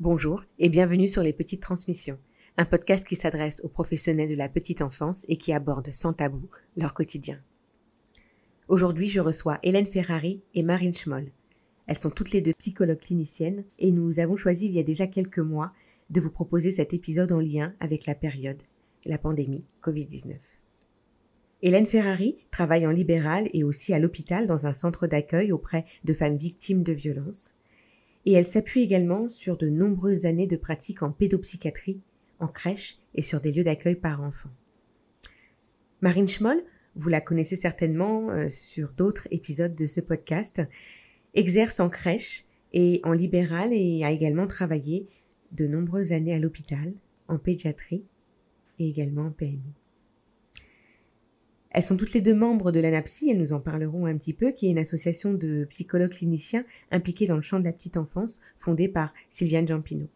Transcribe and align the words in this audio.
Bonjour 0.00 0.42
et 0.58 0.70
bienvenue 0.70 1.08
sur 1.08 1.22
Les 1.22 1.34
Petites 1.34 1.60
Transmissions, 1.60 2.16
un 2.56 2.64
podcast 2.64 3.06
qui 3.06 3.16
s'adresse 3.16 3.60
aux 3.64 3.68
professionnels 3.68 4.30
de 4.30 4.34
la 4.34 4.48
petite 4.48 4.80
enfance 4.80 5.26
et 5.28 5.36
qui 5.36 5.52
aborde 5.52 5.90
sans 5.90 6.14
tabou 6.14 6.48
leur 6.74 6.94
quotidien. 6.94 7.38
Aujourd'hui, 8.66 9.10
je 9.10 9.20
reçois 9.20 9.58
Hélène 9.62 9.84
Ferrari 9.84 10.40
et 10.54 10.62
Marine 10.62 10.94
Schmoll. 10.94 11.30
Elles 11.86 12.00
sont 12.00 12.08
toutes 12.08 12.30
les 12.30 12.40
deux 12.40 12.54
psychologues 12.54 13.00
cliniciennes 13.00 13.64
et 13.78 13.92
nous 13.92 14.18
avons 14.20 14.38
choisi 14.38 14.64
il 14.64 14.72
y 14.72 14.78
a 14.78 14.84
déjà 14.84 15.06
quelques 15.06 15.38
mois 15.38 15.70
de 16.08 16.22
vous 16.22 16.30
proposer 16.30 16.70
cet 16.70 16.94
épisode 16.94 17.32
en 17.32 17.40
lien 17.40 17.74
avec 17.78 18.06
la 18.06 18.14
période, 18.14 18.62
la 19.04 19.18
pandémie 19.18 19.66
Covid-19. 19.82 20.32
Hélène 21.60 21.86
Ferrari 21.86 22.38
travaille 22.50 22.86
en 22.86 22.90
libéral 22.90 23.50
et 23.52 23.64
aussi 23.64 23.92
à 23.92 23.98
l'hôpital 23.98 24.46
dans 24.46 24.66
un 24.66 24.72
centre 24.72 25.06
d'accueil 25.06 25.52
auprès 25.52 25.84
de 26.04 26.14
femmes 26.14 26.38
victimes 26.38 26.84
de 26.84 26.94
violences 26.94 27.52
et 28.26 28.32
elle 28.32 28.44
s'appuie 28.44 28.82
également 28.82 29.28
sur 29.28 29.56
de 29.56 29.68
nombreuses 29.68 30.26
années 30.26 30.46
de 30.46 30.56
pratique 30.56 31.02
en 31.02 31.10
pédopsychiatrie, 31.10 32.00
en 32.38 32.48
crèche 32.48 32.98
et 33.14 33.22
sur 33.22 33.40
des 33.40 33.52
lieux 33.52 33.64
d'accueil 33.64 33.96
par 33.96 34.22
enfants. 34.22 34.50
Marine 36.00 36.28
Schmoll, 36.28 36.62
vous 36.96 37.08
la 37.08 37.20
connaissez 37.20 37.56
certainement 37.56 38.30
euh, 38.30 38.48
sur 38.48 38.92
d'autres 38.92 39.28
épisodes 39.30 39.74
de 39.74 39.86
ce 39.86 40.00
podcast, 40.00 40.62
exerce 41.34 41.80
en 41.80 41.88
crèche 41.88 42.44
et 42.72 43.00
en 43.04 43.12
libéral 43.12 43.72
et 43.72 44.04
a 44.04 44.10
également 44.10 44.46
travaillé 44.46 45.06
de 45.52 45.66
nombreuses 45.66 46.12
années 46.12 46.34
à 46.34 46.38
l'hôpital, 46.38 46.92
en 47.28 47.38
pédiatrie 47.38 48.04
et 48.78 48.88
également 48.88 49.26
en 49.26 49.30
PMI. 49.30 49.79
Elles 51.70 51.82
sont 51.82 51.96
toutes 51.96 52.12
les 52.12 52.20
deux 52.20 52.34
membres 52.34 52.72
de 52.72 52.80
l'ANAPSI, 52.80 53.30
elles 53.30 53.38
nous 53.38 53.52
en 53.52 53.60
parleront 53.60 54.06
un 54.06 54.16
petit 54.16 54.32
peu, 54.32 54.50
qui 54.50 54.66
est 54.66 54.70
une 54.70 54.78
association 54.78 55.32
de 55.32 55.66
psychologues 55.70 56.10
cliniciens 56.10 56.64
impliqués 56.90 57.26
dans 57.26 57.36
le 57.36 57.42
champ 57.42 57.60
de 57.60 57.64
la 57.64 57.72
petite 57.72 57.96
enfance, 57.96 58.40
fondée 58.58 58.88
par 58.88 59.12
Sylviane 59.28 59.68
Giampino. 59.68 60.08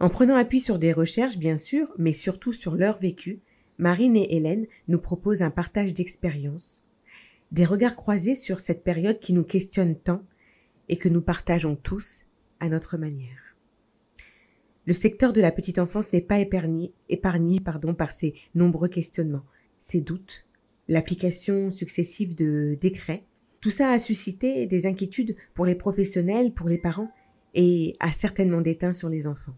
En 0.00 0.08
prenant 0.08 0.36
appui 0.36 0.60
sur 0.60 0.78
des 0.78 0.92
recherches, 0.92 1.38
bien 1.38 1.56
sûr, 1.56 1.88
mais 1.98 2.12
surtout 2.12 2.52
sur 2.52 2.76
leur 2.76 2.98
vécu, 2.98 3.40
Marine 3.78 4.16
et 4.16 4.36
Hélène 4.36 4.66
nous 4.88 4.98
proposent 4.98 5.42
un 5.42 5.50
partage 5.50 5.92
d'expériences, 5.92 6.84
des 7.52 7.64
regards 7.64 7.96
croisés 7.96 8.34
sur 8.34 8.60
cette 8.60 8.84
période 8.84 9.20
qui 9.20 9.32
nous 9.32 9.44
questionne 9.44 9.96
tant 9.96 10.22
et 10.88 10.96
que 10.96 11.08
nous 11.08 11.22
partageons 11.22 11.76
tous 11.76 12.22
à 12.60 12.68
notre 12.68 12.96
manière. 12.96 13.53
Le 14.86 14.92
secteur 14.92 15.32
de 15.32 15.40
la 15.40 15.50
petite 15.50 15.78
enfance 15.78 16.12
n'est 16.12 16.20
pas 16.20 16.40
épargné, 16.40 16.92
épargné 17.08 17.60
par 17.60 18.10
ces 18.10 18.34
nombreux 18.54 18.88
questionnements, 18.88 19.44
ces 19.80 20.02
doutes, 20.02 20.44
l'application 20.88 21.70
successive 21.70 22.34
de 22.34 22.76
décrets. 22.80 23.24
Tout 23.62 23.70
ça 23.70 23.88
a 23.88 23.98
suscité 23.98 24.66
des 24.66 24.86
inquiétudes 24.86 25.36
pour 25.54 25.64
les 25.64 25.74
professionnels, 25.74 26.52
pour 26.52 26.68
les 26.68 26.76
parents, 26.76 27.10
et 27.54 27.94
a 27.98 28.12
certainement 28.12 28.60
déteint 28.60 28.92
sur 28.92 29.08
les 29.08 29.26
enfants. 29.26 29.56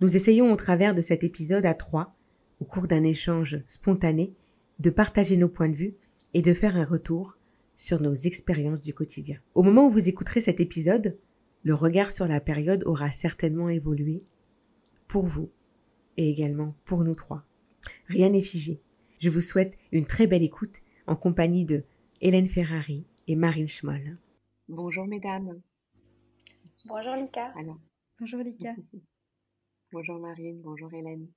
Nous 0.00 0.14
essayons 0.14 0.52
au 0.52 0.56
travers 0.56 0.94
de 0.94 1.00
cet 1.00 1.24
épisode 1.24 1.64
à 1.64 1.72
trois, 1.72 2.14
au 2.60 2.66
cours 2.66 2.86
d'un 2.86 3.04
échange 3.04 3.62
spontané, 3.66 4.34
de 4.78 4.90
partager 4.90 5.38
nos 5.38 5.48
points 5.48 5.70
de 5.70 5.76
vue 5.76 5.94
et 6.34 6.42
de 6.42 6.52
faire 6.52 6.76
un 6.76 6.84
retour 6.84 7.38
sur 7.78 8.02
nos 8.02 8.12
expériences 8.12 8.82
du 8.82 8.92
quotidien. 8.92 9.38
Au 9.54 9.62
moment 9.62 9.86
où 9.86 9.90
vous 9.90 10.08
écouterez 10.08 10.42
cet 10.42 10.60
épisode, 10.60 11.16
le 11.62 11.74
regard 11.74 12.12
sur 12.12 12.26
la 12.26 12.40
période 12.40 12.84
aura 12.84 13.10
certainement 13.10 13.70
évolué 13.70 14.20
pour 15.08 15.26
vous 15.26 15.50
et 16.16 16.30
également 16.30 16.74
pour 16.84 17.04
nous 17.04 17.14
trois. 17.14 17.44
Rien 18.06 18.30
n'est 18.30 18.40
figé. 18.40 18.80
Je 19.18 19.30
vous 19.30 19.40
souhaite 19.40 19.76
une 19.92 20.04
très 20.04 20.26
belle 20.26 20.42
écoute 20.42 20.76
en 21.06 21.16
compagnie 21.16 21.64
de 21.64 21.84
Hélène 22.20 22.46
Ferrari 22.46 23.06
et 23.26 23.36
Marine 23.36 23.68
Schmoll. 23.68 24.18
Bonjour 24.68 25.06
mesdames. 25.06 25.60
Bonjour 26.84 27.14
Lika. 27.14 27.52
Bonjour 28.18 28.40
Lika. 28.40 28.74
bonjour 29.92 30.18
Marine, 30.18 30.60
bonjour 30.62 30.92
Hélène. 30.92 31.28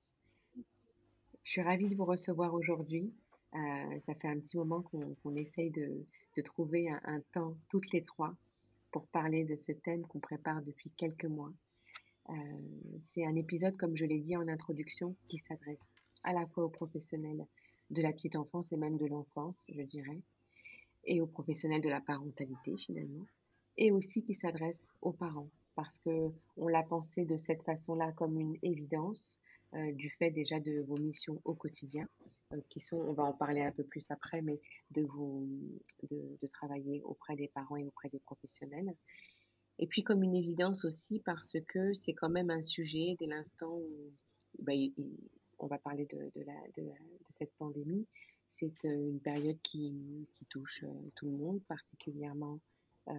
Je 1.42 1.50
suis 1.50 1.62
ravie 1.62 1.88
de 1.88 1.96
vous 1.96 2.04
recevoir 2.04 2.54
aujourd'hui. 2.54 3.12
Euh, 3.54 4.00
ça 4.00 4.14
fait 4.14 4.28
un 4.28 4.38
petit 4.38 4.56
moment 4.56 4.82
qu'on 4.82 5.34
essaye 5.34 5.70
de, 5.70 6.06
trouver 6.44 6.88
un, 6.88 7.20
temps 7.32 7.56
toutes 7.68 7.92
les 7.92 8.04
trois 8.04 8.34
pour 8.92 9.06
parler 9.08 9.44
de 9.44 9.56
ce 9.56 9.72
thème 9.72 10.02
qu'on 10.02 10.20
prépare 10.20 10.62
depuis 10.62 10.90
quelques 10.96 11.26
mois. 11.26 11.52
Euh, 12.28 12.34
c'est 12.98 13.24
un 13.24 13.34
épisode, 13.34 13.76
comme 13.76 13.96
je 13.96 14.04
l'ai 14.04 14.20
dit 14.20 14.36
en 14.36 14.46
introduction, 14.48 15.16
qui 15.28 15.38
s'adresse 15.38 15.90
à 16.22 16.32
la 16.32 16.46
fois 16.46 16.64
aux 16.64 16.70
professionnels 16.70 17.46
de 17.90 18.02
la 18.02 18.12
petite 18.12 18.36
enfance 18.36 18.72
et 18.72 18.76
même 18.76 18.98
de 18.98 19.06
l'enfance, 19.06 19.64
je 19.68 19.82
dirais, 19.82 20.20
et 21.04 21.20
aux 21.20 21.26
professionnels 21.26 21.80
de 21.80 21.88
la 21.88 22.00
parentalité 22.00 22.76
finalement, 22.76 23.26
et 23.76 23.90
aussi 23.90 24.22
qui 24.22 24.34
s'adresse 24.34 24.92
aux 25.00 25.12
parents, 25.12 25.50
parce 25.74 25.98
que 25.98 26.30
on 26.56 26.68
l'a 26.68 26.82
pensé 26.82 27.24
de 27.24 27.36
cette 27.36 27.62
façon-là 27.62 28.12
comme 28.12 28.38
une 28.38 28.56
évidence 28.62 29.38
euh, 29.74 29.92
du 29.92 30.10
fait 30.10 30.30
déjà 30.30 30.60
de 30.60 30.80
vos 30.80 30.98
missions 30.98 31.40
au 31.44 31.54
quotidien, 31.54 32.06
euh, 32.52 32.60
qui 32.68 32.80
sont, 32.80 32.98
on 32.98 33.12
va 33.12 33.24
en 33.24 33.32
parler 33.32 33.62
un 33.62 33.72
peu 33.72 33.84
plus 33.84 34.10
après, 34.10 34.42
mais 34.42 34.60
de 34.90 35.02
vous 35.02 35.48
de, 36.10 36.38
de 36.40 36.46
travailler 36.48 37.02
auprès 37.02 37.36
des 37.36 37.48
parents 37.48 37.76
et 37.76 37.86
auprès 37.86 38.08
des 38.08 38.20
professionnels, 38.20 38.94
et 39.80 39.86
puis 39.86 40.04
comme 40.04 40.22
une 40.22 40.36
évidence 40.36 40.84
aussi 40.84 41.20
parce 41.20 41.56
que 41.66 41.94
c'est 41.94 42.12
quand 42.12 42.28
même 42.28 42.50
un 42.50 42.62
sujet 42.62 43.16
dès 43.18 43.26
l'instant 43.26 43.74
où 43.74 44.12
bah, 44.60 44.72
on 45.58 45.66
va 45.66 45.78
parler 45.78 46.06
de, 46.06 46.30
cette 47.30 47.52
pandémie. 47.58 48.06
C'est 48.50 48.84
euh, 48.84 49.08
une 49.08 49.20
période 49.20 49.58
qui, 49.62 50.26
touche 50.50 50.84
euh, 50.84 51.10
tout 51.14 51.26
le 51.26 51.32
monde, 51.32 51.62
particulièrement, 51.68 52.58
euh, 53.08 53.14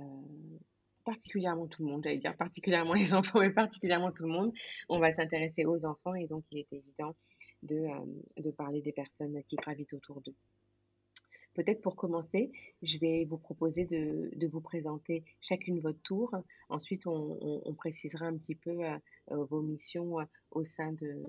particulièrement 1.04 1.68
tout 1.68 1.84
le 1.84 1.90
monde, 1.90 2.04
j'allais 2.04 2.18
dire 2.18 2.36
particulièrement 2.36 2.94
les 2.94 3.14
enfants, 3.14 3.40
mais 3.40 3.50
particulièrement 3.50 4.12
tout 4.12 4.24
le 4.24 4.30
monde. 4.30 4.54
On 4.88 5.00
va 5.00 5.14
s'intéresser 5.14 5.66
aux 5.66 5.86
enfants 5.86 6.14
et 6.14 6.28
donc 6.28 6.44
il 6.52 6.60
est 6.60 6.74
évident 6.74 7.16
de, 7.64 7.88
de 8.38 8.52
parler 8.52 8.82
des 8.82 8.92
personnes 8.92 9.42
qui 9.48 9.56
gravitent 9.56 9.94
autour 9.94 10.22
d'eux. 10.22 10.36
Peut-être 11.54 11.82
pour 11.82 11.98
commencer, 11.98 12.52
je 12.82 12.98
vais 12.98 13.26
vous 13.26 13.38
proposer 13.38 13.86
de, 13.86 14.48
vous 14.48 14.62
présenter 14.62 15.26
chacune 15.42 15.82
votre 15.82 16.02
tour. 16.02 16.34
Ensuite, 16.70 17.06
on, 17.06 17.74
précisera 17.76 18.26
un 18.28 18.38
petit 18.38 18.56
peu 18.56 18.86
euh, 18.86 18.98
euh, 19.32 19.44
vos 19.46 19.62
missions 19.62 20.20
euh, 20.20 20.24
au 20.52 20.64
sein 20.64 20.94
de, 20.94 21.24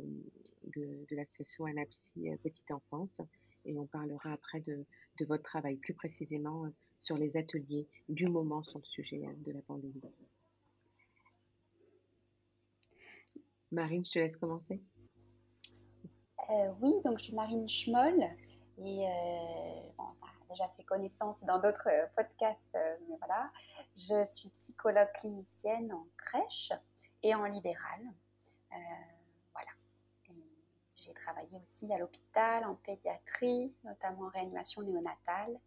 l'association 1.10 1.64
Anapsy 1.64 2.28
Petite 2.42 2.70
Enfance 2.70 3.20
et 3.64 3.76
on 3.78 3.86
parlera 3.86 4.32
après 4.32 4.60
de, 4.60 4.84
votre 5.26 5.42
travail 5.42 5.76
plus 5.76 5.94
précisément 5.94 6.68
sur 7.00 7.16
les 7.16 7.36
ateliers 7.36 7.86
du 8.08 8.26
moment 8.26 8.62
sur 8.64 8.80
le 8.80 8.84
sujet 8.84 9.22
de 9.44 9.52
la 9.52 9.62
pandémie. 9.62 10.02
Marine, 13.70 14.04
je 14.04 14.12
te 14.12 14.18
laisse 14.18 14.36
commencer. 14.36 14.80
oui, 16.80 16.92
donc 17.04 17.18
je 17.18 17.24
suis 17.24 17.34
Marine 17.34 17.68
Schmoll. 17.68 18.28
Et 18.78 19.06
euh, 19.06 19.90
on 19.98 20.02
a 20.02 20.48
déjà 20.48 20.68
fait 20.76 20.84
connaissance 20.84 21.42
dans 21.44 21.58
d'autres 21.58 21.88
euh, 21.88 22.06
podcasts, 22.16 22.74
euh, 22.74 22.96
mais 23.08 23.16
voilà. 23.18 23.50
Je 23.96 24.24
suis 24.24 24.48
psychologue 24.50 25.12
clinicienne 25.14 25.92
en 25.92 26.06
crèche 26.16 26.72
et 27.22 27.34
en 27.34 27.44
libéral. 27.44 28.00
voilà. 29.52 29.70
J'ai 30.96 31.12
travaillé 31.12 31.58
aussi 31.60 31.92
à 31.92 31.98
l'hôpital, 31.98 32.64
en 32.64 32.74
pédiatrie, 32.76 33.74
notamment 33.84 34.26
en 34.26 34.28
réanimation 34.28 34.82
néonatale. 34.82 35.58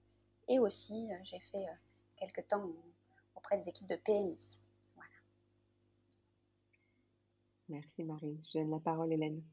Et 0.47 0.59
aussi, 0.59 1.09
j'ai 1.23 1.39
fait 1.39 1.65
quelques 2.15 2.47
temps 2.47 2.67
auprès 3.35 3.57
des 3.57 3.69
équipes 3.69 3.87
de 3.87 3.95
PMI. 3.95 4.59
Voilà. 4.95 5.11
Merci 7.69 8.03
Marie. 8.03 8.39
Je 8.47 8.59
donne 8.59 8.71
la 8.71 8.79
parole 8.79 9.13
Hélène. 9.13 9.43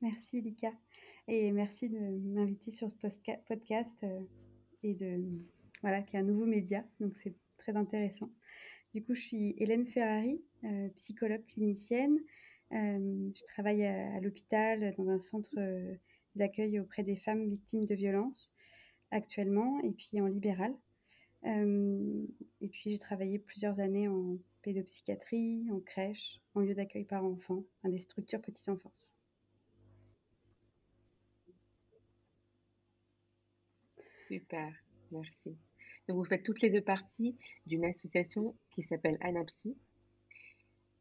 Merci 0.00 0.40
Lika. 0.40 0.72
Et 1.26 1.52
merci 1.52 1.88
de 1.88 1.98
m'inviter 1.98 2.70
sur 2.70 2.90
ce 2.90 3.06
podcast 3.48 3.90
euh, 4.02 4.20
et 4.82 4.92
de 4.92 5.24
voilà 5.80 6.02
qui 6.02 6.16
est 6.16 6.18
un 6.18 6.22
nouveau 6.22 6.44
média, 6.44 6.84
donc 7.00 7.14
c'est 7.22 7.34
très 7.56 7.76
intéressant. 7.76 8.30
Du 8.92 9.02
coup, 9.02 9.14
je 9.14 9.22
suis 9.22 9.54
Hélène 9.58 9.86
Ferrari, 9.86 10.42
euh, 10.64 10.88
psychologue 10.96 11.44
clinicienne. 11.46 12.18
Euh, 12.72 13.30
je 13.34 13.42
travaille 13.48 13.84
à, 13.86 14.20
l'hôpital 14.20 14.94
dans 14.98 15.08
un 15.08 15.18
centre 15.18 15.56
d'accueil 16.34 16.78
auprès 16.78 17.02
des 17.02 17.16
femmes 17.16 17.48
victimes 17.48 17.86
de 17.86 17.94
violences 17.94 18.52
actuellement, 19.10 19.80
et 19.80 19.92
puis 19.92 20.20
en 20.20 20.26
libéral. 20.26 20.74
et 21.44 22.68
puis 22.68 22.90
j'ai 22.90 22.98
travaillé 22.98 23.38
plusieurs 23.38 23.80
années 23.80 24.08
en 24.08 24.36
pédopsychiatrie, 24.62 25.68
en 25.70 25.80
crèche, 25.80 26.40
en 26.54 26.60
lieu 26.60 26.74
d'accueil 26.74 27.04
par 27.04 27.24
enfants, 27.24 27.64
dans 27.82 27.90
des 27.90 27.98
structures 27.98 28.40
petite 28.40 28.68
enfance. 28.68 29.14
Super, 34.26 34.72
merci. 35.12 35.56
Donc 36.08 36.18
vous 36.18 36.24
faites 36.24 36.42
toutes 36.42 36.60
les 36.60 36.70
deux 36.70 36.82
parties 36.82 37.36
d'une 37.66 37.84
association 37.84 38.54
qui 38.70 38.82
s'appelle 38.82 39.16
ANAPSI, 39.20 39.76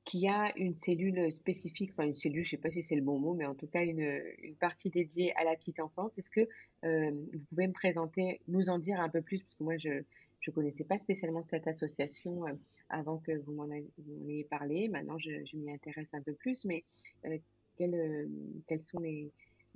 qui 0.06 0.28
a 0.28 0.52
une 0.58 0.76
cellule 0.76 1.32
spécifique, 1.32 1.92
enfin 1.92 2.06
une 2.08 2.16
cellule, 2.16 2.44
je 2.44 2.48
ne 2.48 2.52
sais 2.52 2.62
pas 2.62 2.72
si 2.72 2.84
c'est 2.84 2.96
le 2.96 3.02
bon 3.02 3.20
mot, 3.20 3.34
mais 3.34 3.46
en 3.46 3.56
tout 3.56 3.68
cas 3.68 3.84
une, 3.84 4.56
partie 4.60 4.90
dédiée 4.90 5.34
à 5.36 5.44
la 5.44 5.56
petite 5.56 5.80
enfance. 5.80 6.18
Est-ce 6.18 6.30
que 6.30 6.48
euh, 6.84 7.12
vous 7.12 7.40
pouvez 7.50 7.68
me 7.68 7.74
présenter, 7.74 8.42
nous 8.48 8.70
en 8.70 8.80
dire 8.80 9.00
un 9.00 9.10
peu 9.10 9.22
plus, 9.22 9.42
parce 9.42 9.56
que 9.56 9.64
moi 9.64 9.78
je, 9.78 10.04
je 10.44 10.52
ne 10.52 10.56
connaissais 10.56 10.84
pas 10.84 11.00
spécialement 11.00 11.42
cette 11.42 11.68
association 11.68 12.44
avant 12.90 13.18
que 13.18 13.32
vous 13.32 13.54
m'en 13.54 13.70
ayez 13.72 14.44
parlé. 14.44 14.90
Maintenant, 14.90 15.18
je, 15.18 15.56
m'y 15.56 15.72
intéresse 15.72 16.14
un 16.14 16.22
peu 16.22 16.34
plus, 16.34 16.66
mais 16.66 16.84
quels, 17.78 18.82
sont 18.82 19.00
les, 19.00 19.32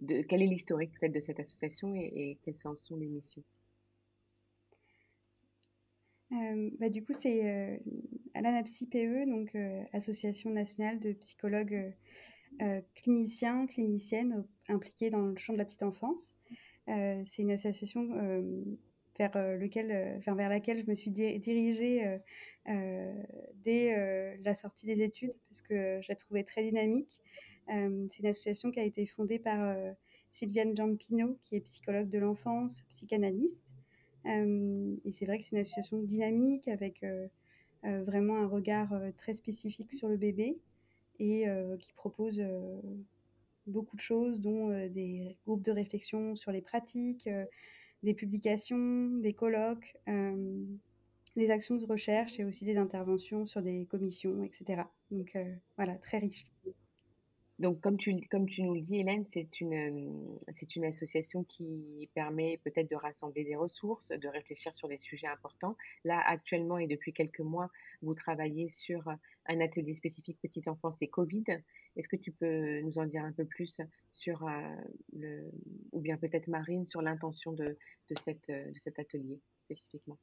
quel 0.05 0.41
est 0.41 0.47
l'historique 0.47 0.91
peut-être 0.99 1.13
de 1.13 1.19
cette 1.19 1.39
association 1.39 1.95
et, 1.95 2.11
et 2.15 2.37
quelles 2.43 2.55
sont 2.55 2.75
les 2.97 3.07
missions? 3.07 3.43
Euh, 6.33 6.69
bah, 6.79 6.89
du 6.89 7.03
coup, 7.03 7.13
c'est 7.17 7.45
euh, 7.45 7.77
à 8.33 8.41
l'ANAPSI-PE, 8.41 9.25
donc 9.27 9.55
euh, 9.55 9.83
Association 9.93 10.49
nationale 10.49 10.99
de 10.99 11.13
psychologues 11.13 11.93
cliniciens, 12.95 13.67
cliniciennes 13.67 14.43
impliqués 14.67 15.11
dans 15.11 15.21
le 15.21 15.37
champ 15.37 15.53
de 15.53 15.59
la 15.59 15.65
petite 15.65 15.83
enfance. 15.83 16.33
c'est 16.87 17.39
une 17.39 17.51
association 17.51 18.07
vers, 19.19 19.37
lequel, 19.59 20.19
vers 20.25 20.49
laquelle 20.49 20.81
je 20.83 20.89
me 20.89 20.95
suis 20.95 21.11
dirigée 21.11 22.19
dès 22.65 24.37
la 24.43 24.55
sortie 24.55 24.87
des 24.87 25.03
études 25.03 25.35
parce 25.49 25.61
que 25.61 25.99
je 26.01 26.07
la 26.09 26.15
trouvais 26.15 26.43
très 26.43 26.63
dynamique. 26.63 27.19
C'est 27.67 28.19
une 28.19 28.25
association 28.25 28.71
qui 28.71 28.79
a 28.79 28.83
été 28.83 29.05
fondée 29.05 29.39
par 29.39 29.75
Sylviane 30.31 30.75
Giampino, 30.75 31.37
qui 31.45 31.55
est 31.55 31.61
psychologue 31.61 32.09
de 32.09 32.19
l'enfance, 32.19 32.83
psychanalyste 32.89 33.61
et 34.25 35.11
c'est 35.13 35.25
vrai 35.25 35.39
que 35.39 35.45
c'est 35.45 35.55
une 35.55 35.61
association 35.61 35.99
dynamique 36.01 36.67
avec 36.67 37.05
vraiment 37.83 38.37
un 38.37 38.47
regard 38.47 38.93
très 39.17 39.33
spécifique 39.33 39.93
sur 39.93 40.09
le 40.09 40.17
bébé 40.17 40.57
et 41.19 41.45
qui 41.79 41.93
propose 41.93 42.41
beaucoup 43.67 43.95
de 43.95 44.01
choses, 44.01 44.41
dont 44.41 44.69
des 44.89 45.37
groupes 45.45 45.63
de 45.63 45.71
réflexion 45.71 46.35
sur 46.35 46.51
les 46.51 46.61
pratiques, 46.61 47.29
des 48.03 48.13
publications, 48.13 49.17
des 49.17 49.33
colloques, 49.33 49.95
des 51.35 51.49
actions 51.49 51.75
de 51.75 51.85
recherche 51.85 52.39
et 52.39 52.43
aussi 52.43 52.65
des 52.65 52.77
interventions 52.77 53.45
sur 53.45 53.61
des 53.61 53.85
commissions, 53.85 54.43
etc. 54.43 54.83
Donc 55.11 55.37
voilà, 55.77 55.95
très 55.95 56.17
riche. 56.19 56.45
Donc, 57.59 57.81
comme 57.81 57.97
tu, 57.97 58.15
comme 58.29 58.45
tu 58.45 58.61
nous 58.61 58.75
le 58.75 58.81
dis, 58.81 58.99
Hélène, 58.99 59.25
c'est 59.25 59.61
une, 59.61 60.37
c'est 60.53 60.75
une 60.75 60.85
association 60.85 61.43
qui 61.43 62.07
permet 62.13 62.59
peut-être 62.63 62.89
de 62.89 62.95
rassembler 62.95 63.43
des 63.43 63.55
ressources, 63.55 64.09
de 64.09 64.27
réfléchir 64.27 64.75
sur 64.75 64.87
des 64.87 64.99
sujets 64.99 65.27
importants. 65.27 65.75
Là, 66.03 66.21
actuellement 66.23 66.77
et 66.77 66.85
depuis 66.85 67.13
quelques 67.13 67.39
mois, 67.39 67.71
vous 68.03 68.13
travaillez 68.13 68.69
sur 68.69 69.09
un 69.47 69.59
atelier 69.59 69.95
spécifique 69.95 70.39
petite 70.39 70.67
enfance 70.67 71.01
et 71.01 71.07
Covid. 71.07 71.45
Est-ce 71.95 72.07
que 72.07 72.15
tu 72.15 72.31
peux 72.31 72.81
nous 72.81 72.99
en 72.99 73.05
dire 73.05 73.23
un 73.23 73.31
peu 73.31 73.45
plus 73.45 73.81
sur, 74.11 74.47
le, 75.13 75.49
ou 75.93 75.99
bien 75.99 76.17
peut-être 76.17 76.47
Marine, 76.47 76.85
sur 76.85 77.01
l'intention 77.01 77.53
de, 77.53 77.75
de, 78.09 78.15
cette, 78.19 78.49
de 78.49 78.79
cet 78.79 78.99
atelier 78.99 79.39
spécifiquement? 79.57 80.19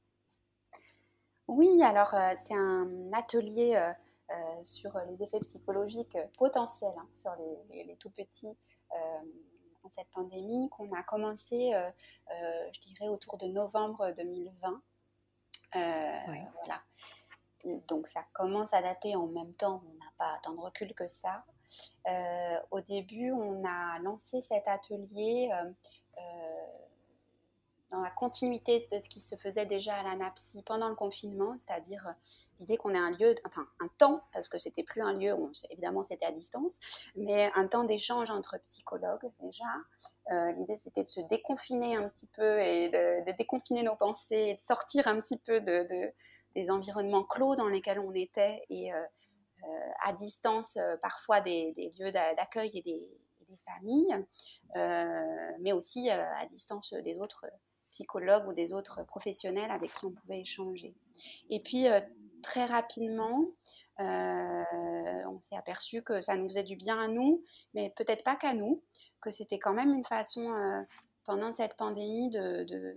Oui, 1.49 1.83
alors 1.83 2.15
c'est 2.39 2.55
un 2.55 3.13
atelier 3.13 3.75
euh, 3.75 3.93
sur 4.63 4.91
les 5.09 5.23
effets 5.23 5.41
psychologiques 5.41 6.17
potentiels 6.39 6.95
hein, 6.97 7.09
sur 7.13 7.33
les, 7.71 7.97
tout 7.97 8.11
petits 8.11 8.57
euh, 8.93 8.97
en 9.83 9.91
cette 9.91 10.11
pandémie 10.11 10.69
qu'on 10.71 10.91
a 10.93 11.03
commencé, 11.03 11.75
euh, 11.75 11.91
je 12.73 12.81
dirais, 12.81 13.09
autour 13.09 13.39
de 13.39 13.47
novembre 13.47 14.13
2020. 14.17 14.83
Voilà. 15.73 16.83
Donc 17.89 18.07
ça 18.09 18.25
commence 18.33 18.73
à 18.75 18.83
dater 18.83 19.17
en 19.17 19.27
même 19.27 19.55
temps, 19.55 19.83
on 19.87 19.99
n'a 19.99 20.11
pas 20.19 20.39
tant 20.43 20.53
de 20.53 20.61
recul 20.61 20.95
que 20.95 21.09
ça. 21.09 21.45
au 22.71 22.81
début, 22.81 23.33
on 23.33 23.65
a 23.65 23.99
lancé 24.01 24.41
cet 24.43 24.69
atelier 24.69 25.51
dans 27.91 28.01
la 28.01 28.11
continuité 28.11 28.89
de 28.91 29.01
ce 29.01 29.09
qui 29.09 29.21
se 29.21 29.37
faisait 29.37 29.67
déjà 29.67 29.97
à 29.97 30.03
la 30.03 30.17
NAPSI 30.17 30.63
pendant 30.63 30.89
le 30.89 30.95
confinement, 30.95 31.57
c'est-à-dire 31.59 32.15
l'idée 32.59 32.77
qu'on 32.77 32.91
ait 32.91 32.99
un 32.99 33.11
lieu, 33.11 33.35
enfin 33.47 33.67
un 33.81 33.89
temps, 33.99 34.23
parce 34.33 34.49
que 34.49 34.59
c'était 34.59 34.83
plus 34.83 35.03
un 35.03 35.15
lieu, 35.15 35.35
évidemment 35.71 36.03
c'était 36.03 36.27
à 36.27 36.33
distance, 36.33 36.73
mais 37.17 37.51
un 37.55 37.67
temps 37.67 37.85
d'échange 37.85 38.31
entre 38.31 38.59
psychologues 38.69 39.31
déjà. 39.41 39.65
Euh, 40.33 40.53
l'idée 40.53 40.77
c'était 40.77 41.03
de 41.03 41.09
se 41.09 41.21
déconfiner 41.29 41.97
un 41.97 42.09
petit 42.09 42.27
peu 42.29 42.61
et 42.61 42.89
de, 42.89 43.37
déconfiner 43.37 43.83
nos 43.83 43.97
pensées 43.97 44.37
et 44.37 44.55
de 44.55 44.63
sortir 44.63 45.07
un 45.09 45.21
petit 45.21 45.39
peu 45.39 45.61
de, 45.61 45.87
des 46.55 46.71
environnements 46.71 47.25
clos 47.25 47.57
dans 47.57 47.69
lesquels 47.69 47.99
on 47.99 48.13
était 48.15 48.63
et 48.71 48.93
euh, 48.93 49.03
euh, 49.65 49.91
à 50.05 50.13
distance 50.13 50.79
parfois 51.03 51.41
des, 51.41 51.93
lieux 51.99 52.13
d'accueil 52.13 52.71
et 52.75 52.83
des 52.83 53.09
familles, 53.65 54.25
mais 55.61 55.73
aussi 55.73 56.11
à 56.11 56.45
distance 56.47 56.93
des 56.93 57.19
autres 57.19 57.47
psychologues 57.93 58.49
ou 58.49 58.53
des 58.53 58.73
autres 58.73 59.05
professionnels 59.05 59.71
avec 59.71 59.95
qui 59.95 60.05
on 60.05 60.11
pouvait 60.11 60.41
échanger. 60.41 60.95
Et 61.49 61.61
puis, 61.61 61.87
très 62.45 62.67
rapidement, 62.67 63.47
euh, 64.01 65.25
on 65.27 65.41
s'est 65.49 65.57
aperçu 65.57 66.03
que 66.03 66.21
ça 66.21 66.37
nous 66.37 66.49
faisait 66.49 66.63
du 66.63 66.77
bien 66.77 66.99
à 67.01 67.09
nous, 67.09 67.43
mais 67.75 67.93
peut-être 67.97 68.23
pas 68.23 68.37
qu'à 68.37 68.55
nous, 68.55 68.83
que 69.21 69.31
c'était 69.31 69.59
quand 69.59 69.73
même 69.73 69.93
une 69.93 70.05
façon, 70.05 70.53
euh, 70.53 70.83
pendant 71.25 71.53
cette 71.55 71.77
pandémie, 71.77 72.31
de, 72.31 72.97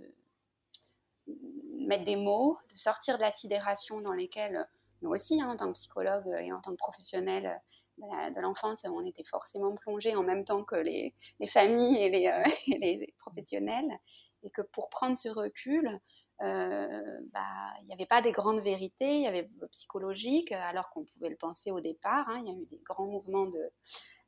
mettre 1.79 2.03
des 2.03 2.15
mots, 2.15 2.57
de 2.69 2.77
sortir 2.77 3.17
de 3.17 3.23
la 3.23 3.31
sidération 3.31 4.01
dans 4.01 4.13
lesquelles 4.13 4.67
nous 5.01 5.09
aussi, 5.09 5.41
hein, 5.41 5.49
en 5.49 5.57
tant 5.57 5.67
que 5.67 5.73
psychologue 5.73 6.27
et 6.41 6.51
en 6.51 6.61
tant 6.61 6.71
que 6.71 6.77
professionnel 6.77 7.61
de 7.97 8.41
l'enfance, 8.41 8.85
on 8.85 9.05
était 9.05 9.23
forcément 9.23 9.75
plongé 9.75 10.15
en 10.15 10.23
même 10.23 10.45
temps 10.45 10.63
que 10.63 10.75
les, 10.75 11.13
familles 11.47 12.27
euh, 12.27 12.44
et 12.67 12.77
les, 12.79 13.13
professionnels, 13.19 13.89
et 14.44 14.49
que 14.49 14.61
pour 14.61 14.89
prendre 14.89 15.17
ce 15.17 15.29
recul, 15.29 15.99
euh, 16.42 17.19
bah, 17.34 17.74
il 17.81 17.88
n'y 17.88 17.94
avait 17.94 18.06
pas 18.06 18.22
des 18.22 18.31
grandes 18.31 18.60
vérités, 18.60 19.16
il 19.16 19.24
y 19.24 19.28
avait 19.28 19.50
psychologique, 19.72 20.51
alors 20.51 20.89
qu'on 20.92 21.04
pouvait 21.04 21.30
le 21.30 21.36
penser 21.36 21.72
au 21.72 21.80
départ. 21.80 22.30
Hein. 22.30 22.42
il 22.44 22.48
y 22.48 22.56
a 22.56 22.62
eu 22.62 22.66
des 22.68 22.81
grands 22.84 23.07
mouvements 23.07 23.48
de, 23.48 23.60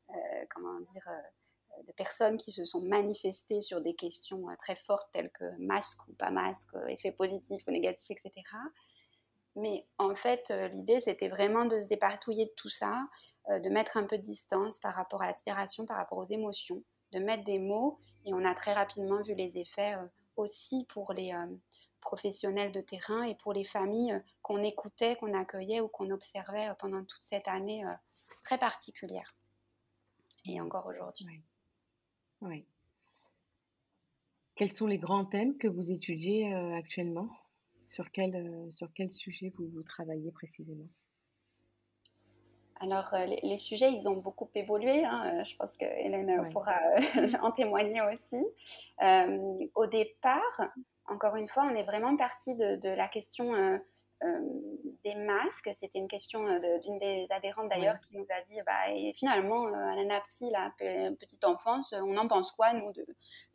euh, 0.09 0.45
comment 0.53 0.79
dire, 0.79 1.07
euh, 1.07 1.83
de 1.83 1.91
personnes 1.93 2.37
qui 2.37 2.51
se 2.51 2.65
sont 2.65 2.81
manifestées 2.81 3.61
sur 3.61 3.81
des 3.81 3.93
questions 3.93 4.43
très 4.59 4.75
fortes 4.75 5.09
telles 5.13 5.31
que 5.31 5.45
masque 5.59 6.07
ou 6.07 6.13
pas 6.13 6.31
masque, 6.31 6.69
effet 6.87 7.11
positif 7.11 7.63
ou 7.67 7.71
négatif, 7.71 8.09
etc. 8.09 8.33
Mais 9.55 9.85
en 9.97 10.15
fait, 10.15 10.51
l'idée, 10.71 10.99
c'était 10.99 11.29
vraiment 11.29 11.65
de 11.65 11.79
se 11.79 11.85
dépatouiller 11.85 12.45
de 12.45 12.53
tout 12.55 12.69
ça, 12.69 13.07
de 13.47 13.69
mettre 13.69 13.97
un 13.97 14.03
peu 14.03 14.17
de 14.17 14.23
distance 14.23 14.79
par 14.79 14.93
rapport 14.93 15.21
à 15.21 15.27
la 15.27 15.35
sidération, 15.35 15.85
par 15.85 15.97
rapport 15.97 16.17
aux 16.17 16.29
émotions, 16.29 16.83
de 17.13 17.19
mettre 17.19 17.43
des 17.45 17.59
mots. 17.59 17.99
Et 18.25 18.33
on 18.33 18.43
a 18.45 18.53
très 18.53 18.73
rapidement 18.73 19.21
vu 19.21 19.33
les 19.33 19.57
effets 19.57 19.95
aussi 20.35 20.85
pour 20.89 21.13
les, 21.13 21.33
professionnels 21.99 22.71
de 22.71 22.81
terrain 22.81 23.23
et 23.23 23.35
pour 23.35 23.53
les 23.53 23.63
familles 23.63 24.13
euh, 24.13 24.19
qu'on 24.41 24.63
écoutait, 24.63 25.15
qu'on 25.17 25.33
accueillait 25.33 25.81
ou 25.81 25.87
qu'on 25.87 26.09
observait 26.09 26.69
euh, 26.69 26.73
pendant 26.75 27.03
toute 27.03 27.23
cette 27.23 27.47
année 27.47 27.85
euh, 27.85 27.93
très 28.43 28.57
particulière. 28.57 29.35
Et 30.45 30.59
encore 30.61 30.87
aujourd'hui. 30.87 31.25
Quels 34.55 34.73
sont 34.73 34.87
les 34.87 34.97
grands 34.97 35.25
thèmes 35.25 35.57
que 35.57 35.67
vous 35.67 35.91
étudiez 35.91 36.53
actuellement? 36.53 37.29
Sur 37.87 38.09
quel, 38.11 38.67
sur 38.71 38.91
quel 38.93 39.11
sujet 39.11 39.53
vous 39.57 39.83
travaillez 39.83 40.31
précisément? 40.31 40.87
Alors, 42.79 43.13
les, 43.43 43.57
sujets, 43.57 43.91
ils 43.91 44.07
ont 44.07 44.15
beaucoup 44.15 44.49
évolué. 44.55 45.03
Hein. 45.03 45.43
Je 45.43 45.55
pense 45.57 45.75
que 45.77 45.85
Hélène 45.85 46.49
pourra 46.51 46.79
en 47.41 47.51
témoigner 47.51 48.01
aussi. 48.01 48.45
au 49.75 49.85
départ, 49.87 50.71
encore 51.09 51.35
une 51.35 51.47
fois, 51.47 51.67
on 51.69 51.75
est 51.75 51.83
vraiment 51.83 52.15
parti 52.15 52.55
de, 52.55 52.89
la 52.89 53.07
question 53.07 53.53
euh, 53.53 53.77
euh, 53.77 53.77
des 55.03 55.15
masques. 55.15 55.69
C'était 55.79 55.99
une 55.99 56.07
question 56.07 56.45
euh, 56.47 56.79
d'une 56.79 56.99
des 56.99 57.27
adhérentes 57.29 57.69
d'ailleurs 57.69 57.99
qui 58.01 58.17
nous 58.17 58.25
a 58.29 58.41
dit 58.49 58.59
bah, 58.65 58.91
et 58.93 59.13
finalement, 59.13 59.67
à 59.67 59.95
la 59.95 60.05
NAPSI, 60.05 60.49
la 60.51 60.73
petite 61.19 61.45
enfance, 61.45 61.93
on 61.93 62.17
en 62.17 62.27
pense 62.27 62.51
quoi, 62.51 62.73
nous, 62.73 62.91
de, 62.93 63.05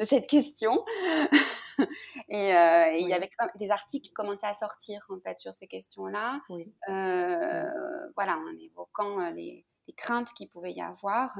cette 0.04 0.26
question? 0.26 0.84
Et 2.28 2.50
il 2.50 3.08
y 3.08 3.12
avait 3.12 3.30
des 3.56 3.70
articles 3.70 4.06
qui 4.06 4.12
commençaient 4.12 4.46
à 4.46 4.54
sortir 4.54 5.04
en 5.10 5.18
fait 5.20 5.38
sur 5.38 5.52
ces 5.52 5.66
questions-là. 5.66 6.40
voilà, 6.86 8.38
en 8.38 8.58
évoquant 8.58 9.30
les, 9.30 9.64
les 9.86 9.94
craintes 9.94 10.32
qu'il 10.34 10.48
pouvait 10.48 10.72
y 10.72 10.80
avoir. 10.80 11.36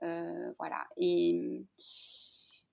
voilà. 0.00 0.86
Et 0.96 1.64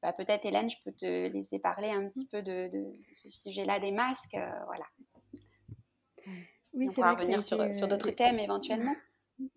bah, 0.02 0.14
peut-être 0.14 0.46
Hélène, 0.46 0.70
je 0.70 0.78
peux 0.84 0.92
te 0.92 1.28
laisser 1.28 1.60
parler 1.60 1.90
un 1.92 2.08
petit 2.10 2.26
peu 2.26 2.42
de, 2.42 2.70
ce 3.14 3.30
sujet-là 3.30 3.80
des 3.80 3.92
masques. 3.92 4.34
Euh, 4.34 4.50
voilà. 4.66 4.86
Oui, 6.74 6.88
on 6.90 6.94
pourra 6.94 7.14
revenir 7.14 7.42
sur, 7.42 7.74
sur 7.74 7.88
d'autres 7.88 8.10
euh, 8.10 8.14
thèmes 8.14 8.40
éventuellement. 8.40 8.96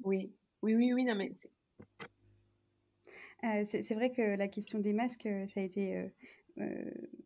Oui, 0.02 0.33
oui, 0.62 0.75
oui, 0.75 0.92
oui, 0.92 1.04
non, 1.04 1.14
mais 1.14 1.33
euh, 3.44 3.64
c'est 3.68 3.94
vrai 3.94 4.11
que 4.11 4.37
la 4.37 4.49
question 4.49 4.78
des 4.78 4.92
masques, 4.92 5.28
ça 5.52 5.61
a 5.61 5.62
été 5.62 6.11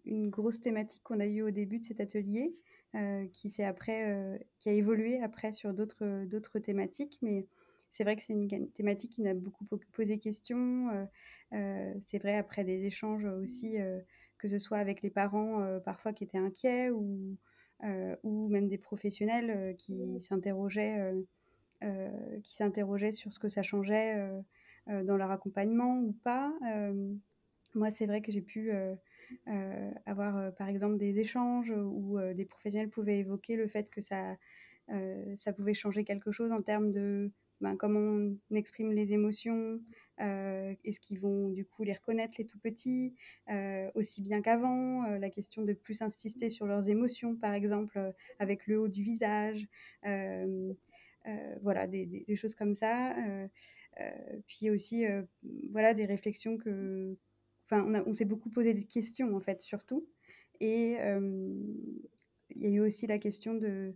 une 0.05 0.31
grosse 0.31 0.61
thématique 0.61 1.03
qu'on 1.03 1.21
a 1.21 1.27
eue 1.27 1.43
au 1.43 1.51
début 1.51 1.79
de 1.79 1.85
cet 1.85 2.01
atelier, 2.01 2.55
qui, 3.33 3.63
après, 3.63 4.41
qui 4.59 4.69
a 4.69 4.73
évolué 4.73 5.23
après 5.23 5.53
sur 5.53 5.73
d'autres 5.73 6.59
thématiques. 6.59 7.19
Mais 7.23 7.47
c'est 7.93 8.05
vrai 8.05 8.17
que 8.17 8.23
c'est 8.25 8.33
une 8.33 8.71
thématique 8.73 9.13
qui 9.13 9.23
n'a 9.23 9.35
beaucoup 9.35 9.65
posé 9.93 10.19
question. 10.19 10.89
c'est 11.53 12.19
vrai 12.19 12.37
après 12.37 12.65
des 12.65 12.85
échanges 12.85 13.27
aussi, 13.27 13.77
que 14.39 14.49
ce 14.49 14.59
soit 14.59 14.79
avec 14.79 15.03
les 15.03 15.11
parents 15.11 15.79
parfois 15.85 16.13
qui 16.13 16.25
étaient 16.25 16.39
inquiets 16.39 16.91
ou 16.91 17.37
ou 18.23 18.49
même 18.49 18.69
des 18.69 18.79
professionnels 18.79 19.77
qui 19.77 20.21
s'interrogeaient 20.21 21.15
qui 22.43 22.57
s'interrogeaient 22.57 23.13
sur 23.13 23.33
ce 23.33 23.39
que 23.39 23.49
ça 23.49 23.63
changeait 23.63 24.17
dans 24.87 25.17
leur 25.17 25.31
accompagnement 25.31 25.99
ou 26.01 26.13
pas. 26.25 26.53
moi, 27.75 27.91
c'est 27.91 28.07
vrai 28.07 28.23
que 28.23 28.33
j'ai 28.33 28.43
pu 28.43 28.73
avoir, 30.07 30.55
par 30.55 30.69
exemple, 30.69 30.97
des 30.99 31.19
échanges 31.21 31.71
où 31.71 32.19
des 32.35 32.45
professionnels 32.45 32.91
pouvaient 32.91 33.19
évoquer 33.19 33.57
le 33.57 33.69
fait 33.69 33.89
que 33.91 34.01
ça, 34.01 34.37
ça 35.37 35.53
pouvait 35.53 35.75
changer 35.75 36.05
quelque 36.05 36.33
chose 36.33 36.53
en 36.53 36.63
termes 36.63 36.91
de 36.91 37.31
ben, 37.61 37.77
comment 37.77 37.99
on 37.99 38.55
exprime 38.55 38.93
les 38.93 39.13
émotions, 39.13 39.81
euh, 40.21 40.75
est-ce 40.85 41.01
qu'ils 41.01 41.19
vont 41.19 41.49
du 41.51 41.65
coup 41.65 41.83
les 41.83 41.93
reconnaître 41.93 42.35
les 42.39 42.47
tout 42.47 42.59
petits, 42.59 43.15
euh, 43.51 43.91
aussi 43.95 44.23
bien 44.23 44.43
qu'avant, 44.43 45.05
euh, 45.05 45.19
la 45.19 45.31
question 45.31 45.63
de 45.63 45.73
plus 45.73 46.01
insister 46.03 46.51
sur 46.51 46.67
leurs 46.67 46.89
émotions, 46.89 47.35
par 47.35 47.55
exemple 47.55 48.15
avec 48.39 48.67
le 48.67 48.81
haut 48.81 48.89
du 48.89 49.03
visage, 49.03 49.67
voilà, 51.63 51.87
des, 51.87 52.37
choses 52.37 52.55
comme 52.55 52.75
ça. 52.75 53.15
puis 54.47 54.71
aussi, 54.71 55.05
voilà, 55.71 55.95
des 55.95 56.07
réflexions 56.07 56.57
que, 56.59 57.17
enfin, 57.67 57.85
on, 57.85 58.11
on 58.11 58.15
s'est 58.15 58.25
beaucoup 58.25 58.51
posé 58.51 58.73
des 58.75 58.85
questions 58.85 59.35
en 59.35 59.41
fait, 59.41 59.63
surtout. 59.63 60.07
Et 60.61 60.97
il 62.51 62.63
y 62.63 62.67
a 62.67 62.71
eu 62.71 62.81
aussi 62.81 63.07
la 63.07 63.19
question 63.19 63.55
de 63.55 63.95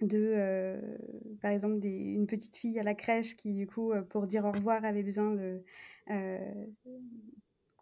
de, 0.00 0.32
euh, 0.36 0.80
par 1.40 1.50
exemple, 1.50 1.84
une 1.84 2.26
petite 2.26 2.56
fille 2.56 2.78
à 2.78 2.82
la 2.82 2.94
crèche 2.94 3.36
qui, 3.36 3.52
du 3.52 3.66
coup, 3.66 3.92
euh, 3.92 4.02
pour 4.02 4.26
dire 4.26 4.44
au 4.44 4.52
revoir, 4.52 4.84
avait 4.84 5.02
besoin 5.02 5.32
de 5.32 5.62
euh, 6.10 6.66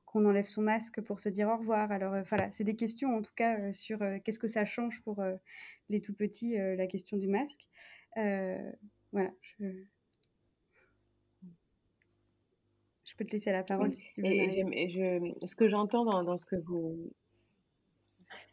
qu'on 0.06 0.26
enlève 0.26 0.46
son 0.46 0.62
masque 0.62 1.00
pour 1.00 1.20
se 1.20 1.28
dire 1.28 1.48
au 1.48 1.56
revoir. 1.56 1.90
Alors 1.90 2.14
voilà, 2.28 2.50
c'est 2.52 2.64
des 2.64 2.76
questions 2.76 3.16
en 3.16 3.22
tout 3.22 3.32
cas 3.34 3.72
sur 3.72 3.98
qu'est-ce 4.24 4.38
que 4.38 4.48
ça 4.48 4.64
change 4.66 5.00
pour 5.02 5.24
les 5.88 6.00
tout 6.00 6.12
petits, 6.12 6.56
la 6.56 6.86
question 6.86 7.16
du 7.16 7.28
masque. 7.28 7.66
voilà, 8.14 9.30
je... 9.40 9.66
je... 13.04 13.16
peux 13.16 13.24
te 13.24 13.32
laisser 13.32 13.52
la 13.52 13.62
parole. 13.62 13.94
Si 13.94 14.06
tu 14.14 14.20
veux 14.20 14.28
et, 14.28 14.90
je, 14.90 15.46
ce 15.46 15.56
que 15.56 15.66
j'entends 15.66 16.04
dans, 16.04 16.22
dans, 16.24 16.36
ce 16.36 16.44
que 16.44 16.56
vous... 16.56 17.10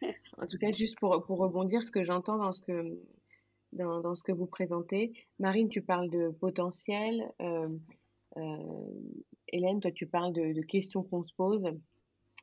En 0.38 0.48
tout 0.48 0.58
cas, 0.58 0.72
juste 0.72 0.98
pour, 0.98 1.26
pour 1.26 1.40
rebondir, 1.40 1.84
ce 1.84 1.92
que 1.92 2.06
j'entends 2.06 2.38
dans 2.38 2.54
ce 2.54 2.62
que 2.62 2.98
dans, 3.74 4.02
dans, 4.02 4.16
ce 4.16 4.24
que 4.24 4.32
vous 4.32 4.48
présentez. 4.48 5.14
Marine, 5.40 5.70
tu 5.70 5.82
parles 5.82 6.10
de 6.10 6.30
potentiel. 6.40 7.32
Euh, 7.42 7.70
euh, 8.38 9.18
Hélène, 9.50 9.80
toi, 9.80 9.92
tu 9.92 10.08
parles 10.08 10.34
de, 10.34 10.54
de 10.54 10.62
questions 10.62 11.04
qu'on 11.04 11.24
se 11.24 11.34
pose. 11.34 11.72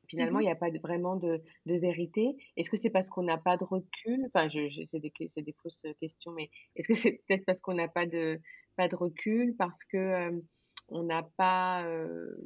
Finalement, 0.09 0.41
il 0.41 0.45
n'y 0.45 0.51
a 0.51 0.57
pas 0.57 0.71
vraiment 0.83 1.17
de, 1.17 1.43
de 1.67 1.75
vérité. 1.75 2.37
Est-ce 2.57 2.71
que 2.71 2.77
c'est 2.77 2.91
parce 2.91 3.09
qu'on 3.09 3.23
n'a 3.23 3.39
pas 3.39 3.57
de 3.57 3.65
recul? 3.65 4.25
Enfin, 4.27 4.49
je, 4.49 4.69
je, 4.69 4.83
c'est 4.85 5.01
des, 5.01 5.13
des, 5.19 5.55
fausses 5.63 5.87
questions, 6.01 6.33
mais 6.33 6.51
est-ce 6.77 6.89
que 6.89 6.95
c'est 6.95 7.13
peut-être 7.29 7.45
parce 7.45 7.61
qu'on 7.61 7.75
n'a 7.75 7.89
pas 7.89 8.07
de, 8.07 8.41
pas 8.77 8.89
de 8.89 8.97
recul, 8.97 9.55
parce 9.57 9.85
que 9.85 9.97
euh, 9.97 10.41
on 10.89 11.03
n'a 11.03 11.29
pas, 11.37 11.85
euh, 11.87 12.37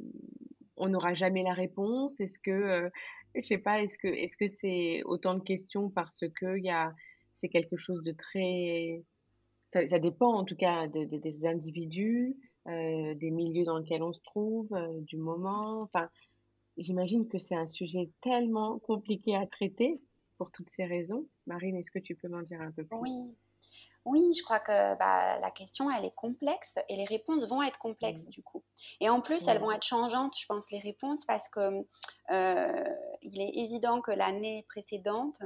on 0.77 0.89
n'aura 0.89 1.13
jamais 1.13 1.43
la 1.43 1.53
réponse? 1.53 2.19
Est-ce 2.19 2.39
que, 2.39 2.51
euh, 2.51 2.89
je 3.35 3.41
sais 3.41 3.59
pas, 3.59 3.81
est-ce 3.81 3.97
que, 3.97 4.07
est-ce 4.07 4.37
que 4.37 4.47
c'est 4.47 5.03
autant 5.05 5.35
de 5.35 5.43
questions 5.43 5.89
parce 5.89 6.23
que 6.39 6.57
il 6.57 6.65
y 6.65 6.69
a 6.69 6.93
c'est 7.35 7.49
quelque 7.49 7.77
chose 7.77 8.03
de 8.03 8.11
très... 8.11 9.03
Ça, 9.69 9.99
dépend 9.99 10.33
en 10.33 10.43
tout 10.43 10.57
cas 10.57 10.87
des 10.87 11.45
individus, 11.45 12.35
euh, 12.67 13.15
des 13.15 13.31
milieux 13.31 13.63
dans 13.63 13.77
lesquels 13.77 14.03
on 14.03 14.13
se 14.13 14.21
trouve, 14.21 14.67
euh, 14.73 14.99
du 15.01 15.17
moment. 15.17 15.81
Enfin, 15.81 16.09
j'imagine 16.77 17.27
que 17.27 17.39
c'est 17.39 17.55
un 17.55 17.65
sujet 17.65 18.09
tellement 18.21 18.77
compliqué 18.79 19.35
à 19.35 19.47
traiter 19.47 19.99
pour 20.37 20.51
toutes 20.51 20.69
ces 20.69 20.85
raisons. 20.85 21.25
Marine, 21.47 21.75
est-ce 21.75 21.89
que 21.89 21.99
tu 21.99 22.15
peux 22.15 22.27
m'en 22.27 22.43
dire 22.43 22.61
un 22.61 22.71
peu 22.71 22.83
plus? 22.83 22.97
Oui, 22.99 23.35
oui, 24.05 24.33
je 24.35 24.43
crois 24.43 24.59
que 24.59 24.97
bah, 24.97 25.37
la 25.39 25.51
question, 25.51 25.91
elle 25.91 26.05
est 26.05 26.15
complexe 26.15 26.75
et 26.89 26.95
les 26.95 27.05
réponses 27.05 27.47
vont 27.47 27.61
être 27.61 27.77
complexes 27.77 28.27
du 28.27 28.41
coup. 28.41 28.63
Et 28.99 29.09
en 29.09 29.21
plus, 29.21 29.47
elles 29.47 29.59
vont 29.59 29.71
être 29.71 29.83
changeantes, 29.83 30.35
je 30.39 30.45
pense, 30.47 30.71
les 30.71 30.79
réponses, 30.79 31.23
parce 31.25 31.47
que 31.49 31.85
euh, 32.31 32.95
il 33.21 33.41
est 33.41 33.63
évident 33.63 34.01
que 34.01 34.11
l'année 34.11 34.65
précédente, 34.69 35.41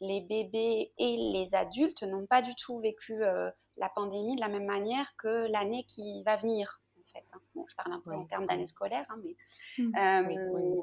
les 0.00 0.22
bébés 0.22 0.92
et 0.98 1.16
les 1.16 1.54
adultes 1.54 2.02
n'ont 2.02 2.26
pas 2.26 2.42
du 2.42 2.54
tout 2.56 2.78
vécu 2.80 3.22
euh, 3.22 3.48
la 3.76 3.88
pandémie 3.88 4.34
de 4.34 4.40
la 4.40 4.48
même 4.48 4.66
manière 4.66 5.14
que 5.16 5.46
l'année 5.50 5.84
qui 5.84 6.24
va 6.24 6.36
venir. 6.36 6.82
En 6.98 7.12
fait, 7.12 7.24
hein. 7.32 7.40
Bon, 7.54 7.64
je 7.68 7.76
parle 7.76 7.92
un 7.92 8.00
peu 8.00 8.12
en 8.12 8.24
termes 8.26 8.46
d'année 8.46 8.66
scolaire, 8.66 9.06
hein, 9.08 9.20
mais 9.22 9.84
mmh. 9.84 9.96
euh, 9.96 10.80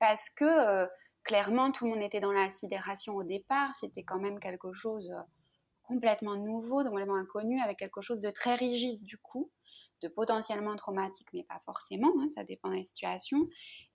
parce 0.00 0.28
que 0.30 0.88
clairement, 1.22 1.70
tout 1.70 1.84
le 1.84 1.92
monde 1.92 2.02
était 2.02 2.20
dans 2.20 2.32
la 2.32 2.50
sidération 2.50 3.14
au 3.14 3.22
départ. 3.22 3.72
C'était 3.76 4.02
quand 4.02 4.18
même 4.18 4.40
quelque 4.40 4.72
chose 4.72 5.12
complètement 5.92 6.36
nouveau, 6.36 6.82
complètement 6.84 7.16
inconnu, 7.16 7.60
avec 7.60 7.78
quelque 7.78 8.00
chose 8.00 8.20
de 8.20 8.30
très 8.30 8.54
rigide 8.54 9.02
du 9.02 9.18
coup, 9.18 9.50
de 10.02 10.08
potentiellement 10.08 10.74
traumatique, 10.76 11.28
mais 11.32 11.44
pas 11.44 11.60
forcément, 11.64 12.12
hein, 12.20 12.28
ça 12.34 12.44
dépend 12.44 12.70
des 12.70 12.84
situations. 12.84 13.46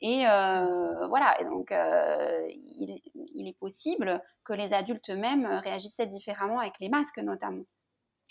Et 0.01 0.27
euh, 0.27 1.07
voilà, 1.07 1.39
et 1.41 1.45
donc 1.45 1.71
euh, 1.71 2.47
il, 2.49 3.47
est 3.47 3.57
possible 3.59 4.21
que 4.43 4.53
les 4.53 4.73
adultes 4.73 5.09
eux-mêmes 5.09 5.45
réagissaient 5.45 6.07
différemment 6.07 6.59
avec 6.59 6.73
les 6.79 6.89
masques 6.89 7.19
notamment. 7.19 7.65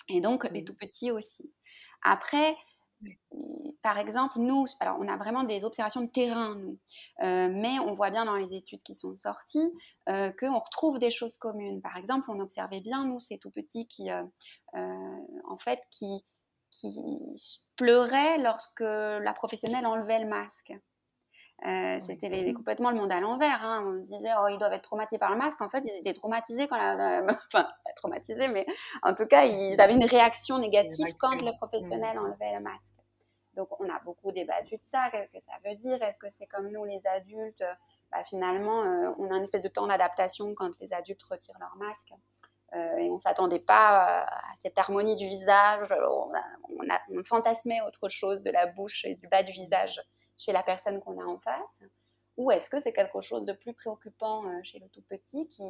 Et 0.09 0.21
donc 0.21 0.45
les 0.51 0.65
tout 0.65 0.77
petits 0.77 1.11
aussi. 1.11 1.53
Après, 2.03 2.57
par 3.83 3.99
exemple, 3.99 4.39
nous, 4.39 4.65
alors 4.81 4.97
on 5.01 5.09
a 5.09 5.17
vraiment 5.17 5.45
des 5.45 5.65
observations 5.65 6.01
de 6.01 6.11
terrain, 6.11 6.57
nous, 6.57 6.79
euh, 7.23 7.49
mais 7.53 7.79
on 7.79 7.95
voit 7.95 8.11
bien 8.11 8.25
dans 8.25 8.37
les 8.37 8.55
études 8.55 8.83
qui 8.83 8.95
sont 8.95 9.17
sorties 9.17 9.71
euh, 10.09 10.33
qu'on 10.33 10.59
retrouve 10.59 10.99
des 10.99 11.11
choses 11.11 11.37
communes. 11.37 11.81
Par 11.83 11.97
exemple, 11.97 12.31
on 12.31 12.41
observait 12.41 12.81
bien, 12.81 13.05
nous, 13.05 13.21
ces 13.21 13.39
tout 13.39 13.51
petits 13.51 13.87
qui, 13.87 14.11
euh, 14.11 14.23
en 14.75 15.59
fait, 15.59 15.81
qui, 15.91 16.25
qui 16.71 16.99
pleuraient 17.77 18.39
lorsque 18.39 18.81
la 18.81 19.33
professionnelle 19.35 19.87
enlevait 19.87 20.21
le 20.21 20.29
masque. 20.29 20.73
C'était 21.63 22.53
complètement 22.53 22.91
le 22.91 22.97
monde 22.97 23.13
à 23.13 23.21
l'envers. 23.21 23.65
Hein. 23.65 23.85
On 23.87 24.01
disait, 24.01 24.31
oh, 24.41 24.49
ils 24.49 24.59
doivent 24.59 24.73
être 24.73 24.83
traumatisés 24.83 25.19
par 25.19 25.31
le 25.31 25.37
masque. 25.37 25.61
En 25.61 25.71
fait, 25.71 25.83
ils 25.85 26.01
étaient 26.01 26.15
traumatisés 26.15 26.69
quand 26.69 26.77
la... 26.77 27.23
enfin, 27.53 27.69
traumatisés, 27.97 28.49
mais 28.49 28.67
en 29.03 29.15
tout 29.15 29.27
cas, 29.27 29.45
ils 29.45 29.81
avaient 29.81 29.95
une 29.95 30.05
réaction 30.05 30.59
négative 30.59 31.15
quand 31.19 31.35
le 31.35 31.57
professionnel 31.57 32.19
enlevait 32.19 32.55
le 32.55 32.61
masque. 32.61 32.97
Donc, 33.55 33.69
on 33.81 33.89
a 33.89 33.99
beaucoup 34.05 34.33
débattu 34.33 34.77
de 34.77 34.83
ça. 34.93 35.11
Qu'est-ce 35.11 35.33
que 35.33 35.45
ça 35.45 35.55
veut 35.65 35.77
dire? 35.77 36.03
Est-ce 36.03 36.19
que 36.19 36.27
c'est 36.31 36.47
comme 36.47 36.71
nous, 36.71 36.85
les 36.85 37.01
adultes? 37.07 37.65
Bah, 38.13 38.23
Finalement, 38.25 38.83
euh, 38.83 39.11
on 39.19 39.31
a 39.33 39.37
une 39.37 39.45
espèce 39.45 39.63
de 39.63 39.69
temps 39.69 39.87
d'adaptation 39.87 40.55
quand 40.55 40.79
les 40.81 40.93
adultes 40.93 41.23
retirent 41.23 41.59
leur 41.59 41.75
masque. 41.77 42.13
Euh, 42.75 42.97
et 42.99 43.11
on 43.11 43.15
ne 43.15 43.19
s'attendait 43.19 43.61
pas 43.61 44.25
à 44.25 44.55
cette 44.57 44.79
harmonie 44.79 45.17
du 45.17 45.27
visage. 45.27 45.89
On, 45.91 46.35
a, 46.35 47.01
on, 47.11 47.25
fantasmait 47.25 47.81
autre 47.87 48.11
chose 48.11 48.43
de 48.43 48.51
la 48.51 48.67
bouche 48.67 49.05
et 49.07 49.15
du 49.15 49.27
bas 49.29 49.43
du 49.43 49.53
visage 49.53 50.03
chez 50.37 50.53
la 50.53 50.63
personne 50.63 51.01
qu'on 51.01 51.19
a 51.21 51.25
en 51.25 51.39
face. 51.39 51.83
Ou 52.37 52.51
est-ce 52.51 52.69
que 52.69 52.81
c'est 52.81 52.93
quelque 52.93 53.21
chose 53.21 53.45
de 53.45 53.53
plus 53.53 53.73
préoccupant 53.73 54.47
euh, 54.47 54.61
chez 54.63 54.79
le 54.79 54.89
tout 54.89 55.03
petit 55.03 55.49
qui, 55.49 55.65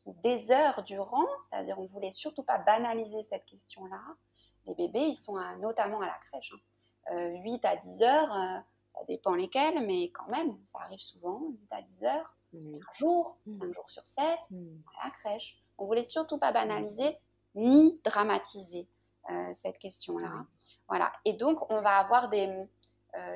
qui 0.00 0.12
des 0.22 0.50
heures 0.50 0.82
durant, 0.84 1.26
c'est-à-dire 1.48 1.78
on 1.78 1.84
ne 1.84 1.88
voulait 1.88 2.12
surtout 2.12 2.42
pas 2.42 2.58
banaliser 2.58 3.24
cette 3.30 3.44
question-là. 3.46 4.00
Les 4.66 4.74
bébés, 4.74 5.06
ils 5.06 5.16
sont 5.16 5.36
notamment 5.58 6.00
à 6.00 6.06
la 6.06 6.18
crèche. 6.30 6.52
Hein. 6.54 6.60
8 7.10 7.64
euh, 7.64 7.68
à 7.68 7.76
10 7.76 8.02
heures, 8.02 8.32
euh, 8.32 8.58
ça 8.94 9.04
dépend 9.08 9.34
lesquels, 9.34 9.84
mais 9.86 10.10
quand 10.10 10.28
même, 10.28 10.56
ça 10.64 10.78
arrive 10.82 11.00
souvent, 11.00 11.40
8 11.40 11.72
à 11.72 11.82
10 11.82 12.04
heures, 12.04 12.36
un 12.54 12.92
jour, 12.94 13.38
mmh. 13.46 13.62
un 13.62 13.72
jour 13.72 13.90
sur 13.90 14.06
7, 14.06 14.24
mmh. 14.50 14.56
à 15.00 15.06
la 15.06 15.10
crèche. 15.10 15.58
On 15.78 15.86
voulait 15.86 16.02
surtout 16.02 16.38
pas 16.38 16.52
banaliser 16.52 17.16
ni 17.54 17.98
dramatiser 18.04 18.88
euh, 19.30 19.52
cette 19.56 19.78
question-là. 19.78 20.46
Voilà. 20.88 21.12
Et 21.24 21.32
donc, 21.32 21.70
on 21.70 21.80
va 21.80 21.98
avoir 21.98 22.28
des, 22.28 22.68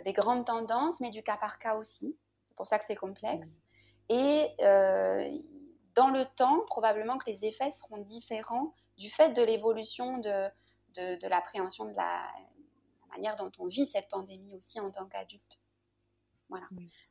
des, 0.05 0.13
grandes 0.13 0.47
tendances, 0.47 1.01
mais 1.01 1.11
du 1.11 1.23
cas 1.23 1.37
par 1.37 1.59
cas 1.59 1.77
aussi. 1.77 2.17
C'est 2.47 2.57
pour 2.57 2.67
ça 2.67 2.79
que 2.79 2.85
c'est 2.87 2.97
complexe. 2.97 3.49
Et 4.09 4.55
dans 5.95 6.09
le 6.09 6.25
temps, 6.37 6.61
probablement 6.67 7.19
que 7.19 7.31
les 7.31 7.45
effets 7.45 7.73
seront 7.73 7.99
différents 7.99 8.75
du 8.97 9.11
fait 9.11 9.31
de 9.31 9.43
l'évolution 9.43 10.19
de, 10.19 10.49
de, 10.95 11.21
de 11.21 11.29
l'appréhension 11.29 11.85
de 11.85 11.95
la, 11.95 12.23
manière 13.17 13.37
dont 13.37 13.53
on 13.59 13.67
vit 13.67 13.87
cette 13.87 14.09
pandémie 14.09 14.55
aussi 14.55 14.79
en 14.81 14.91
tant 14.91 15.07
qu'adulte. 15.07 15.61
Voilà. 16.49 16.67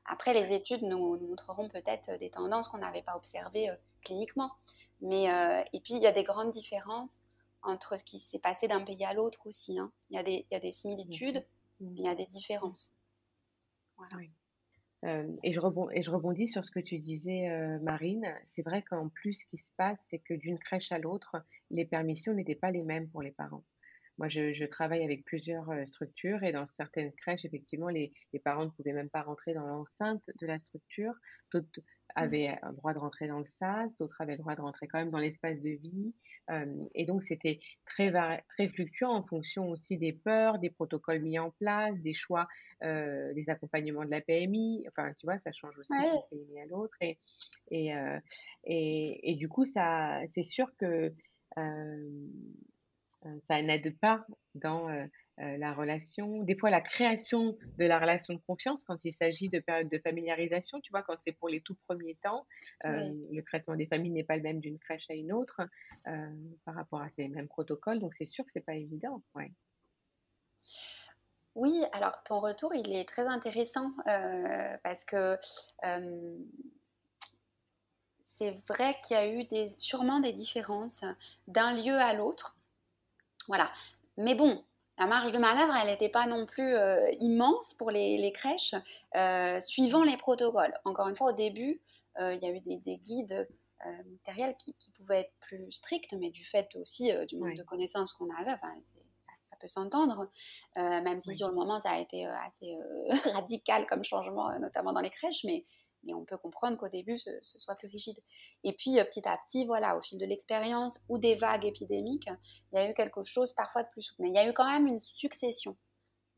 Après, 0.05 0.33
les 0.33 0.53
études 0.53 0.83
nous, 0.83 1.17
montreront 1.17 1.67
peut-être 1.67 2.17
des 2.19 2.29
tendances 2.29 2.67
qu'on 2.67 2.77
n'avait 2.77 3.01
pas 3.01 3.17
observées 3.17 3.69
euh, 3.69 3.75
cliniquement. 4.01 4.51
Mais, 5.01 5.29
euh, 5.29 5.61
et 5.73 5.81
puis, 5.81 5.95
il 5.95 6.01
y 6.01 6.07
a 6.07 6.13
des 6.13 6.23
grandes 6.23 6.51
différences 6.51 7.19
entre 7.61 7.97
ce 7.97 8.03
qui 8.03 8.19
s'est 8.19 8.39
passé 8.39 8.67
d'un 8.67 8.81
pays 8.81 9.03
à 9.03 9.13
l'autre 9.13 9.45
aussi. 9.45 9.77
Hein. 9.77 9.91
Il, 10.09 10.15
y 10.15 10.19
a 10.19 10.23
des, 10.23 10.45
il, 10.49 10.53
y 10.53 10.55
a 10.55 10.59
des, 10.59 10.71
similitudes, 10.71 11.45
il 11.79 12.01
y 12.01 12.07
a 12.07 12.15
des 12.15 12.25
différences. 12.27 12.91
Euh, 15.03 15.27
et, 15.43 15.53
je 15.53 15.59
rebondis, 15.59 16.47
sur 16.47 16.65
ce 16.65 16.71
que 16.71 16.79
tu 16.79 16.99
disais, 16.99 17.47
Marine. 17.81 18.33
C'est 18.43 18.63
vrai 18.63 18.81
qu'en 18.83 19.09
plus, 19.09 19.33
ce 19.33 19.45
qui 19.45 19.57
se 19.57 19.69
passe, 19.77 20.05
c'est 20.09 20.19
que 20.19 20.33
d'une 20.33 20.59
crèche 20.59 20.91
à 20.91 20.99
l'autre, 20.99 21.37
les 21.69 21.85
permissions 21.85 22.33
n'étaient 22.33 22.55
pas 22.55 22.71
les 22.71 22.83
mêmes 22.83 23.09
pour 23.09 23.21
les 23.21 23.31
parents. 23.31 23.63
Moi, 24.17 24.29
je, 24.29 24.65
travaille 24.65 25.03
avec 25.03 25.25
plusieurs 25.25 25.69
structures 25.85 26.43
et 26.43 26.53
dans 26.53 26.65
certaines 26.65 27.11
crèches, 27.13 27.43
effectivement, 27.43 27.89
les, 27.89 28.13
parents 28.43 28.65
ne 28.65 28.69
pouvaient 28.69 28.93
même 28.93 29.09
pas 29.09 29.21
rentrer 29.21 29.53
dans 29.53 29.65
l'enceinte 29.65 30.23
de 30.39 30.47
la 30.47 30.57
structure. 30.57 31.13
Avaient 32.15 32.57
le 32.63 32.75
droit 32.75 32.93
de 32.93 32.99
rentrer 32.99 33.27
dans 33.27 33.39
le 33.39 33.45
SAS, 33.45 33.95
d'autres 33.97 34.19
avaient 34.21 34.33
le 34.33 34.39
droit 34.39 34.55
de 34.55 34.61
rentrer 34.61 34.87
quand 34.87 34.99
même 34.99 35.11
dans 35.11 35.19
l'espace 35.19 35.59
de 35.59 35.71
vie. 35.71 36.13
et 36.93 37.05
donc, 37.05 37.23
c'était 37.23 37.59
très, 37.85 38.11
très 38.49 38.69
fluctuant 38.69 39.11
en 39.11 39.23
fonction 39.23 39.69
aussi 39.69 39.97
des 39.97 40.13
peurs, 40.13 40.59
des 40.59 40.69
protocoles 40.69 41.21
mis 41.21 41.39
en 41.39 41.51
place, 41.51 41.99
des 42.01 42.13
choix, 42.13 42.47
des 42.81 43.45
accompagnements 43.47 44.05
de 44.05 44.11
la 44.11 44.21
PMI. 44.21 44.85
Enfin, 44.87 45.11
tu 45.19 45.25
vois, 45.25 45.37
ça 45.39 45.51
change 45.51 45.77
aussi 45.77 45.91
d'un 45.91 46.21
PMI 46.31 46.61
à 46.61 46.65
l'autre. 46.65 46.95
Et, 47.01 47.19
et, 47.71 47.93
et, 48.63 49.31
et, 49.31 49.35
du 49.35 49.49
coup, 49.49 49.65
ça, 49.65 50.21
c'est 50.29 50.43
sûr 50.43 50.75
que 50.77 51.13
ça 53.43 53.61
n'aide 53.61 53.97
pas 53.99 54.25
dans 54.53 54.87
euh, 55.39 55.57
la 55.57 55.73
relation, 55.73 56.43
des 56.43 56.55
fois 56.55 56.69
la 56.69 56.79
création 56.79 57.57
de 57.77 57.85
la 57.85 57.99
relation 57.99 58.33
de 58.33 58.39
confiance 58.47 58.83
quand 58.83 59.03
il 59.03 59.11
s'agit 59.11 59.49
de 59.49 59.59
périodes 59.59 59.89
de 59.89 59.99
familiarisation, 59.99 60.79
tu 60.79 60.91
vois, 60.91 61.03
quand 61.03 61.17
c'est 61.19 61.33
pour 61.33 61.49
les 61.49 61.59
tout 61.59 61.75
premiers 61.87 62.15
temps, 62.23 62.45
euh, 62.85 63.11
le 63.31 63.41
traitement 63.41 63.75
des 63.75 63.85
familles 63.85 64.11
n'est 64.11 64.23
pas 64.23 64.37
le 64.37 64.43
même 64.43 64.59
d'une 64.59 64.79
crèche 64.79 65.09
à 65.09 65.13
une 65.13 65.33
autre 65.33 65.61
euh, 66.07 66.29
par 66.63 66.75
rapport 66.75 67.01
à 67.01 67.09
ces 67.09 67.27
mêmes 67.27 67.49
protocoles, 67.49 67.99
donc 67.99 68.13
c'est 68.15 68.25
sûr 68.25 68.45
que 68.45 68.51
c'est 68.51 68.65
pas 68.65 68.75
évident, 68.75 69.21
ouais. 69.35 69.51
Oui, 71.55 71.83
alors 71.93 72.21
ton 72.23 72.39
retour, 72.39 72.73
il 72.73 72.93
est 72.93 73.07
très 73.07 73.25
intéressant 73.27 73.91
parce 74.83 75.05
que 75.05 75.37
c'est 78.23 78.51
vrai 78.67 78.97
qu'il 79.01 79.15
y 79.15 79.19
a 79.19 79.27
eu 79.27 79.45
des, 79.45 79.69
sûrement 79.77 80.19
des 80.19 80.33
différences 80.33 81.05
d'un 81.47 81.73
lieu 81.73 81.95
à 81.95 82.13
l'autre. 82.13 82.57
Voilà. 83.47 83.71
Mais 84.17 84.35
bon, 84.35 84.63
la 84.97 85.07
marge 85.07 85.31
de 85.31 85.37
manœuvre, 85.37 85.73
elle 85.75 85.87
n'était 85.87 86.09
pas 86.09 86.25
non 86.25 86.45
plus 86.45 86.75
euh, 86.75 87.11
immense 87.19 87.73
pour 87.73 87.91
les, 87.91 88.31
crèches, 88.31 88.75
euh, 89.15 89.59
suivant 89.59 90.03
les 90.03 90.17
protocoles. 90.17 90.73
Encore 90.85 91.09
une 91.09 91.17
fois, 91.17 91.31
au 91.31 91.35
début, 91.35 91.81
euh, 92.19 92.33
il 92.33 92.41
y 92.41 92.45
a 92.45 92.51
eu 92.51 92.61
des, 92.61 92.97
guides 92.97 93.47
matériels 94.09 94.55
qui, 94.57 94.73
pouvaient 94.95 95.21
être 95.21 95.33
plus 95.41 95.71
stricts, 95.71 96.13
mais 96.13 96.31
du 96.31 96.45
fait 96.45 96.75
aussi 96.77 97.11
du 97.27 97.37
manque 97.37 97.55
de 97.55 97.63
connaissances 97.63 98.13
qu'on 98.13 98.29
avait, 98.35 98.55
ça 99.37 99.55
peut 99.59 99.67
s'entendre, 99.67 100.31
même 100.75 101.21
si 101.21 101.35
sur 101.35 101.49
le 101.49 101.53
moment, 101.53 101.79
ça 101.81 101.91
a 101.91 101.99
été 101.99 102.25
assez 102.25 102.75
radical 103.31 103.85
comme 103.85 104.03
changement, 104.03 104.57
notamment 104.59 104.91
dans 104.91 105.01
les 105.01 105.11
crèches, 105.11 105.43
mais 105.43 105.65
et 106.07 106.13
on 106.13 106.25
peut 106.25 106.37
comprendre 106.37 106.77
qu'au 106.77 106.89
début, 106.89 107.17
ce, 107.19 107.31
soit 107.41 107.75
plus 107.75 107.87
rigide. 107.87 108.17
Et 108.63 108.73
puis, 108.73 108.99
euh, 108.99 109.03
petit 109.03 109.27
à 109.27 109.37
petit, 109.45 109.65
voilà, 109.65 109.97
au 109.97 110.01
fil 110.01 110.19
de 110.19 110.25
l'expérience 110.25 110.99
ou 111.09 111.17
des 111.17 111.35
vagues 111.35 111.65
épidémiques, 111.65 112.29
il 112.71 112.79
y 112.79 112.81
a 112.81 112.89
eu 112.89 112.93
quelque 112.93 113.23
chose 113.23 113.53
parfois 113.53 113.83
de 113.83 113.89
plus 113.89 114.03
souple. 114.03 114.21
Mais 114.21 114.29
il 114.29 114.35
y 114.35 114.39
a 114.39 114.47
eu 114.47 114.53
quand 114.53 114.69
même 114.69 114.87
une 114.87 114.99
succession 114.99 115.75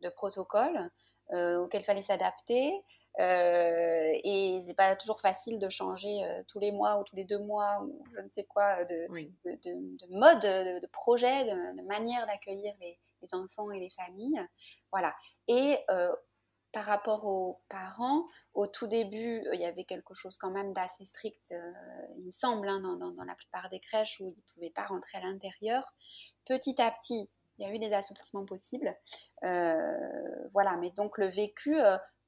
de 0.01 0.09
protocoles 0.09 0.89
euh, 1.33 1.57
auxquels 1.57 1.81
il 1.81 1.86
fallait 1.86 2.01
s'adapter. 2.01 2.71
Euh, 3.19 4.12
et 4.24 4.63
c'est 4.67 4.75
pas 4.75 4.95
toujours 4.95 5.19
facile 5.19 5.57
de 5.57 5.69
changer 5.69 6.24
euh, 6.24 6.43
tous 6.47 6.59
les 6.59 6.71
mois 6.71 7.00
ou 7.00 7.03
tous 7.03 7.15
les 7.15 7.24
deux 7.24 7.39
mois 7.39 7.81
ou 7.81 8.03
je 8.15 8.21
ne 8.21 8.29
sais 8.29 8.43
quoi 8.43 8.86
de, 8.86 9.07
de, 9.43 10.07
mode, 10.12 10.41
de, 10.41 10.88
projet, 10.88 11.45
de, 11.45 11.81
manière 11.88 12.27
d'accueillir 12.27 12.75
les, 12.79 13.00
les, 13.24 13.33
enfants 13.33 13.71
et 13.71 13.79
les 13.79 13.89
familles. 13.89 14.39
Voilà. 14.91 15.15
Et 15.47 15.79
par 16.77 16.86
rapport 16.86 17.25
aux 17.25 17.60
parents, 17.69 18.27
au 18.53 18.67
tout 18.67 18.86
début, 18.86 19.41
euh, 19.48 19.55
il 19.55 19.62
y 19.62 19.65
avait 19.65 19.84
quelque 19.84 20.13
chose 20.13 20.38
quand 20.38 20.51
même 20.51 20.74
d'assez 20.74 21.05
strict, 21.05 21.41
euh, 21.51 21.72
il 22.19 22.25
me 22.25 22.31
semble, 22.31 22.69
hein, 22.69 22.79
dans, 22.79 23.24
la 23.24 23.34
plupart 23.34 23.67
des 23.72 23.79
crèches 23.79 24.19
où 24.19 24.25
ils 24.25 24.38
ne 24.38 24.53
pouvaient 24.53 24.69
pas 24.69 24.86
rentrer 24.86 25.17
à 25.17 25.22
l'intérieur. 25.22 25.96
Petit 26.46 26.79
à 26.79 26.91
petit, 26.91 27.31
il 27.57 27.65
y 27.65 27.67
a 27.67 27.74
eu 27.74 27.79
des 27.79 27.91
assouplissements 27.93 28.46
possibles. 28.46 28.96
Euh, 29.43 30.48
voilà, 30.53 30.77
mais 30.77 30.91
donc 30.91 31.17
le 31.17 31.25
vécu, 31.25 31.77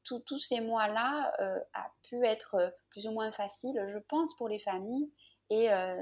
tous 0.04 0.40
ces 0.40 0.62
mois-là, 0.62 1.32
a 1.76 1.92
pu 2.02 2.26
être 2.26 2.74
plus 2.90 3.06
ou 3.06 3.12
moins 3.12 3.32
facile, 3.32 3.80
je 3.90 4.00
pense, 4.00 4.36
pour 4.36 4.50
les 4.50 4.58
familles 4.58 5.12
et 5.52 5.70
à 5.70 5.96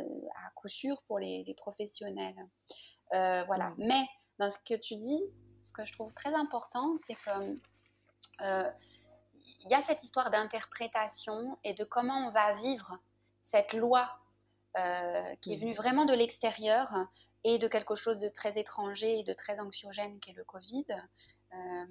coup 0.55 0.69
sûr 0.69 1.01
pour 1.07 1.19
les, 1.19 1.43
les 1.45 1.53
professionnels. 1.53 2.47
voilà, 3.11 3.73
mais 3.77 4.05
dans 4.39 4.49
ce 4.49 4.57
que 4.59 4.75
tu 4.75 4.95
dis, 4.95 5.21
ce 5.65 5.73
que 5.73 5.83
je 5.83 5.91
trouve 5.91 6.13
très 6.13 6.33
important, 6.33 6.95
c'est 7.07 7.15
que 7.15 7.57
il 8.39 9.69
y 9.69 9.73
a 9.73 9.81
cette 9.81 10.03
histoire 10.03 10.29
d'interprétation 10.29 11.57
et 11.63 11.73
de 11.73 11.83
comment 11.83 12.27
on 12.27 12.31
va 12.31 12.53
vivre 12.53 12.99
cette 13.41 13.73
loi 13.73 14.19
euh, 14.77 15.35
qui 15.41 15.53
est 15.53 15.57
venue 15.57 15.71
mhm. 15.71 15.77
vraiment 15.77 16.05
de 16.05 16.13
l'extérieur 16.13 16.93
et 17.43 17.57
de 17.57 17.67
quelque 17.67 17.95
chose 17.95 18.19
de 18.19 18.29
très 18.29 18.59
étranger 18.59 19.19
et 19.19 19.23
de 19.23 19.33
très 19.33 19.59
anxiogène 19.59 20.19
qu'est 20.19 20.33
le 20.33 20.43
Covid. 20.43 20.85
Euh, 21.53 21.85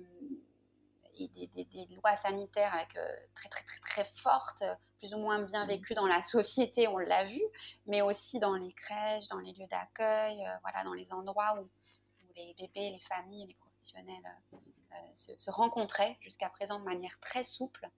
et 1.19 1.29
des, 1.29 1.89
lois 1.97 2.15
sanitaires 2.15 2.75
avec, 2.75 2.91
très, 3.35 3.49
très, 3.49 3.65
très, 3.65 3.81
très 3.81 4.05
fortes, 4.17 4.63
plus 4.99 5.15
ou 5.15 5.19
moins 5.19 5.41
bien 5.41 5.63
mhm. 5.63 5.71
vécues 5.71 5.95
dans 5.95 6.07
la 6.07 6.21
société, 6.21 6.87
on 6.89 6.99
l'a 6.99 7.25
vu, 7.25 7.41
mais 7.87 8.03
aussi 8.03 8.39
dans 8.39 8.55
les 8.55 8.73
crèches, 8.75 9.27
dans 9.29 9.39
les 9.39 9.55
lieux 9.55 9.67
d'accueil, 9.71 10.47
voilà, 10.61 10.85
dans 10.85 10.93
les 10.93 11.11
endroits 11.13 11.59
où, 11.59 11.63
où, 11.63 12.33
les 12.37 12.55
bébés, 12.59 12.91
les 12.91 13.01
familles, 13.09 13.47
les 13.47 13.57
euh, 13.97 14.97
se, 15.15 15.51
rencontraient 15.51 16.17
jusqu'à 16.21 16.49
présent 16.49 16.79
de 16.79 16.85
manière 16.85 17.19
très 17.21 17.45
souple, 17.45 17.89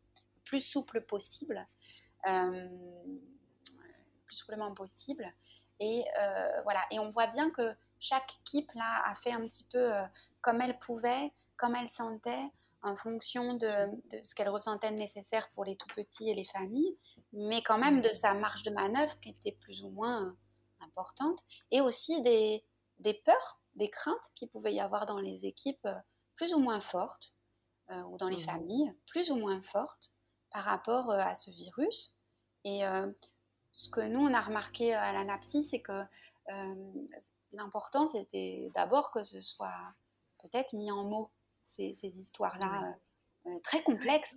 plus 0.45 0.61
souple 0.61 1.03
possible, 1.03 1.67
euh, 2.27 2.69
plus 4.27 4.37
souplement 4.37 4.75
possible. 4.75 5.33
Et 5.81 6.05
euh, 6.21 6.63
voilà. 6.63 6.85
Et 6.91 6.99
on 6.99 7.11
voit 7.11 7.27
bien 7.29 7.51
que 7.51 7.75
chaque 8.01 8.37
équipe 8.41 8.71
là 8.75 9.03
a 9.05 9.15
fait 9.17 9.33
un 9.33 9.47
petit 9.47 9.65
peu 9.65 9.93
comme 10.41 10.61
elle 10.61 10.79
pouvait, 10.79 11.33
comme 11.57 11.75
elle 11.75 11.91
sentait, 11.91 12.51
en 12.83 12.95
fonction 12.95 13.55
de, 13.55 13.89
ce 14.23 14.35
qu'elle 14.37 14.49
ressentait 14.49 14.93
nécessaire 14.93 15.51
pour 15.51 15.65
les 15.65 15.75
tout 15.77 15.89
petits 15.89 16.31
et 16.31 16.35
les 16.35 16.45
familles, 16.45 16.97
mais 17.33 17.61
quand 17.63 17.79
même 17.79 18.01
de 18.01 18.13
sa 18.13 18.35
marge 18.35 18.63
de 18.63 18.71
manœuvre 18.71 19.19
qui 19.21 19.31
était 19.31 19.57
plus 19.61 19.83
ou 19.83 19.91
moins 19.91 20.37
importante, 20.81 21.41
et 21.73 21.81
aussi 21.81 22.23
des 22.23 22.63
peurs, 23.25 23.59
des 23.79 23.89
craintes 23.91 24.31
qu'il 24.35 24.49
pouvait 24.49 24.75
y 24.75 24.81
avoir 24.81 25.07
dans 25.07 25.19
les 25.19 25.47
équipes 25.47 25.89
plus 26.37 26.53
ou 26.55 26.59
moins 26.59 26.81
fortes, 26.81 27.35
euh, 27.91 28.03
ou 28.03 28.19
dans 28.19 28.29
les 28.29 28.37
mmh 28.37 28.41
familles, 28.41 28.95
plus 29.07 29.31
ou 29.31 29.37
moins 29.37 29.63
fortes 29.63 30.13
par 30.51 30.65
rapport 30.65 31.11
euh, 31.11 31.19
à 31.19 31.35
ce 31.35 31.51
virus. 31.51 32.19
Et 32.65 32.85
euh, 32.87 33.11
ce 33.73 33.89
que 33.89 34.03
nous, 34.03 34.21
on 34.21 34.35
a 34.35 34.43
remarqué 34.43 34.93
à 34.93 35.11
l'ANAPSI, 35.13 35.65
c'est 35.65 35.81
que 35.81 36.03
l'important, 37.53 38.07
c'était 38.07 38.71
d'abord 38.75 39.11
que 39.11 39.23
ce 39.23 39.41
soit 39.41 39.95
peut-être 40.43 40.75
mis 40.75 40.91
en 40.91 41.05
mots, 41.05 41.31
ces, 41.65 41.95
histoires-là 42.03 42.95
très 43.63 43.83
complexes. 43.83 44.37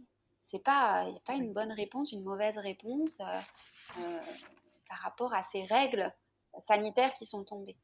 Il 0.54 0.58
n'y 0.58 0.62
a 0.66 1.22
pas 1.26 1.34
une 1.34 1.54
bonne 1.54 1.72
réponse, 1.72 2.12
une 2.12 2.24
mauvaise 2.24 2.58
réponse 2.58 3.18
par 3.18 5.00
rapport 5.00 5.34
à 5.34 5.44
ces 5.44 5.66
règles 5.66 6.14
sanitaires 6.60 7.14
qui 7.16 7.26
sont 7.26 7.44
tombées. 7.44 7.78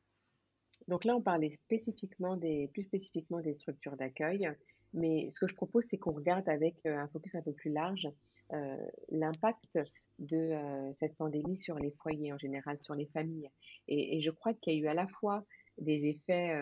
Donc 0.87 1.03
là, 1.03 1.15
on 1.15 1.21
parlait 1.21 1.57
plus 1.67 2.83
spécifiquement 2.83 3.41
des 3.41 3.53
structures 3.53 3.97
d'accueil, 3.97 4.49
mais 4.93 5.29
ce 5.29 5.39
que 5.39 5.47
je 5.47 5.55
propose, 5.55 5.85
c'est 5.89 5.97
qu'on 5.97 6.13
regarde 6.13 6.47
avec 6.47 6.75
euh, 6.85 6.97
un 6.97 7.07
focus 7.07 7.35
un 7.35 7.41
peu 7.41 7.53
plus 7.53 7.71
large 7.71 8.07
euh, 8.53 8.77
l'impact 9.09 9.77
de 10.19 10.37
euh, 10.37 10.93
cette 10.99 11.15
pandémie 11.17 11.57
sur 11.57 11.77
les 11.77 11.91
foyers 11.91 12.31
en 12.31 12.37
général, 12.37 12.81
sur 12.81 12.95
les 12.95 13.07
familles. 13.07 13.49
Et, 13.87 14.21
je 14.21 14.31
crois 14.31 14.53
qu'il 14.53 14.73
y 14.73 14.77
a 14.77 14.79
eu 14.79 14.87
à 14.87 14.93
la 14.93 15.07
fois 15.07 15.45
des 15.77 16.05
effets 16.07 16.53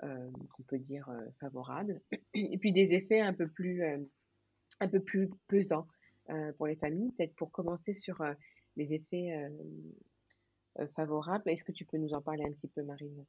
qu'on 0.00 0.62
peut 0.66 0.78
dire 0.78 1.10
favorables, 1.40 2.00
et 2.34 2.56
puis 2.56 2.72
des 2.72 2.94
effets 2.94 3.20
un 3.20 3.34
peu 3.34 3.48
plus, 3.48 3.82
un 4.80 4.88
peu 4.88 5.00
plus 5.00 5.28
pesants 5.46 5.86
pour 6.56 6.66
les 6.66 6.76
familles. 6.76 7.12
Peut-être 7.18 7.34
pour 7.34 7.52
commencer 7.52 7.92
sur 7.92 8.24
les 8.76 8.94
effets 8.94 9.50
favorables, 10.96 11.50
est-ce 11.50 11.64
que 11.64 11.72
tu 11.72 11.84
peux 11.84 11.98
nous 11.98 12.14
en 12.14 12.22
parler 12.22 12.44
un 12.44 12.52
petit 12.52 12.68
peu, 12.68 12.82
Marine? 12.82 13.26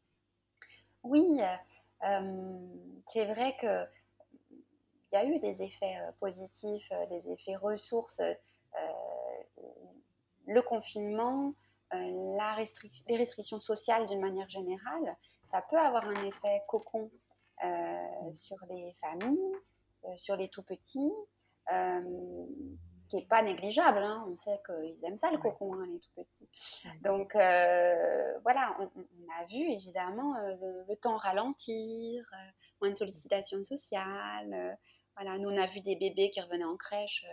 Oui, 1.04 1.42
euh, 2.04 2.68
c'est 3.08 3.26
vrai 3.26 3.56
qu'il 3.60 3.88
y 5.14 5.16
a 5.16 5.26
eu 5.26 5.40
des 5.40 5.62
effets 5.62 5.98
euh, 6.00 6.12
positifs, 6.20 6.88
euh, 6.92 7.06
des 7.08 7.32
effets 7.32 7.56
ressources. 7.56 8.22
le 10.48 10.62
confinement, 10.62 11.54
les 11.94 13.18
restrictions 13.18 13.60
sociales 13.60 14.08
d'une 14.08 14.20
manière 14.20 14.50
générale, 14.50 15.16
ça 15.46 15.62
peut 15.70 15.78
avoir 15.78 16.06
un 16.06 16.24
effet 16.24 16.62
cocon 16.68 17.10
sur 18.34 18.58
les 18.70 18.96
familles, 19.02 19.56
sur 20.16 20.36
les 20.36 20.50
tout 20.50 20.64
petits 20.64 21.12
qui 23.12 23.18
n'est 23.18 23.26
pas 23.26 23.42
négligeable. 23.42 24.00
Hein. 24.00 24.26
On 24.30 24.38
sait 24.38 24.62
qu'ils 24.66 24.98
aiment 25.04 25.18
ça, 25.18 25.30
le 25.32 25.38
cocon, 25.38 25.74
hein, 25.74 25.86
les 25.92 26.00
tout 26.00 26.10
petits. 26.16 26.48
Donc, 27.02 27.36
euh, 27.36 28.40
voilà, 28.44 28.78
on, 28.80 28.86
a 28.86 29.46
vu 29.48 29.70
évidemment 29.70 30.38
euh, 30.38 30.56
le, 30.88 30.96
temps 30.96 31.18
ralentir, 31.18 32.24
euh, 32.34 32.52
moins 32.80 32.90
de 32.90 32.96
sollicitations 32.96 33.64
sociales. 33.66 34.78
voilà, 35.18 35.38
nous, 35.38 35.50
on 35.50 35.62
a 35.62 35.68
vu 35.68 35.82
des 35.82 35.98
bébés 35.98 36.30
qui 36.30 36.40
revenaient 36.40 36.64
en 36.64 36.78
crèche 36.78 37.26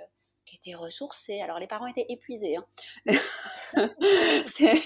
qui 0.47 0.57
étaient 0.57 0.75
ressourcés. 0.75 1.41
Alors, 1.43 1.61
les 1.61 1.69
parents 1.69 1.87
étaient 1.87 2.07
épuisés. 2.09 2.57
Hein. 2.57 2.65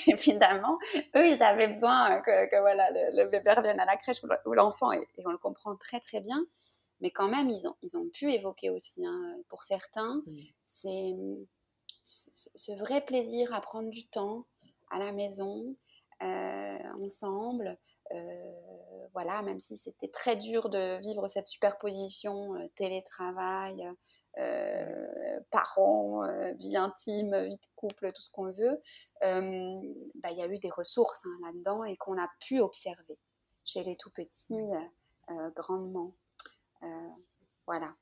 évidemment, 0.08 0.78
eux, 1.16 1.26
ils 1.26 1.42
avaient 1.42 1.68
besoin 1.68 2.20
que, 2.20 2.60
voilà, 2.60 2.90
le, 2.90 3.24
bébé 3.28 3.52
revienne 3.52 3.80
à 3.80 3.86
la 3.86 3.96
crèche 3.96 4.18
ou 4.44 4.52
l'enfant, 4.52 4.92
et, 4.92 5.06
on 5.24 5.30
le 5.30 5.38
comprend 5.38 5.74
très, 5.76 6.00
très 6.00 6.20
bien. 6.20 6.44
Mais 7.00 7.10
quand 7.10 7.28
même, 7.28 7.48
ils 7.48 7.66
ont, 7.66 7.76
ils 7.82 7.96
ont 7.96 8.08
pu 8.08 8.32
évoquer 8.32 8.70
aussi, 8.70 9.06
hein, 9.06 9.36
pour 9.48 9.62
certains, 9.64 10.22
c'est 10.82 11.16
ce, 12.02 12.72
vrai 12.72 13.00
plaisir 13.04 13.52
à 13.54 13.60
prendre 13.60 13.90
du 13.90 14.06
temps 14.06 14.46
à 14.90 14.98
la 14.98 15.12
maison, 15.12 15.76
ensemble. 17.00 17.78
voilà, 19.12 19.42
même 19.42 19.60
si 19.60 19.76
c'était 19.76 20.08
très 20.08 20.36
dur 20.36 20.68
de 20.68 21.00
vivre 21.00 21.28
cette 21.28 21.48
superposition 21.48 22.68
télétravail, 22.76 23.88
euh, 24.38 25.40
parents, 25.50 26.24
euh, 26.24 26.52
vie 26.54 26.76
intime, 26.76 27.36
vie 27.44 27.58
de 27.58 27.66
couple, 27.76 28.12
tout 28.12 28.22
ce 28.22 28.30
qu'on 28.30 28.50
veut, 28.50 28.80
euh, 29.22 29.80
bah, 30.14 30.30
il 30.30 30.38
y 30.38 30.42
a 30.42 30.46
eu 30.46 30.58
des 30.58 30.70
ressources 30.70 31.20
hein, 31.26 31.38
là-dedans 31.42 31.84
et 31.84 31.98
qu'on 31.98 32.18
a 32.18 32.28
pu 32.40 32.58
observer 32.60 33.18
chez 33.64 33.84
les 33.84 33.96
tout 33.96 34.10
petits 34.10 34.58
grandement. 35.54 36.14
voilà. 37.66 37.94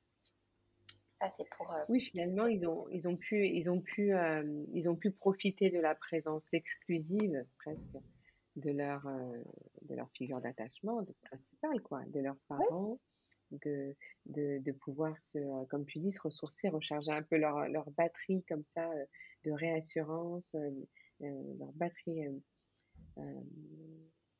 Ça, 1.21 1.31
c'est 1.37 1.49
pour. 1.51 1.75
Oui, 1.89 2.01
finalement, 2.01 2.47
ils 2.47 2.67
ont, 2.67 2.89
ils 2.91 3.07
ont 3.07 3.17
pu, 3.17 3.47
ils 3.47 3.71
ont 3.71 3.81
pu, 3.81 4.13
ils 4.73 4.89
ont 4.89 4.97
pu 4.97 5.11
profiter 5.11 5.71
de 5.71 5.79
la 5.79 5.95
présence 5.95 6.49
exclusive 6.53 7.45
presque 7.59 7.99
de 8.57 8.71
leur, 8.71 9.07
de 9.83 9.95
leur 9.95 10.11
figure 10.13 10.41
d'attachement 10.41 11.05
principale, 11.23 11.81
quoi, 11.83 12.03
de 12.07 12.21
leurs 12.21 12.39
parents 12.49 12.99
de, 13.51 13.97
de, 14.27 14.59
de, 14.59 14.73
pouvoir 14.73 15.19
se, 15.21 15.39
euh, 15.39 15.65
comme 15.69 15.85
tu 15.87 15.99
dis, 15.99 16.13
se 16.13 16.21
ressourcer, 16.21 16.69
recharger 16.69 17.13
un 17.13 17.23
peu 17.23 17.37
leur, 17.37 17.69
leur 17.69 17.91
batterie 17.91 18.45
comme 18.49 18.65
ça 18.65 18.91
euh, 18.91 19.05
de 19.45 19.53
réassurance, 19.53 20.55
euh, 20.55 20.71
leur 21.59 21.73
batterie 21.73 22.23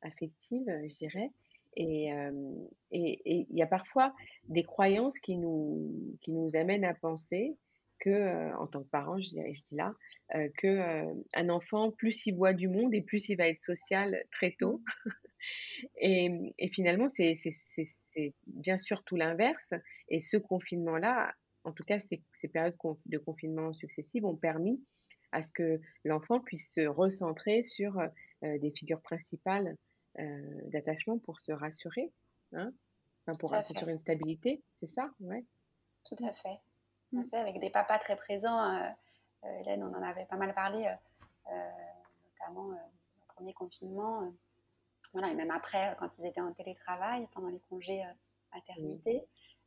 affective, 0.01 0.65
je 0.65 0.97
dirais. 0.97 1.31
Et 1.75 2.09
il 2.91 3.45
y 3.49 3.61
a 3.61 3.67
parfois 3.67 4.13
des 4.49 4.63
croyances 4.63 5.19
qui 5.19 5.37
nous, 5.37 6.17
qui 6.21 6.31
nous 6.31 6.55
amènent 6.55 6.85
à 6.85 6.93
penser 6.93 7.55
que, 7.99 8.53
en 8.55 8.67
tant 8.67 8.81
que 8.83 8.89
parent, 8.89 9.19
je, 9.19 9.29
dirais, 9.29 9.53
je 9.53 9.61
dis 9.69 9.75
là, 9.75 9.93
que 10.57 11.05
un 11.33 11.49
enfant, 11.49 11.91
plus 11.91 12.25
il 12.25 12.35
voit 12.35 12.53
du 12.53 12.67
monde 12.67 12.93
et 12.93 13.01
plus 13.01 13.29
il 13.29 13.35
va 13.35 13.47
être 13.47 13.63
social 13.63 14.23
très 14.31 14.55
tôt. 14.59 14.81
Et, 15.97 16.53
et 16.59 16.69
finalement, 16.69 17.09
c'est 17.09 17.33
bien 18.45 18.77
sûr 18.77 19.03
tout 19.03 19.15
l'inverse. 19.15 19.73
Et 20.07 20.21
ce 20.21 20.37
confinement-là, 20.37 21.33
en 21.63 21.71
tout 21.71 21.83
cas, 21.83 21.99
ces, 21.99 22.21
ces 22.33 22.47
périodes 22.47 22.77
de 23.07 23.17
confinement 23.17 23.73
successives 23.73 24.25
ont 24.25 24.35
permis 24.35 24.83
à 25.31 25.43
ce 25.43 25.51
que 25.51 25.79
l'enfant 26.03 26.39
puisse 26.39 26.73
se 26.73 26.81
recentrer 26.81 27.63
sur 27.63 27.97
euh, 27.99 28.57
des 28.59 28.71
figures 28.71 29.01
principales 29.01 29.75
euh, 30.19 30.61
d'attachement 30.69 31.19
pour 31.19 31.39
se 31.39 31.51
rassurer, 31.51 32.11
hein 32.53 32.71
enfin, 33.25 33.37
pour 33.37 33.53
assurer 33.53 33.91
une 33.91 33.99
stabilité, 33.99 34.63
c'est 34.79 34.87
ça? 34.87 35.09
Ouais. 35.19 35.45
Tout 36.05 36.15
à 36.23 36.33
fait. 36.33 36.59
Fait. 37.29 37.37
Avec 37.37 37.59
des 37.59 37.69
papas 37.69 37.99
très 37.99 38.15
présents. 38.15 38.75
Euh, 38.75 38.89
Hélène, 39.61 39.83
on 39.83 39.93
en 39.95 40.03
avait 40.03 40.25
pas 40.25 40.37
mal 40.37 40.53
parlé, 40.53 40.87
notamment 42.39 42.67
au 42.67 43.33
premier 43.33 43.53
confinement 43.53 44.31
voilà, 45.13 45.29
et 45.29 45.35
même 45.35 45.51
après, 45.51 45.95
quand 45.99 46.09
ils 46.19 46.25
étaient 46.25 46.41
en 46.41 46.53
télétravail, 46.53 47.27
pendant 47.33 47.49
les 47.49 47.59
congés 47.69 48.01
euh, 48.01 48.13
maternité, 48.53 49.25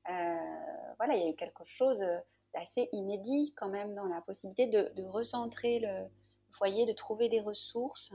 euh, 0.09 0.93
voilà, 0.99 1.15
il 1.15 1.23
y 1.23 1.27
a 1.27 1.31
eu 1.31 1.37
quelque 1.37 1.65
chose 1.67 2.03
d'assez 2.55 2.89
inédit 2.93 3.53
quand 3.57 3.69
même 3.69 3.95
dans 3.95 4.07
la 4.07 4.21
possibilité 4.23 4.67
de, 4.67 5.03
recentrer 5.05 5.81
le 5.81 6.07
foyer, 6.51 6.87
de 6.87 6.93
trouver 6.93 7.29
des 7.29 7.41
ressources 7.41 8.15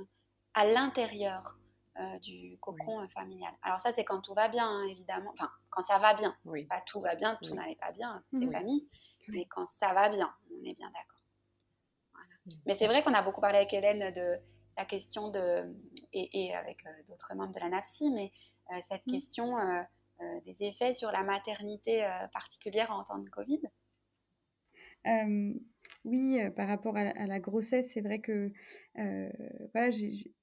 à 0.54 0.66
l'intérieur 0.66 1.58
euh, 2.00 2.20
du 2.20 2.58
cocon 2.60 3.08
familial. 3.10 3.54
Alors 3.62 3.80
ça, 3.80 3.92
c'est 3.92 4.04
quand 4.04 4.22
tout 4.22 4.34
va 4.34 4.48
bien, 4.48 4.68
hein, 4.68 4.88
évidemment. 4.90 5.32
Enfin, 5.34 5.50
quand 5.70 5.84
ça 5.84 6.00
va 6.00 6.14
bien. 6.14 6.36
Oui. 6.46 6.66
Pas 6.66 6.82
tout 6.86 7.00
va 7.00 7.16
bien, 7.16 7.38
tout 7.44 7.54
n'allait 7.56 7.76
pas 7.76 7.92
bien, 7.92 8.24
c'est 8.32 8.46
mmh. 8.46 8.52
famille. 8.52 8.88
Mais 9.28 9.46
quand 9.46 9.68
ça 9.68 9.94
va 9.94 10.10
bien, 10.10 10.34
on 10.52 10.64
est 10.66 10.76
bien 10.76 10.90
d'accord. 10.90 11.20
Mais 12.66 12.74
c'est 12.74 12.88
vrai 12.88 13.04
qu'on 13.04 13.14
a 13.14 13.22
beaucoup 13.22 13.42
parlé 13.42 13.58
avec 13.58 13.74
Hélène 13.74 14.14
de 14.14 14.40
la 14.78 14.86
question 14.86 15.30
de, 15.30 15.76
et, 16.14 16.54
avec 16.56 16.86
euh, 16.86 16.90
d'autres 17.08 17.36
membres 17.36 17.54
de 17.54 17.60
la 17.60 17.70
NAPSI, 17.70 18.12
mais 18.12 18.32
euh, 18.72 18.80
cette 18.88 19.06
mmh. 19.06 19.12
question 19.12 19.60
euh, 19.60 19.82
des 20.46 20.64
effets 20.64 20.94
sur 20.94 21.12
la 21.12 21.24
maternité 21.24 22.08
particulière 22.34 22.92
en 22.92 23.04
temps 23.04 23.20
de 23.20 23.30
Covid 23.30 23.62
Oui, 26.06 26.40
par 26.56 26.68
rapport 26.68 26.96
à, 26.98 27.26
la 27.26 27.40
grossesse, 27.40 27.90
c'est 27.94 28.02
vrai 28.02 28.20
que 28.20 28.52
voilà, 29.74 29.92
j'ai 29.92 30.34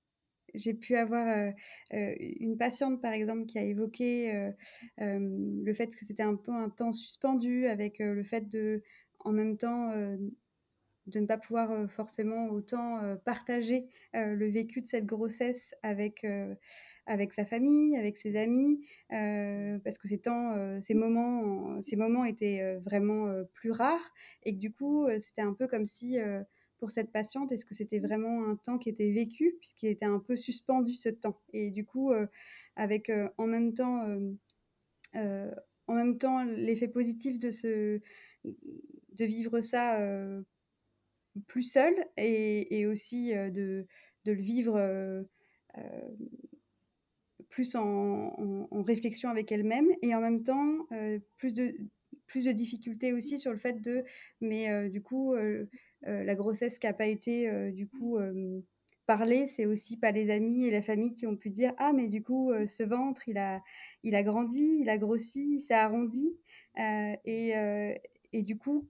pu 0.75 0.97
avoir 0.97 1.53
une 1.93 2.57
patiente, 2.59 3.01
par 3.01 3.13
exemple, 3.13 3.47
qui 3.47 3.59
a 3.59 3.63
évoqué 3.63 4.51
le 4.99 5.75
fait 5.75 5.95
que 5.95 6.05
c'était 6.05 6.23
un 6.23 6.37
peu 6.37 6.53
un 6.53 6.71
temps 6.71 6.93
suspendu 6.93 7.67
avec 7.67 7.99
le 7.99 8.23
fait 8.25 8.49
de, 8.49 8.83
en 9.21 9.33
même 9.33 9.57
temps, 9.57 9.93
de 11.07 11.21
ne 11.21 11.27
pas 11.27 11.39
pouvoir 11.39 11.91
forcément 11.91 12.49
autant 12.49 13.01
partager 13.25 13.87
le 14.13 14.49
vécu 14.51 14.81
de 14.81 14.87
cette 14.87 15.07
grossesse 15.07 15.75
avec, 15.83 16.27
avec 17.07 17.33
sa 17.33 17.45
famille, 17.45 17.97
avec 17.97 18.19
ses 18.19 18.37
amis, 18.37 18.85
parce 19.09 19.99
que 19.99 20.09
ces 20.09 20.19
temps, 20.19 20.81
ces 20.81 20.95
moments, 20.95 21.81
ces 21.85 21.97
moments 21.97 22.25
étaient 22.25 22.77
vraiment 22.85 23.33
plus 23.55 23.71
rares 23.71 24.13
et 24.43 24.55
que 24.55 24.59
du 24.59 24.73
coup, 24.73 25.07
c'était 25.19 25.43
un 25.43 25.55
peu 25.55 25.69
comme 25.69 25.87
si 25.87 26.19
pour 26.79 26.91
cette 26.91 27.11
patiente, 27.11 27.53
est-ce 27.53 27.65
que 27.65 27.75
c'était 27.75 27.99
vraiment 27.99 28.49
un 28.49 28.57
temps 28.57 28.79
qui 28.79 28.89
était 28.89 29.11
vécu 29.11 29.57
puisqu'il 29.59 29.89
était 29.89 30.05
un 30.07 30.19
peu 30.19 30.37
suspendu 30.37 30.95
ce 30.95 31.09
temps? 31.09 31.41
Et 31.53 31.71
du 31.71 31.85
coup, 31.85 32.13
avec 32.77 33.11
en 33.39 33.47
même 33.47 33.75
temps, 33.75 34.07
en 35.15 36.15
temps 36.15 36.45
l'effet 36.45 36.89
positif 36.89 37.39
de 37.39 37.51
ce 37.51 38.01
de 38.45 39.25
vivre 39.25 39.61
ça 39.61 39.99
plus 41.47 41.63
seule 41.63 42.07
et, 42.17 42.87
aussi 42.87 43.33
de, 43.33 43.87
le 44.25 44.33
vivre 44.33 45.25
plus 47.49 47.75
en, 47.77 48.69
réflexion 48.83 49.31
avec 49.31 49.51
elle-même 49.53 49.89
et 50.03 50.15
en 50.15 50.21
même 50.21 50.45
temps 50.45 50.87
plus 51.37 51.55
de 51.55 51.75
plus 52.27 52.45
de 52.45 52.53
difficultés 52.53 53.13
aussi 53.13 53.39
sur 53.39 53.53
le 53.53 53.59
fait 53.59 53.81
de 53.81 54.05
mais 54.41 54.89
du 54.89 55.03
coup 55.03 55.35
la 56.03 56.35
grossesse 56.35 56.79
qui 56.79 56.87
n'a 56.87 56.93
pas 56.93 57.07
été 57.07 57.73
du 57.73 57.89
coup 57.89 58.19
parlée 59.07 59.47
c'est 59.47 59.67
aussi 59.67 59.97
pas 59.97 60.11
les 60.11 60.31
amis 60.31 60.67
et 60.67 60.71
la 60.71 60.83
famille 60.83 61.15
qui 61.15 61.27
ont 61.27 61.37
pu 61.37 61.51
dire 61.51 61.73
ah 61.79 61.93
mais 61.93 62.09
du 62.09 62.23
coup 62.23 62.53
ce 62.67 62.83
ventre 62.83 63.29
il 63.29 63.39
a 63.39 63.63
il 64.03 64.15
a 64.15 64.23
grandi 64.23 64.79
il 64.81 64.89
a 64.89 64.99
grossi 64.99 65.57
il 65.57 65.63
s'est 65.63 65.75
arrondi 65.75 66.37
et, 66.77 67.55
et 68.33 68.43
du 68.43 68.59
coup 68.59 68.89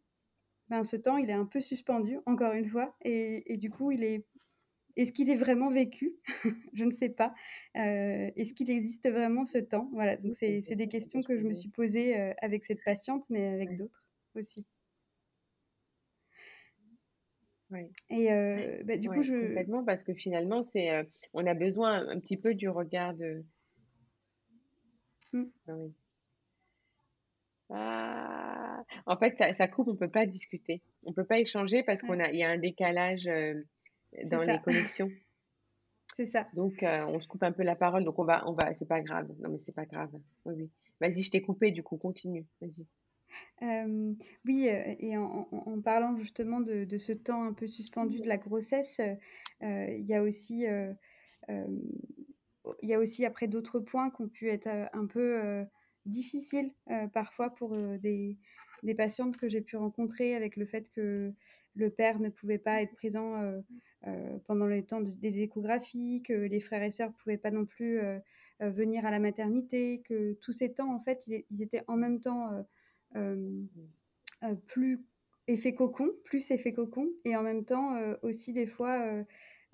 ben, 0.69 0.83
ce 0.85 0.97
temps, 0.97 1.16
il 1.16 1.31
est 1.31 1.35
un 1.35 1.45
peu 1.45 1.61
suspendu, 1.61 2.19
encore 2.27 2.53
une 2.53 2.69
fois. 2.69 2.97
Et, 3.03 3.57
du 3.57 3.71
coup, 3.71 3.92
il 3.92 4.03
est. 4.03 4.27
Est-ce 4.97 5.12
qu'il 5.12 5.29
est 5.29 5.37
vraiment 5.37 5.71
vécu? 5.71 6.14
Je 6.73 6.85
ne 6.85 6.90
sais 6.90 7.11
pas. 7.11 7.35
Euh, 7.77 8.31
est-ce 8.35 8.55
qu'il 8.55 8.71
existe 8.71 9.09
vraiment 9.09 9.45
ce 9.45 9.59
temps? 9.59 9.88
Voilà, 9.92 10.16
donc 10.16 10.37
c'est 10.37 10.62
des 10.62 10.88
questions 10.88 11.23
que 11.23 11.37
je 11.38 11.45
me 11.45 11.53
suis 11.53 11.69
posées 11.69 12.19
euh, 12.19 12.33
avec 12.40 12.64
cette 12.64 12.83
patiente, 12.83 13.25
mais 13.29 13.47
avec 13.47 13.77
d'autres 13.77 14.05
aussi. 14.35 14.64
Oui. 17.70 17.81
Et 18.11 18.33
euh, 18.33 18.83
bah, 18.85 18.96
du 18.96 19.09
coup, 19.09 19.22
je. 19.22 19.33
Complètement, 19.33 19.85
parce 19.85 20.02
que 20.02 20.14
finalement, 20.14 20.62
c'est, 20.62 21.07
on 21.35 21.46
a 21.46 21.55
besoin 21.55 22.09
un 22.09 22.20
petit 22.20 22.37
peu 22.37 22.55
du 22.55 22.68
regard 22.68 23.14
de. 23.14 23.44
Mmh. 25.33 25.44
oui. 25.68 25.92
Ah, 27.70 28.85
en 29.07 29.16
fait, 29.16 29.37
ça, 29.55 29.66
coupe, 29.66 29.88
on 29.88 29.92
ne 29.94 29.98
peut 29.98 30.09
pas 30.09 30.24
discuter. 30.26 30.83
On 31.05 31.11
ne 31.11 31.14
peut 31.14 31.24
pas 31.24 31.40
échanger 31.40 31.83
parce 31.83 32.00
qu'il 32.00 32.37
y 32.37 32.44
a 32.44 32.50
un 32.50 32.59
décalage 32.59 33.26
euh, 33.26 33.59
dans 34.24 34.42
les 34.42 34.61
connexions. 34.61 35.11
C'est 36.16 36.26
ça. 36.26 36.46
Donc, 36.55 36.83
on 36.83 37.20
se 37.20 37.26
coupe 37.26 37.42
un 37.42 37.52
peu 37.52 37.64
la 37.64 37.74
parole. 37.74 38.05
Donc, 38.05 38.18
on 38.18 38.24
va, 38.24 38.48
on 38.48 38.52
va, 38.52 38.72
c'est 38.72 38.88
pas 38.88 39.02
grave. 39.02 39.29
Non, 39.40 39.50
mais 39.50 39.59
c'est 39.59 39.74
pas 39.74 39.85
grave. 39.85 40.09
Oui, 40.46 40.55
oui. 40.57 40.70
Vas-y, 40.98 41.22
je 41.22 41.31
t'ai 41.31 41.42
coupé, 41.42 41.72
du 41.72 41.83
coup, 41.83 41.98
continue. 41.98 42.46
Vas-y. 42.62 42.87
Oui, 44.45 44.67
et 44.67 45.17
en, 45.17 45.81
parlant 45.83 46.17
justement 46.17 46.61
de, 46.61 46.99
ce 46.99 47.12
temps 47.12 47.45
un 47.45 47.53
peu 47.53 47.67
suspendu 47.67 48.21
de 48.21 48.29
la 48.29 48.37
grossesse, 48.37 49.01
il 49.61 50.05
y 50.07 50.15
a 50.15 50.23
aussi, 50.23 50.65
il 51.49 52.89
y 52.89 52.95
a 52.95 52.99
aussi 52.99 53.25
après 53.25 53.49
d'autres 53.49 53.81
points 53.81 54.11
qui 54.11 54.23
ont 54.23 54.29
pu 54.29 54.49
être 54.51 54.69
un 54.93 55.07
peu 55.07 55.67
difficile 56.07 56.73
euh, 56.91 57.07
parfois 57.09 57.51
pour 57.51 57.77
des, 57.77 58.37
des, 58.83 58.95
patientes 58.95 59.37
que 59.37 59.49
j'ai 59.49 59.61
pu 59.61 59.77
rencontrer 59.77 60.35
avec 60.35 60.57
le 60.57 60.65
fait 60.65 60.89
que 60.93 61.33
le 61.75 61.91
père 61.91 62.21
ne 62.21 62.31
pouvait 62.31 62.59
pas 62.59 62.81
être 62.81 62.95
présent 62.95 63.43
pendant 64.47 64.67
les 64.67 64.85
temps 64.85 65.01
des 65.01 65.41
échographies, 65.41 66.23
que 66.23 66.33
les 66.33 66.61
frères 66.61 66.83
et 66.83 66.91
sœurs 66.91 67.11
ne 67.11 67.15
pouvaient 67.15 67.37
pas 67.37 67.51
non 67.51 67.67
plus 67.67 68.01
venir 68.61 69.05
à 69.05 69.11
la 69.11 69.19
maternité, 69.19 70.03
que 70.09 70.35
tous 70.41 70.53
ces 70.53 70.73
temps, 70.73 70.95
en 70.95 71.01
fait, 71.01 71.23
ils, 71.27 71.62
étaient 71.62 71.83
en 71.87 71.97
même 71.97 72.21
temps 72.21 72.65
plus 74.66 75.05
effet 75.48 75.74
cocon, 75.74 76.11
plus 76.24 76.50
effet 76.50 76.72
cocon, 76.72 77.09
et 77.24 77.37
en 77.37 77.42
même 77.42 77.64
temps 77.64 77.96
aussi 78.22 78.52
des 78.52 78.66
fois 78.66 79.24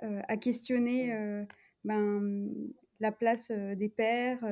à 0.00 0.36
questionner 0.36 1.44
ben, 1.84 2.48
la 3.00 3.12
place 3.12 3.50
des 3.50 3.88
pères, 3.88 4.44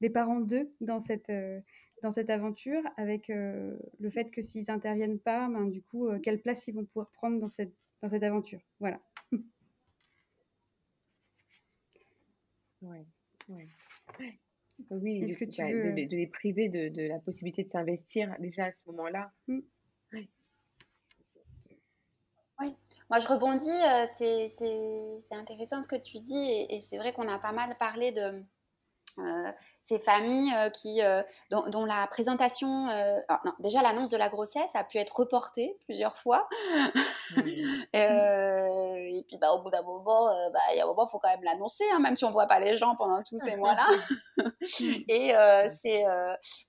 des 0.00 0.10
parents 0.10 0.40
d'eux 0.40 0.70
dans 0.80 1.00
cette, 1.00 1.32
dans 2.02 2.10
cette 2.10 2.30
aventure 2.30 2.82
avec 2.96 3.28
le 3.28 4.10
fait 4.10 4.30
que 4.30 4.42
s'ils 4.42 4.66
n'interviennent 4.68 5.18
pas, 5.18 5.48
ben, 5.48 5.66
du 5.66 5.82
coup, 5.82 6.08
quelle 6.22 6.40
place 6.40 6.66
ils 6.68 6.74
vont 6.74 6.84
pouvoir 6.84 7.10
prendre 7.12 7.40
dans 7.40 7.50
cette, 7.50 7.74
dans 8.02 8.08
cette 8.08 8.22
aventure. 8.22 8.60
Voilà. 8.80 9.00
Ouais. 12.82 13.06
Oui, 14.90 15.24
Est-ce 15.24 15.36
que 15.36 15.44
tu 15.44 15.60
bah, 15.62 15.72
veux... 15.72 15.92
de, 15.92 16.16
les 16.16 16.26
priver 16.26 16.68
de, 16.68 16.88
de 16.88 17.02
la 17.08 17.18
possibilité 17.18 17.64
de 17.64 17.70
s'investir 17.70 18.34
déjà 18.38 18.66
à 18.66 18.72
ce 18.72 18.82
moment-là? 18.86 19.30
Mmh. 19.48 19.60
Oui. 20.12 20.28
Moi, 23.08 23.20
je 23.20 23.28
rebondis, 23.28 23.70
euh, 23.70 24.06
c'est 24.16 25.32
intéressant 25.32 25.82
ce 25.82 25.88
que 25.88 25.96
tu 25.96 26.18
dis, 26.18 26.66
et 26.68 26.80
c'est 26.80 26.98
vrai 26.98 27.12
qu'on 27.12 27.28
a 27.28 27.38
pas 27.38 27.52
mal 27.52 27.76
parlé 27.78 28.10
de, 28.10 28.20
euh, 28.20 28.40
ces 29.86 30.00
familles 30.00 30.52
euh, 30.56 30.68
qui, 30.68 31.00
euh, 31.00 31.22
dont, 31.50 31.84
la 31.84 32.08
présentation, 32.08 32.86
non, 33.44 33.52
déjà 33.60 33.82
l'annonce 33.82 34.10
de 34.10 34.16
la 34.16 34.28
grossesse 34.28 34.74
a 34.74 34.82
pu 34.82 34.98
être 34.98 35.20
reportée 35.20 35.78
plusieurs 35.84 36.18
fois. 36.18 36.48
et 37.92 39.24
puis 39.28 39.38
bah, 39.38 39.52
au 39.52 39.62
bout 39.62 39.70
d'un 39.70 39.82
moment, 39.82 40.26
bah, 40.50 40.58
il 40.72 40.78
y 40.78 40.80
a 40.80 40.84
un 40.84 40.86
moment, 40.88 41.06
il 41.06 41.10
faut 41.10 41.20
quand 41.20 41.28
même 41.28 41.44
l'annoncer, 41.44 41.84
hein, 41.92 42.00
même 42.00 42.16
si 42.16 42.24
on 42.24 42.28
ne 42.28 42.32
voit 42.32 42.46
pas 42.46 42.58
les 42.58 42.76
gens 42.76 42.96
pendant 42.96 43.22
tous 43.22 43.38
ces 43.38 43.54
mois-là. 43.54 43.86
et 44.80 45.32
c'est 45.80 46.04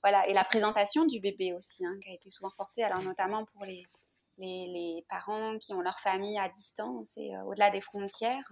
voilà, 0.03 0.27
et 0.27 0.33
la 0.33 0.43
présentation 0.43 1.05
du 1.05 1.19
bébé 1.19 1.53
aussi, 1.53 1.85
hein, 1.85 1.97
qui 2.03 2.11
a 2.11 2.13
été 2.13 2.29
souvent 2.29 2.51
portée, 2.55 2.83
alors 2.83 3.01
notamment 3.01 3.45
pour 3.45 3.65
les, 3.65 3.83
les, 4.37 4.67
les, 4.67 5.05
parents 5.09 5.57
qui 5.57 5.73
ont 5.73 5.81
leur 5.81 5.99
famille 5.99 6.37
à 6.37 6.49
distance 6.49 7.17
et 7.17 7.31
au-delà 7.47 7.71
des 7.71 7.81
frontières. 7.81 8.47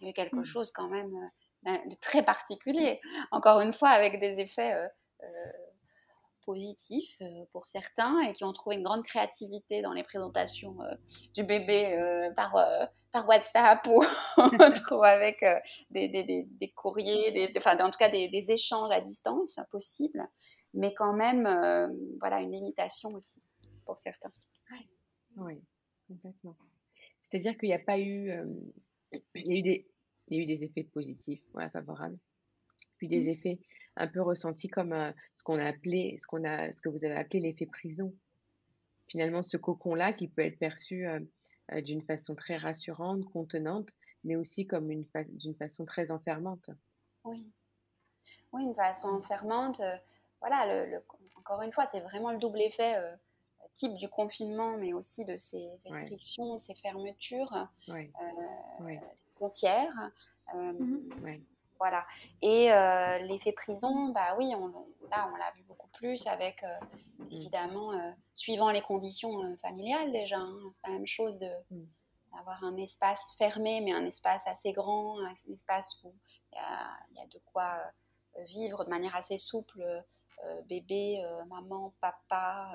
Il 0.00 0.08
y 0.08 0.10
a 0.10 0.12
quelque 0.12 0.40
mmh. 0.40 0.44
chose 0.44 0.72
quand 0.72 0.88
même 0.88 1.14
de 1.64 1.94
très 2.00 2.22
particulier, 2.22 3.00
encore 3.30 3.60
une 3.60 3.72
fois 3.72 3.90
avec 3.90 4.20
des 4.20 4.40
effets 4.40 4.74
euh, 4.74 4.88
euh, 5.22 5.52
positifs 6.44 7.16
euh, 7.22 7.44
pour 7.52 7.66
certains 7.66 8.20
et 8.20 8.34
qui 8.34 8.44
ont 8.44 8.52
trouvé 8.52 8.76
une 8.76 8.82
grande 8.82 9.04
créativité 9.04 9.80
dans 9.80 9.94
les 9.94 10.02
présentations 10.02 10.76
du 11.32 11.42
bébé 11.42 11.98
par, 12.36 12.54
par 13.12 13.26
WhatsApp 13.26 13.86
ou 14.90 15.02
avec 15.02 15.42
des, 15.90 16.08
des, 16.08 16.46
des, 16.46 16.70
courriers, 16.72 17.50
enfin 17.56 17.78
en 17.78 17.90
tout 17.90 17.98
cas 17.98 18.10
des, 18.10 18.50
échanges 18.50 18.92
à 18.92 19.00
distance 19.00 19.58
possibles, 19.70 20.28
mais 20.74 20.92
quand 20.92 21.14
même 21.14 21.44
voilà 22.20 22.40
une 22.40 22.52
limitation 22.52 23.14
aussi 23.14 23.42
pour 23.86 23.96
certains. 23.96 24.32
Oui, 25.36 25.60
complètement. 26.06 26.56
C'est-à-dire 27.22 27.56
qu'il 27.56 27.70
n'y 27.70 27.74
a 27.74 27.78
pas 27.78 27.98
eu, 27.98 28.30
il 29.34 29.46
y 29.46 29.52
a 29.52 29.58
eu 29.58 29.62
des, 29.62 29.93
il 30.28 30.36
y 30.36 30.40
a 30.40 30.42
eu 30.42 30.46
des 30.46 30.64
effets 30.64 30.84
positifs, 30.84 31.42
voilà, 31.52 31.70
favorables. 31.70 32.18
Puis 32.98 33.08
des 33.08 33.24
mmh. 33.24 33.28
effets 33.28 33.58
un 33.96 34.06
peu 34.06 34.22
ressentis 34.22 34.68
comme 34.68 34.92
euh, 34.92 35.12
ce 35.34 35.42
qu'on 35.42 35.58
a 35.58 35.66
appelé, 35.66 36.16
ce 36.18 36.26
qu'on 36.26 36.44
a, 36.44 36.72
ce 36.72 36.80
que 36.80 36.88
vous 36.88 37.04
avez 37.04 37.14
appelé 37.14 37.40
l'effet 37.40 37.66
prison. 37.66 38.12
Finalement, 39.08 39.42
ce 39.42 39.56
cocon-là 39.56 40.12
qui 40.12 40.28
peut 40.28 40.42
être 40.42 40.58
perçu 40.58 41.06
euh, 41.06 41.20
euh, 41.72 41.80
d'une 41.80 42.02
façon 42.02 42.34
très 42.34 42.56
rassurante, 42.56 43.24
contenante, 43.26 43.90
mais 44.24 44.36
aussi 44.36 44.66
comme 44.66 44.90
une 44.90 45.04
d'une 45.28 45.54
façon 45.54 45.84
très 45.84 46.10
enfermante. 46.10 46.70
Oui, 47.24 47.46
oui, 48.52 48.64
une 48.64 48.74
façon 48.74 49.08
enfermante. 49.08 49.80
voilà, 50.40 50.86
le, 50.86 51.02
encore 51.36 51.62
une 51.62 51.72
fois, 51.72 51.86
c'est 51.90 52.00
vraiment 52.00 52.32
le 52.32 52.38
double 52.38 52.60
effet 52.62 52.96
type 53.74 53.94
du 53.96 54.08
confinement, 54.08 54.78
mais 54.78 54.92
aussi 54.92 55.24
de 55.24 55.36
ces 55.36 55.68
restrictions, 55.84 56.58
ces 56.58 56.74
fermetures. 56.74 57.68
Oui 57.88 58.10
frontières. 59.34 60.10
Euh, 60.54 60.72
mmh 60.72 61.40
voilà. 61.80 62.06
Et 62.40 62.72
euh, 62.72 63.18
l'effet 63.18 63.52
prison, 63.52 64.08
bah 64.10 64.36
oui, 64.38 64.54
on, 64.54 64.68
là, 65.10 65.28
on 65.30 65.36
l'a 65.36 65.50
vu 65.56 65.64
beaucoup 65.64 65.88
plus 65.88 66.24
avec, 66.28 66.62
euh, 66.62 66.68
mmh. 67.18 67.26
évidemment, 67.32 68.14
suivant 68.32 68.70
les 68.70 68.80
conditions 68.80 69.54
familiales 69.56 70.12
déjà. 70.12 70.38
Hein. 70.38 70.56
c'est 70.72 70.80
pas 70.80 70.88
la 70.88 70.94
même 70.94 71.06
chose 71.06 71.36
de 71.38 71.50
mmh. 71.70 71.82
d'avoir 72.32 72.64
un 72.64 72.76
espace 72.76 73.20
fermé, 73.36 73.80
mais 73.80 73.92
un 73.92 74.06
espace 74.06 74.40
assez 74.46 74.72
grand, 74.72 75.18
un 75.20 75.34
espace 75.52 75.98
où 76.04 76.14
il 76.52 76.58
y, 76.58 77.18
y 77.18 77.22
a, 77.22 77.26
de 77.26 77.40
quoi 77.52 77.76
vivre 78.46 78.84
de 78.84 78.90
manière 78.90 79.16
assez 79.16 79.36
souple, 79.36 79.84
bébé, 80.66 81.22
maman, 81.48 81.92
papa, 82.00 82.72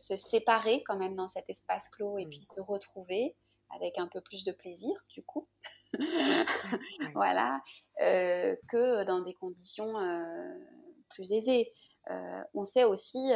se 0.00 0.16
séparer 0.16 0.84
quand 0.84 0.96
même 0.96 1.16
dans 1.16 1.28
cet 1.28 1.50
espace 1.50 1.88
clos 1.88 2.18
et 2.18 2.24
puis 2.24 2.40
se 2.40 2.60
retrouver 2.60 3.34
avec 3.70 3.98
un 3.98 4.06
peu 4.06 4.20
plus 4.20 4.44
de 4.44 4.52
plaisir 4.52 4.94
du 5.08 5.22
coup. 5.22 5.48
voilà, 7.14 7.60
euh, 8.00 8.56
que 8.68 9.04
dans 9.04 9.20
des 9.20 9.34
conditions 9.34 9.98
euh, 9.98 10.54
plus 11.10 11.32
aisées. 11.32 11.72
Euh, 12.10 12.42
on 12.54 12.64
sait 12.64 12.84
aussi, 12.84 13.32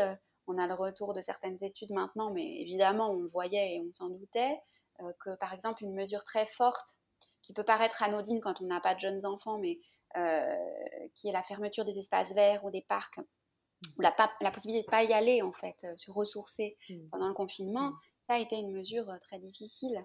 on 0.46 0.58
a 0.58 0.66
le 0.66 0.74
retour 0.74 1.12
de 1.12 1.20
certaines 1.20 1.58
études 1.62 1.90
maintenant, 1.90 2.30
mais 2.30 2.60
évidemment 2.60 3.10
on 3.10 3.20
le 3.20 3.28
voyait 3.28 3.74
et 3.74 3.80
on 3.80 3.92
s'en 3.92 4.10
doutait, 4.10 4.60
que 5.18 5.34
par 5.36 5.52
exemple 5.54 5.82
une 5.82 5.94
mesure 5.94 6.24
très 6.24 6.46
forte 6.46 6.96
qui 7.42 7.52
peut 7.52 7.64
paraître 7.64 8.02
anodine 8.02 8.40
quand 8.40 8.60
on 8.60 8.66
n'a 8.66 8.80
pas 8.80 8.94
de 8.94 9.00
jeunes 9.00 9.24
enfants, 9.26 9.58
mais 9.58 9.80
qui 11.14 11.28
est 11.28 11.32
la 11.32 11.42
fermeture 11.42 11.84
des 11.84 11.98
espaces 11.98 12.32
verts 12.32 12.64
ou 12.64 12.70
des 12.70 12.82
parcs, 12.82 13.18
mmh. 13.18 13.98
ou 13.98 14.02
la, 14.02 14.14
la 14.40 14.50
possibilité 14.52 14.82
de 14.82 14.86
ne 14.86 14.90
pas 14.90 15.04
y 15.04 15.12
aller 15.12 15.42
en 15.42 15.52
fait, 15.52 15.86
se 15.96 16.10
ressourcer 16.12 16.76
mmh. 16.88 17.08
pendant 17.10 17.28
le 17.28 17.34
confinement, 17.34 17.90
mmh. 17.90 17.98
ça 18.28 18.34
a 18.34 18.38
été 18.38 18.56
une 18.56 18.72
mesure 18.72 19.12
très 19.20 19.40
difficile 19.40 20.04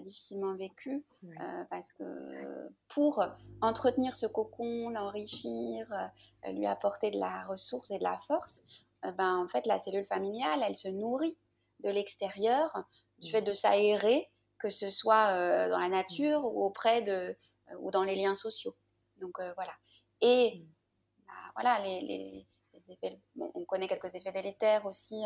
difficilement 0.00 0.54
vécu 0.54 1.04
euh, 1.24 1.64
parce 1.70 1.92
que 1.92 2.68
pour 2.88 3.24
entretenir 3.60 4.16
ce 4.16 4.26
cocon, 4.26 4.90
l'enrichir, 4.90 5.90
euh, 5.92 6.52
lui 6.52 6.66
apporter 6.66 7.10
de 7.10 7.18
la 7.18 7.44
ressource 7.46 7.90
et 7.90 7.98
de 7.98 8.04
la 8.04 8.18
force, 8.26 8.60
euh, 9.04 9.12
ben, 9.12 9.36
en 9.36 9.48
fait, 9.48 9.66
la 9.66 9.78
cellule 9.78 10.06
familiale, 10.06 10.62
elle 10.66 10.76
se 10.76 10.88
nourrit 10.88 11.36
de 11.80 11.90
l'extérieur, 11.90 12.84
du 13.18 13.30
fait 13.30 13.42
de 13.42 13.52
s'aérer, 13.52 14.30
que 14.58 14.70
ce 14.70 14.88
soit 14.88 15.32
dans 15.68 15.78
la 15.78 15.88
nature 15.88 16.44
ou 16.44 16.64
auprès 16.64 17.02
de 17.02 17.36
ou 17.80 17.90
dans 17.90 18.04
les 18.04 18.16
liens 18.16 18.34
sociaux. 18.34 18.74
Donc 19.20 19.38
voilà. 19.54 19.72
Et 20.22 20.64
bah, 21.26 21.32
voilà, 21.54 21.78
les, 21.80 22.00
les, 22.00 22.46
effets, 22.88 23.20
on 23.38 23.64
connaît 23.64 23.88
quelques 23.88 24.14
effets 24.14 24.32
délétères 24.32 24.86
aussi 24.86 25.22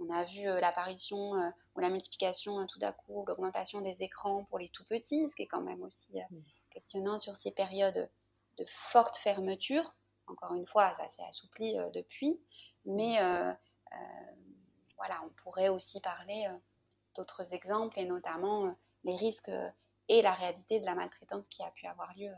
on 0.00 0.10
a 0.10 0.24
vu 0.24 0.48
euh, 0.48 0.60
l'apparition 0.60 1.34
euh, 1.36 1.50
ou 1.74 1.80
la 1.80 1.90
multiplication 1.90 2.60
euh, 2.60 2.66
tout 2.66 2.78
d'un 2.78 2.92
coup, 2.92 3.24
l'augmentation 3.26 3.80
des 3.80 4.02
écrans 4.02 4.44
pour 4.44 4.58
les 4.58 4.68
tout 4.68 4.84
petits, 4.84 5.28
ce 5.28 5.36
qui 5.36 5.42
est 5.42 5.46
quand 5.46 5.60
même 5.60 5.82
aussi 5.82 6.12
mm. 6.30 6.36
questionnant 6.70 7.18
sur 7.18 7.36
ces 7.36 7.50
périodes 7.50 8.08
de 8.58 8.64
forte 8.90 9.16
fermeture. 9.16 9.94
Encore 10.26 10.54
une 10.54 10.66
fois, 10.66 10.92
ça 10.94 11.08
s'est 11.08 11.24
assoupli 11.24 11.74
depuis, 11.94 12.38
mais 12.84 13.18
voilà, 14.96 15.22
on 15.24 15.30
pourrait 15.42 15.68
aussi 15.68 16.00
parler 16.00 16.46
d'autres 17.14 17.54
exemples 17.54 17.98
et 17.98 18.04
notamment 18.04 18.74
les 19.04 19.16
risques 19.16 19.50
et 20.08 20.20
la 20.20 20.32
réalité 20.34 20.80
de 20.80 20.84
la 20.84 20.94
maltraitance 20.94 21.46
qui 21.48 21.62
a 21.62 21.70
pu 21.70 21.86
avoir 21.86 22.14
lieu 22.14 22.32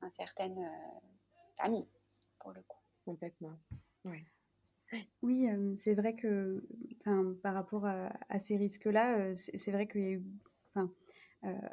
dans 0.00 0.10
certaines 0.12 0.70
familles, 1.56 1.88
pour 2.38 2.52
le 2.52 2.62
coup. 2.62 2.78
Complètement. 3.04 3.58
Oui. 4.04 4.24
Oui, 5.22 5.46
c'est 5.78 5.94
vrai 5.94 6.14
que, 6.16 6.66
par 7.42 7.54
rapport 7.54 7.86
à 7.86 8.38
ces 8.38 8.56
risques-là, 8.56 9.36
c'est 9.36 9.70
vrai 9.70 9.86
qu'il 9.88 10.00
y 10.02 10.06
a 10.06 10.10
eu 10.10 10.24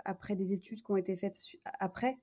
après 0.05 0.35
des 0.35 0.53
études 0.53 0.83
qui 0.83 0.91
ont 0.91 0.97
été 0.97 1.17
faites 1.17 1.39
après, 1.79 2.17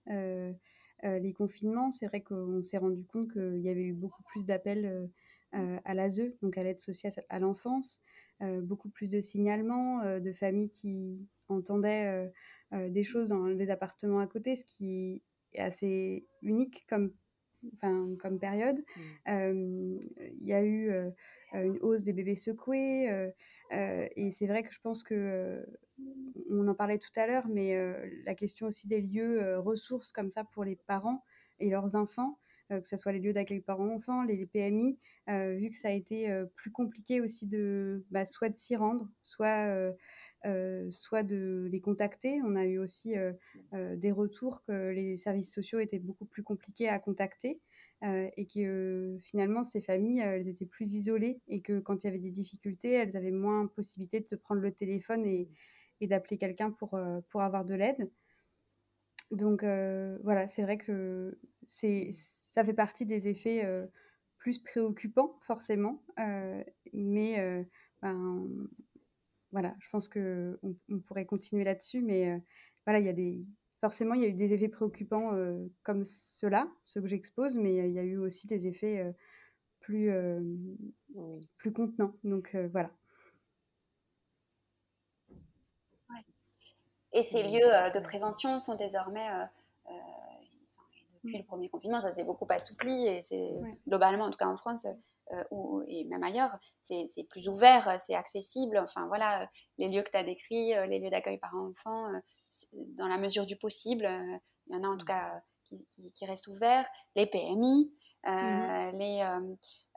les 1.02 1.32
confinements, 1.34 1.90
c'est 1.92 2.06
vrai 2.06 2.22
qu'on 2.22 2.62
s'est 2.62 2.78
rendu 2.78 3.04
compte 3.04 3.32
qu'il 3.32 3.60
y 3.60 3.68
avait 3.68 3.82
eu 3.84 3.92
beaucoup 3.92 4.22
plus 4.24 4.44
d'appels, 4.44 5.10
à 5.52 5.94
l'ASE, 5.94 6.38
donc 6.42 6.58
à 6.58 6.62
l'aide 6.62 6.80
sociale 6.80 7.14
à 7.28 7.38
l'enfance, 7.40 8.00
beaucoup 8.40 8.88
plus 8.90 9.10
de 9.10 9.20
signalements, 9.20 10.18
de 10.20 10.32
familles 10.32 10.70
qui 10.70 11.28
entendaient, 11.48 12.32
des 12.72 13.04
choses 13.04 13.28
dans 13.28 13.46
les 13.46 13.70
appartements 13.70 14.20
à 14.20 14.26
côté, 14.26 14.56
ce 14.56 14.64
qui 14.64 15.22
est 15.52 15.60
assez 15.60 16.28
unique 16.42 16.86
comme 16.88 17.14
enfin, 17.74 18.08
comme 18.20 18.38
période. 18.38 18.82
Mmh. 19.26 19.98
Il 20.40 20.46
y 20.46 20.52
a 20.52 20.64
eu 20.64 20.90
une 21.52 21.78
hausse 21.80 22.02
des 22.02 22.12
bébés 22.12 22.36
secoués. 22.36 23.08
et 23.70 24.30
c'est 24.30 24.46
vrai 24.46 24.62
que 24.62 24.72
je 24.72 24.80
pense 24.82 25.02
que, 25.02 25.64
on 26.50 26.68
en 26.68 26.74
parlait 26.74 26.98
tout 26.98 27.10
à 27.16 27.26
l'heure, 27.26 27.48
mais 27.48 27.76
la 28.24 28.34
question 28.34 28.66
aussi 28.66 28.86
des 28.86 29.00
lieux 29.00 29.58
ressources 29.58 30.12
comme 30.12 30.30
ça 30.30 30.44
pour 30.44 30.64
les 30.64 30.76
parents 30.76 31.24
et 31.58 31.70
leurs 31.70 31.96
enfants, 31.96 32.38
que 32.68 32.86
ce 32.86 32.96
soit 32.96 33.12
les 33.12 33.20
lieux 33.20 33.32
d'accueil 33.32 33.60
parents-enfants, 33.60 34.22
les, 34.22 34.46
PMI, 34.46 34.98
vu 35.28 35.70
que 35.70 35.76
ça 35.76 35.88
a 35.88 35.92
été 35.92 36.28
plus 36.56 36.70
compliqué 36.70 37.20
aussi 37.20 37.46
de 37.46 38.04
bah, 38.10 38.26
soit 38.26 38.50
de 38.50 38.58
s'y 38.58 38.76
rendre, 38.76 39.08
soit 39.22 39.92
euh, 40.46 40.90
soit 40.92 41.24
de 41.24 41.68
les 41.72 41.80
contacter. 41.80 42.40
On 42.42 42.54
a 42.54 42.64
eu 42.64 42.78
aussi 42.78 43.16
euh, 43.16 43.32
euh, 43.74 43.96
des 43.96 44.12
retours 44.12 44.62
que 44.64 44.90
les 44.90 45.16
services 45.16 45.52
sociaux 45.52 45.80
étaient 45.80 45.98
beaucoup 45.98 46.24
plus 46.24 46.44
compliqués 46.44 46.88
à 46.88 46.98
contacter 46.98 47.60
et 48.02 48.46
que 48.46 49.16
finalement 49.22 49.64
ces 49.64 49.80
familles, 49.80 50.20
elles 50.20 50.48
étaient 50.48 50.66
plus 50.66 50.92
isolées 50.92 51.40
et 51.48 51.62
que 51.62 51.80
quand 51.80 52.04
il 52.04 52.06
y 52.06 52.10
avait 52.10 52.18
des 52.18 52.30
difficultés, 52.30 52.92
elles 52.92 53.16
avaient 53.16 53.30
moins 53.30 53.66
possibilité 53.68 54.20
de 54.20 54.26
se 54.28 54.36
prendre 54.36 54.60
le 54.60 54.70
téléphone 54.70 55.24
et, 55.24 55.48
d'appeler 56.02 56.36
quelqu'un 56.36 56.70
pour, 56.70 57.00
pour 57.30 57.40
avoir 57.40 57.64
de 57.64 57.74
l'aide. 57.74 58.10
Donc 59.30 59.62
voilà, 59.62 60.46
c'est 60.50 60.62
vrai 60.62 60.76
que 60.76 61.38
c'est, 61.68 62.10
ça 62.12 62.62
fait 62.62 62.74
partie 62.74 63.06
des 63.06 63.28
effets 63.28 63.66
plus 64.36 64.58
préoccupant 64.58 65.38
forcément, 65.46 66.02
mais 66.92 67.66
ben, 68.02 68.68
voilà, 69.52 69.74
je 69.78 69.88
pense 69.90 70.08
qu'on 70.08 70.56
on 70.88 70.98
pourrait 71.00 71.26
continuer 71.26 71.64
là-dessus, 71.64 72.02
mais 72.02 72.42
voilà, 72.84 73.00
il 73.00 73.06
y 73.06 73.08
a 73.08 73.12
des 73.12 73.44
forcément, 73.80 74.14
il 74.14 74.22
y 74.22 74.24
a 74.24 74.28
eu 74.28 74.32
des 74.32 74.52
effets 74.52 74.68
préoccupants 74.68 75.32
comme 75.82 76.04
ceux-là, 76.04 76.68
ceux 76.82 77.00
que 77.00 77.08
j'expose, 77.08 77.56
mais 77.56 77.76
il 77.76 77.92
y 77.92 77.98
a 77.98 78.02
eu 78.02 78.16
aussi 78.16 78.46
des 78.46 78.66
effets 78.66 79.14
plus, 79.80 80.10
plus 81.56 81.72
contenants. 81.72 82.14
Donc 82.24 82.56
voilà. 82.72 82.90
Et 87.12 87.22
ces 87.22 87.42
lieux 87.42 87.70
de 87.94 88.00
prévention 88.00 88.60
sont 88.60 88.74
désormais 88.74 89.28
depuis 91.26 91.38
le 91.38 91.44
premier 91.44 91.68
confinement, 91.68 92.00
ça 92.00 92.14
s'est 92.14 92.24
beaucoup 92.24 92.46
assoupli 92.48 93.06
et 93.06 93.22
c'est 93.22 93.50
globalement, 93.86 94.24
en 94.24 94.30
tout 94.30 94.38
cas 94.38 94.46
en 94.46 94.56
France 94.56 94.86
euh, 95.32 95.44
ou, 95.50 95.82
et 95.88 96.04
même 96.04 96.22
ailleurs, 96.22 96.56
c'est 96.80 97.26
plus 97.28 97.48
ouvert, 97.48 98.00
c'est 98.00 98.14
accessible. 98.14 98.78
Enfin 98.78 99.06
voilà, 99.08 99.48
les 99.78 99.88
lieux 99.88 100.02
que 100.02 100.10
tu 100.10 100.16
as 100.16 100.22
décrits, 100.22 100.74
euh, 100.74 100.86
les 100.86 101.00
lieux 101.00 101.10
d'accueil 101.10 101.38
par 101.38 101.54
enfants, 101.54 102.12
euh, 102.14 102.20
dans 102.96 103.08
la 103.08 103.18
mesure 103.18 103.46
du 103.46 103.56
possible, 103.56 104.08
il 104.68 104.74
y 104.74 104.76
en 104.76 104.84
a 104.84 104.88
en 104.88 104.96
tout 104.96 105.04
cas 105.04 105.42
qui, 105.64 105.84
qui, 106.12 106.26
restent 106.26 106.48
ouverts. 106.48 106.88
Les 107.16 107.26
PMI, 107.26 107.92
mmh 108.24 108.90
les, 108.92 109.24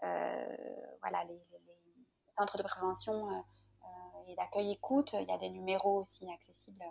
voilà, 0.02 1.24
les, 1.26 1.42
centres 2.38 2.58
de 2.58 2.64
prévention 2.64 3.44
et 4.28 4.36
d'accueil 4.36 4.72
écoute, 4.72 5.14
il 5.14 5.28
y 5.28 5.32
a 5.32 5.38
des 5.38 5.50
numéros 5.50 6.02
aussi 6.02 6.26
accessibles 6.32 6.84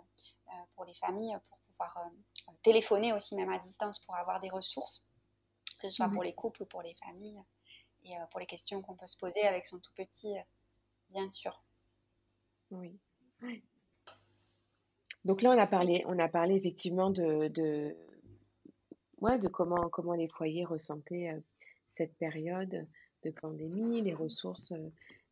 pour 0.75 0.85
les 0.85 0.93
familles 0.95 1.37
pour 1.49 1.57
pouvoir 1.59 2.09
téléphoner 2.63 3.13
aussi 3.13 3.35
même 3.35 3.49
à 3.49 3.59
distance 3.59 3.99
pour 3.99 4.15
avoir 4.15 4.39
des 4.39 4.49
ressources, 4.49 5.03
que 5.79 5.89
ce 5.89 5.95
soit 5.95 6.09
pour 6.09 6.23
les 6.23 6.33
couples 6.33 6.63
ou 6.63 6.65
pour 6.65 6.81
les 6.81 6.93
familles, 6.95 7.41
et 8.03 8.15
euh, 8.15 8.25
pour 8.31 8.39
les 8.39 8.45
questions 8.45 8.81
qu'on 8.81 8.95
peut 8.95 9.07
se 9.07 9.17
poser 9.17 9.41
avec 9.41 9.65
son 9.65 9.79
tout 9.79 9.91
petit, 9.95 10.37
euh, 10.37 10.41
bien 11.09 11.29
sûr. 11.29 11.61
Oui. 12.71 12.99
Donc 15.25 15.41
là, 15.41 15.51
on 15.51 15.57
a 15.57 15.67
parlé, 15.67 16.03
on 16.07 16.17
a 16.19 16.27
parlé 16.27 16.55
effectivement 16.55 17.09
de, 17.09 17.47
de, 17.49 17.95
de 19.21 19.47
comment, 19.47 19.89
comment 19.89 20.13
les 20.13 20.27
foyers 20.27 20.65
ressentaient 20.65 21.29
euh, 21.29 21.39
cette 21.91 22.15
période 22.17 22.87
de 23.23 23.31
pandémie, 23.31 24.01
les 24.01 24.13
ressources 24.13 24.73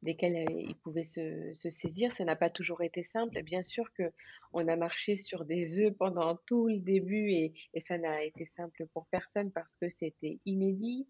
desquelles 0.02 0.48
euh, 0.48 0.62
ils 0.62 0.76
pouvaient 0.76 1.04
se, 1.04 1.52
saisir. 1.54 2.14
Ça 2.14 2.26
n'a 2.26 2.36
pas 2.36 2.50
toujours 2.50 2.82
été 2.82 3.04
simple. 3.04 3.42
Bien 3.44 3.64
sûr 3.64 3.92
que 3.94 4.12
on 4.54 4.68
a 4.68 4.76
marché 4.76 5.18
sur 5.18 5.46
des 5.46 5.80
œufs 5.80 5.94
pendant 5.98 6.36
tout 6.46 6.68
le 6.68 6.80
début 6.80 7.32
et, 7.32 7.54
ça 7.82 7.98
n'a 7.98 8.24
été 8.24 8.46
simple 8.46 8.86
pour 8.94 9.06
personne 9.08 9.52
parce 9.52 9.74
que 9.82 9.90
c'était 9.90 10.40
inédit. 10.46 11.08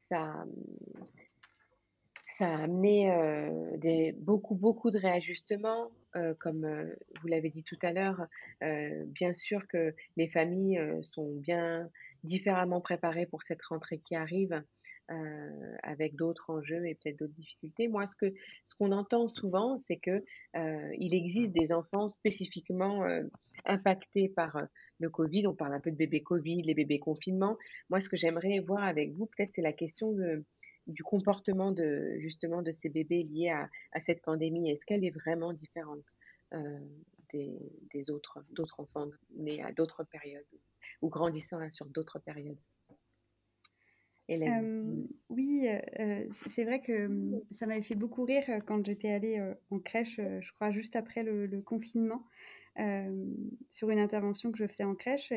Ça, 0.00 0.44
ça 2.28 2.48
a 2.48 2.62
amené 2.62 4.12
beaucoup, 4.18 4.54
beaucoup 4.54 4.90
de 4.90 4.98
réajustements. 4.98 5.90
comme 6.40 6.94
vous 7.20 7.28
l'avez 7.28 7.50
dit 7.50 7.62
tout 7.62 7.78
à 7.82 7.92
l'heure, 7.92 8.26
bien 8.60 9.32
sûr 9.34 9.66
que 9.68 9.94
les 10.16 10.28
familles 10.28 10.80
sont 11.00 11.34
bien 11.36 11.88
différemment 12.24 12.80
préparées 12.80 13.26
pour 13.26 13.42
cette 13.42 13.62
rentrée 13.62 13.98
qui 13.98 14.14
arrive. 14.14 14.62
Euh, 15.10 15.76
avec 15.82 16.16
d'autres 16.16 16.50
enjeux 16.50 16.86
et 16.86 16.94
peut-être 16.94 17.20
d'autres 17.20 17.32
difficultés. 17.32 17.88
Moi, 17.88 18.06
ce 18.06 18.14
que 18.14 18.34
ce 18.64 18.74
qu'on 18.74 18.92
entend 18.92 19.26
souvent, 19.26 19.78
c'est 19.78 19.96
que 19.96 20.22
euh, 20.54 20.94
il 20.98 21.14
existe 21.14 21.52
des 21.52 21.72
enfants 21.72 22.08
spécifiquement 22.08 23.04
euh, 23.04 23.22
impactés 23.64 24.28
par 24.28 24.60
le 24.98 25.08
Covid. 25.08 25.46
On 25.46 25.54
parle 25.54 25.72
un 25.72 25.80
peu 25.80 25.90
de 25.90 25.96
bébés 25.96 26.22
Covid, 26.22 26.60
les 26.60 26.74
bébés 26.74 26.98
confinement. 26.98 27.56
Moi, 27.88 28.02
ce 28.02 28.10
que 28.10 28.18
j'aimerais 28.18 28.58
voir 28.58 28.84
avec 28.84 29.12
vous, 29.12 29.24
peut-être, 29.24 29.50
c'est 29.54 29.62
la 29.62 29.72
question 29.72 30.14
du 30.86 31.02
comportement 31.02 31.72
de 31.72 32.16
justement 32.18 32.60
de 32.60 32.70
ces 32.70 32.90
bébés 32.90 33.22
liés 33.22 33.48
à, 33.48 34.00
cette 34.00 34.20
pandémie. 34.20 34.70
Est-ce 34.70 34.84
qu'elle 34.84 35.06
est 35.06 35.16
vraiment 35.24 35.54
différente 35.54 36.04
des, 37.32 38.10
autres 38.10 38.44
enfants 38.76 39.08
nés 39.36 39.62
à 39.62 39.72
d'autres 39.72 40.04
périodes 40.04 40.44
ou 41.00 41.08
grandissant 41.08 41.60
sur 41.72 41.86
d'autres 41.86 42.18
périodes? 42.18 42.58
Oui, 45.30 45.68
c'est 46.48 46.64
vrai 46.64 46.80
que 46.80 47.08
ça 47.58 47.66
m'avait 47.66 47.82
fait 47.82 47.94
beaucoup 47.94 48.24
rire 48.24 48.44
quand 48.66 48.84
j'étais 48.84 49.10
allée 49.10 49.42
en 49.70 49.78
crèche, 49.78 50.16
je 50.16 50.52
crois 50.54 50.70
juste 50.70 50.96
après 50.96 51.22
le, 51.22 51.62
confinement, 51.62 52.22
sur 53.68 53.90
une 53.90 53.98
intervention 53.98 54.52
que 54.52 54.58
je 54.58 54.66
fais 54.66 54.84
en 54.84 54.94
crèche. 54.94 55.32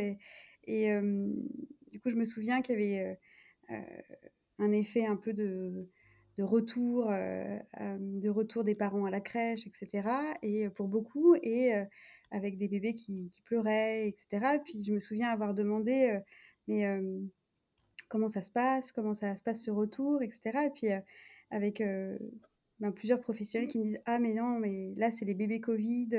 Et, 0.65 0.99
du 1.91 1.99
coup, 1.99 2.09
je 2.09 2.15
me 2.15 2.25
souviens 2.25 2.61
qu'il 2.61 2.79
y 2.79 2.83
avait 2.83 3.17
un 4.59 4.71
effet 4.71 5.05
un 5.05 5.15
peu 5.15 5.33
de, 5.33 5.87
retour, 6.39 7.07
de 7.07 8.29
retour 8.29 8.63
des 8.65 8.75
parents 8.75 9.05
à 9.05 9.11
la 9.11 9.21
crèche, 9.21 9.65
etc. 9.67 10.09
Et 10.41 10.69
pour 10.69 10.89
beaucoup, 10.89 11.35
et 11.35 11.71
avec 12.31 12.57
des 12.57 12.67
bébés 12.67 12.95
qui, 12.95 13.31
pleuraient, 13.45 14.09
etc. 14.09 14.55
Et 14.55 14.59
puis 14.59 14.83
je 14.83 14.91
me 14.91 14.99
souviens 14.99 15.29
avoir 15.29 15.53
demandé, 15.53 16.19
mais 16.67 16.85
comment 18.11 18.27
ça 18.27 18.41
se 18.41 18.51
passe, 18.51 18.91
comment 18.91 19.13
ça 19.13 19.35
se 19.37 19.41
passe 19.41 19.63
ce 19.63 19.71
retour, 19.71 20.21
etc. 20.21 20.65
Et 20.65 20.69
puis 20.69 20.89
avec 21.49 21.81
ben, 22.79 22.91
plusieurs 22.91 23.21
professionnels 23.21 23.69
qui 23.69 23.79
me 23.79 23.83
disent 23.85 24.01
ah 24.05 24.19
mais 24.19 24.33
non 24.33 24.59
mais 24.59 24.93
là 24.97 25.11
c'est 25.11 25.23
les 25.23 25.33
bébés 25.33 25.61
Covid, 25.61 26.09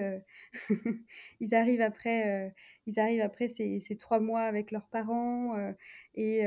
ils 1.40 1.54
arrivent 1.54 1.82
après 1.82 2.54
ils 2.86 2.98
arrivent 2.98 3.20
après 3.20 3.48
ces, 3.48 3.80
ces, 3.80 3.96
trois 3.96 4.20
mois 4.20 4.42
avec 4.42 4.70
leurs 4.70 4.88
parents 4.88 5.54
et, 6.14 6.44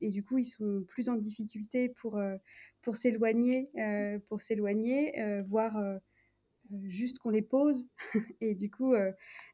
et, 0.00 0.10
du 0.10 0.24
coup 0.24 0.38
ils 0.38 0.46
sont 0.46 0.84
plus 0.88 1.10
en 1.10 1.16
difficulté 1.16 1.90
pour 1.90 2.18
pour 2.80 2.96
s'éloigner 2.96 3.68
pour 4.28 4.40
s'éloigner 4.40 5.42
voire 5.48 5.76
juste 6.84 7.18
qu'on 7.18 7.30
les 7.30 7.42
pose 7.42 7.88
et 8.40 8.54
du 8.54 8.70
coup 8.70 8.94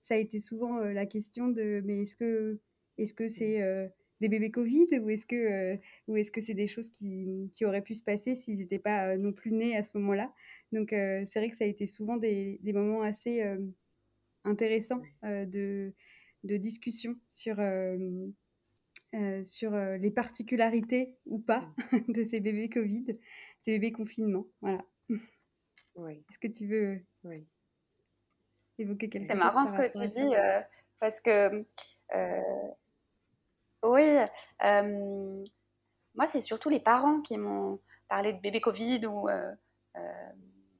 ça 0.04 0.14
a 0.14 0.18
été 0.18 0.38
souvent 0.38 0.78
la 0.78 1.06
question 1.06 1.48
de 1.48 1.82
mais 1.84 2.02
est-ce 2.02 2.14
que 2.14 2.60
est-ce 2.98 3.14
que 3.14 3.28
c'est 3.28 3.90
des 4.24 4.28
bébés 4.30 4.50
Covid 4.50 4.88
ou 5.00 5.10
est-ce 5.10 5.26
que 5.26 5.78
ou 6.08 6.16
est-ce 6.16 6.32
que 6.32 6.40
c'est 6.40 6.54
des 6.54 6.66
choses 6.66 6.88
qui, 6.88 7.50
qui, 7.52 7.64
auraient 7.66 7.82
pu 7.82 7.94
se 7.94 8.02
passer 8.02 8.34
s'ils 8.34 8.58
n'étaient 8.58 8.78
pas 8.78 9.16
non 9.18 9.32
plus 9.32 9.52
nés 9.52 9.76
à 9.76 9.82
ce 9.82 9.90
moment-là? 9.98 10.32
Donc 10.72 10.88
c'est 10.90 11.36
vrai 11.36 11.50
que 11.50 11.56
ça 11.56 11.64
a 11.64 11.68
été 11.68 11.86
souvent 11.86 12.16
des, 12.16 12.58
des 12.62 12.72
moments 12.72 13.02
assez 13.02 13.44
intéressants 14.44 15.02
de, 15.22 15.92
de, 16.44 16.56
discussion 16.56 17.16
sur 17.30 17.56
sur 19.42 19.76
les 19.76 20.10
particularités 20.10 21.16
ou 21.26 21.38
pas 21.38 21.68
de 22.08 22.24
ces 22.24 22.40
bébés 22.40 22.70
Covid, 22.70 23.04
ces 23.62 23.72
bébés 23.72 23.92
confinement. 23.92 24.46
Voilà. 24.62 24.84
Oui. 25.96 26.24
Est-ce 26.30 26.38
que 26.38 26.48
tu 26.48 26.66
veux 26.66 27.00
oui. 27.24 27.46
évoquer 28.78 29.08
quelque 29.08 29.22
chose 29.22 29.28
C'est 29.28 29.38
marrant 29.38 29.66
ce 29.66 29.74
que 29.74 29.92
tu 29.92 30.08
dis 30.08 30.34
parce 30.98 31.20
que 31.20 31.64
oui, 33.84 34.18
moi, 36.14 36.26
c'est 36.28 36.40
surtout 36.40 36.68
les 36.68 36.80
parents 36.80 37.20
qui 37.20 37.38
m'ont 37.38 37.80
parlé 38.08 38.32
de 38.32 38.40
bébé 38.40 38.60
Covid 38.60 39.06
ou 39.06 39.28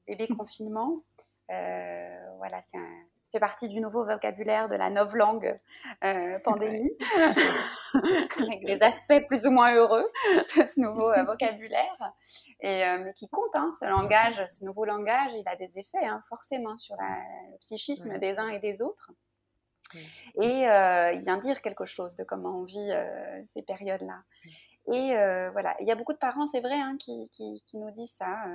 bébé 0.07 0.27
confinement. 0.27 1.03
voilà, 1.47 2.61
c'est 2.71 2.79
fait 3.35 3.39
partie 3.39 3.67
du 3.67 3.81
nouveau 3.81 4.05
vocabulaire 4.05 4.69
de 4.69 4.75
la 4.75 4.89
langue 4.89 5.59
pandémie, 6.45 6.91
avec 8.39 8.65
des 8.65 8.81
aspects 8.81 9.27
plus 9.27 9.45
ou 9.45 9.51
moins 9.51 9.75
heureux 9.75 10.09
de 10.55 10.65
ce 10.65 10.79
nouveau 10.79 11.11
vocabulaire, 11.25 12.13
et 12.61 12.83
qui 13.15 13.27
compte, 13.29 13.53
hein, 13.55 13.71
ce 13.77 13.85
langage, 13.85 14.41
ce 14.47 14.63
nouveau 14.63 14.85
langage, 14.85 15.33
il 15.33 15.43
a 15.47 15.57
des 15.57 15.77
effets 15.77 16.05
hein, 16.05 16.23
forcément 16.29 16.77
sur 16.77 16.95
le 16.95 17.57
psychisme 17.59 18.17
des 18.19 18.37
uns 18.37 18.49
et 18.49 18.59
des 18.59 18.81
autres. 18.81 19.11
Et 20.41 20.67
euh, 20.69 21.11
il 21.13 21.21
vient 21.21 21.37
dire 21.37 21.61
quelque 21.61 21.85
chose 21.85 22.15
de 22.15 22.23
comment 22.23 22.59
on 22.59 22.63
vit 22.63 22.91
euh, 22.91 23.41
ces 23.53 23.61
périodes-là. 23.61 24.23
Et 24.91 25.15
euh, 25.15 25.49
voilà, 25.51 25.75
il 25.79 25.87
y 25.87 25.91
a 25.91 25.95
beaucoup 25.95 26.13
de 26.13 26.17
parents, 26.17 26.45
c'est 26.45 26.61
vrai, 26.61 26.79
hein, 26.79 26.97
qui, 26.99 27.29
qui, 27.29 27.77
nous 27.77 27.91
disent 27.91 28.13
ça. 28.13 28.45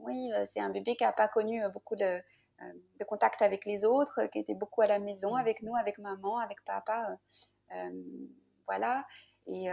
oui, 0.00 0.30
c'est 0.52 0.60
un 0.60 0.70
bébé 0.70 0.96
qui 0.96 1.04
n'a 1.04 1.12
pas 1.12 1.28
connu 1.28 1.62
beaucoup 1.72 1.96
de, 1.96 2.20
de, 2.98 3.04
contact 3.04 3.40
avec 3.40 3.64
les 3.64 3.84
autres, 3.84 4.26
qui 4.26 4.38
était 4.38 4.54
beaucoup 4.54 4.82
à 4.82 4.86
la 4.86 4.98
maison 4.98 5.34
avec 5.34 5.62
nous, 5.62 5.74
avec 5.76 5.98
maman, 5.98 6.38
avec 6.38 6.62
papa. 6.64 7.16
voilà. 8.66 9.06
Et 9.46 9.68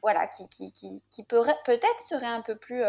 voilà, 0.00 0.26
qui, 0.28 0.48
qui, 0.48 0.72
qui, 0.72 1.02
qui 1.10 1.24
peut-être 1.24 2.00
serait 2.00 2.26
un 2.26 2.42
peu 2.42 2.56
plus 2.56 2.84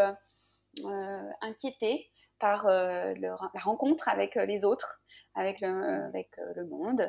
inquiété 1.40 2.10
par 2.44 2.66
euh, 2.66 3.14
la 3.14 3.60
rencontre 3.62 4.06
avec 4.06 4.36
euh, 4.36 4.44
les 4.44 4.66
autres, 4.66 5.00
avec 5.34 5.62
le, 5.62 6.04
avec 6.08 6.28
euh, 6.38 6.52
le 6.56 6.66
monde. 6.66 7.08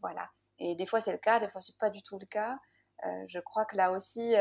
voilà. 0.00 0.30
Et 0.60 0.76
des 0.76 0.86
fois 0.86 1.00
c'est 1.00 1.10
le 1.10 1.18
cas, 1.18 1.40
des 1.40 1.48
fois 1.48 1.60
c'est 1.60 1.76
pas 1.76 1.90
du 1.90 2.02
tout 2.02 2.20
le 2.20 2.26
cas. 2.26 2.56
je 3.26 3.40
crois 3.40 3.64
que 3.64 3.76
là 3.76 3.90
aussi, 3.90 4.34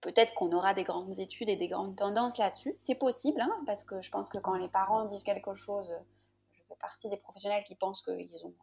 peut-être 0.00 0.32
qu'on 0.32 0.50
aura 0.52 0.72
des 0.72 0.84
grandes 0.84 1.18
études 1.18 1.50
et 1.50 1.56
des 1.56 1.68
grandes 1.68 1.94
tendances 1.94 2.38
là-dessus. 2.38 2.74
C'est 2.80 2.94
possible, 2.94 3.42
hein, 3.42 3.54
parce 3.66 3.84
que 3.84 4.00
je 4.00 4.10
pense 4.10 4.30
que 4.30 4.38
quand 4.38 4.54
les 4.54 4.68
parents 4.68 5.04
disent 5.04 5.22
quelque 5.22 5.54
chose, 5.54 5.94
je 6.54 6.62
fais 6.68 6.76
partie 6.80 7.10
des 7.10 7.18
professionnels 7.18 7.64
qui 7.64 7.74
pensent 7.74 8.00
qu'ils 8.00 8.46
ont 8.46 8.54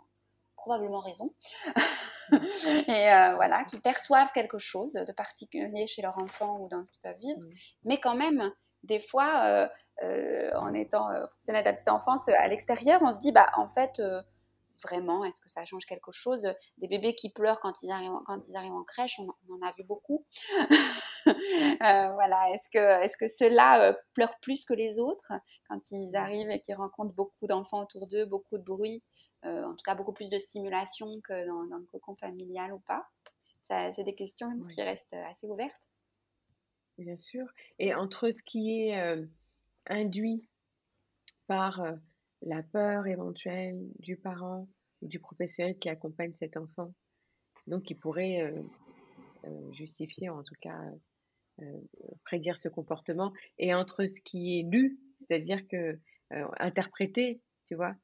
probablement 0.55 0.99
raison, 0.99 1.31
et 2.31 3.11
euh, 3.11 3.35
voilà, 3.35 3.63
qui 3.65 3.79
perçoivent 3.79 4.31
quelque 4.33 4.57
chose 4.57 4.93
de 4.93 5.11
particulier 5.11 5.87
chez 5.87 6.01
leur 6.01 6.17
enfant 6.17 6.59
ou 6.59 6.67
dans 6.67 6.85
ce 6.85 6.91
qu'ils 6.91 7.01
peuvent 7.01 7.19
vivre, 7.19 7.39
mmh. 7.39 7.53
mais 7.85 7.99
quand 7.99 8.15
même, 8.15 8.51
des 8.83 8.99
fois, 8.99 9.43
euh, 9.45 9.67
euh, 10.03 10.51
en 10.55 10.73
étant 10.73 11.07
professionnel 11.27 11.63
de 11.63 11.69
la 11.69 11.73
petite 11.73 11.89
enfance 11.89 12.27
à 12.29 12.47
l'extérieur, 12.47 13.01
on 13.03 13.11
se 13.11 13.19
dit, 13.19 13.31
bah 13.31 13.49
en 13.57 13.67
fait, 13.67 14.01
vraiment, 14.83 15.25
est-ce 15.25 15.41
que 15.41 15.49
ça 15.49 15.65
change 15.65 15.85
quelque 15.85 16.11
chose? 16.11 16.47
Des 16.77 16.87
bébés 16.87 17.15
qui 17.15 17.29
pleurent 17.29 17.59
quand 17.59 17.83
ils 17.83 17.91
arrivent, 17.91 18.11
quand 18.25 18.41
ils 18.47 18.55
arrivent 18.55 18.73
en 18.73 18.83
crèche, 18.83 19.19
on, 19.19 19.53
en 19.53 19.61
a 19.67 19.73
vu 19.73 19.83
beaucoup. 19.83 20.25
voilà, 21.79 22.51
est-ce 22.51 22.69
que, 22.71 23.03
est-ce 23.03 23.17
que 23.17 23.27
ceux-là 23.27 23.95
pleurent 24.13 24.39
plus 24.41 24.63
que 24.65 24.73
les 24.73 24.99
autres 24.99 25.33
quand 25.67 25.91
ils 25.91 26.15
arrivent 26.15 26.49
et 26.49 26.61
qu'ils 26.61 26.75
rencontrent 26.75 27.13
beaucoup 27.13 27.47
d'enfants 27.47 27.81
autour 27.83 28.07
d'eux, 28.07 28.25
beaucoup 28.25 28.57
de 28.57 28.63
bruit 28.63 29.03
euh, 29.45 29.63
en 29.63 29.71
tout 29.71 29.83
cas 29.85 29.95
beaucoup 29.95 30.11
plus 30.11 30.29
de 30.29 30.37
stimulation 30.37 31.21
que 31.21 31.47
dans, 31.47 31.77
le 31.77 31.85
cocon 31.85 32.15
familial 32.15 32.73
ou 32.73 32.79
pas? 32.79 33.07
C'est 33.61 34.03
des 34.03 34.15
questions 34.15 34.49
qui 34.73 34.81
restent 34.81 35.13
assez 35.13 35.47
ouvertes. 35.47 35.88
Bien 36.99 37.17
sûr. 37.17 37.47
Et 37.79 37.95
entre 37.95 38.29
ce 38.29 38.43
qui 38.43 38.81
est 38.81 38.99
euh, 38.99 39.25
induit 39.87 40.47
par 41.47 41.81
euh, 41.81 41.95
la 42.41 42.61
peur 42.61 43.07
éventuelle 43.07 43.79
du 43.99 44.17
parent 44.17 44.67
ou 45.01 45.07
du 45.07 45.19
professionnel 45.19 45.77
qui 45.79 45.89
accompagne 45.89 46.33
cet 46.39 46.57
enfant, 46.57 46.93
donc 47.67 47.83
qui 47.83 47.95
pourrait 47.95 48.53
justifier, 49.71 50.29
en 50.29 50.43
tout 50.43 50.55
cas 50.61 50.77
prédire 52.25 52.59
ce 52.59 52.67
comportement, 52.67 53.31
et 53.57 53.73
entre 53.73 54.07
ce 54.07 54.19
qui 54.19 54.59
est 54.59 54.63
lu, 54.63 54.99
c'est-à-dire 55.19 55.65
que 55.69 55.97
interprété, 56.31 57.41
tu 57.65 57.75
vois, 57.75 57.95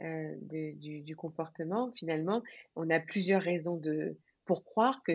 euh, 0.00 0.34
du, 0.40 1.14
comportement, 1.14 1.92
finalement, 1.92 2.42
on 2.74 2.90
a 2.90 2.98
plusieurs 2.98 3.42
raisons 3.42 3.76
de, 3.76 4.18
pour 4.46 4.64
croire 4.64 5.00
que 5.04 5.12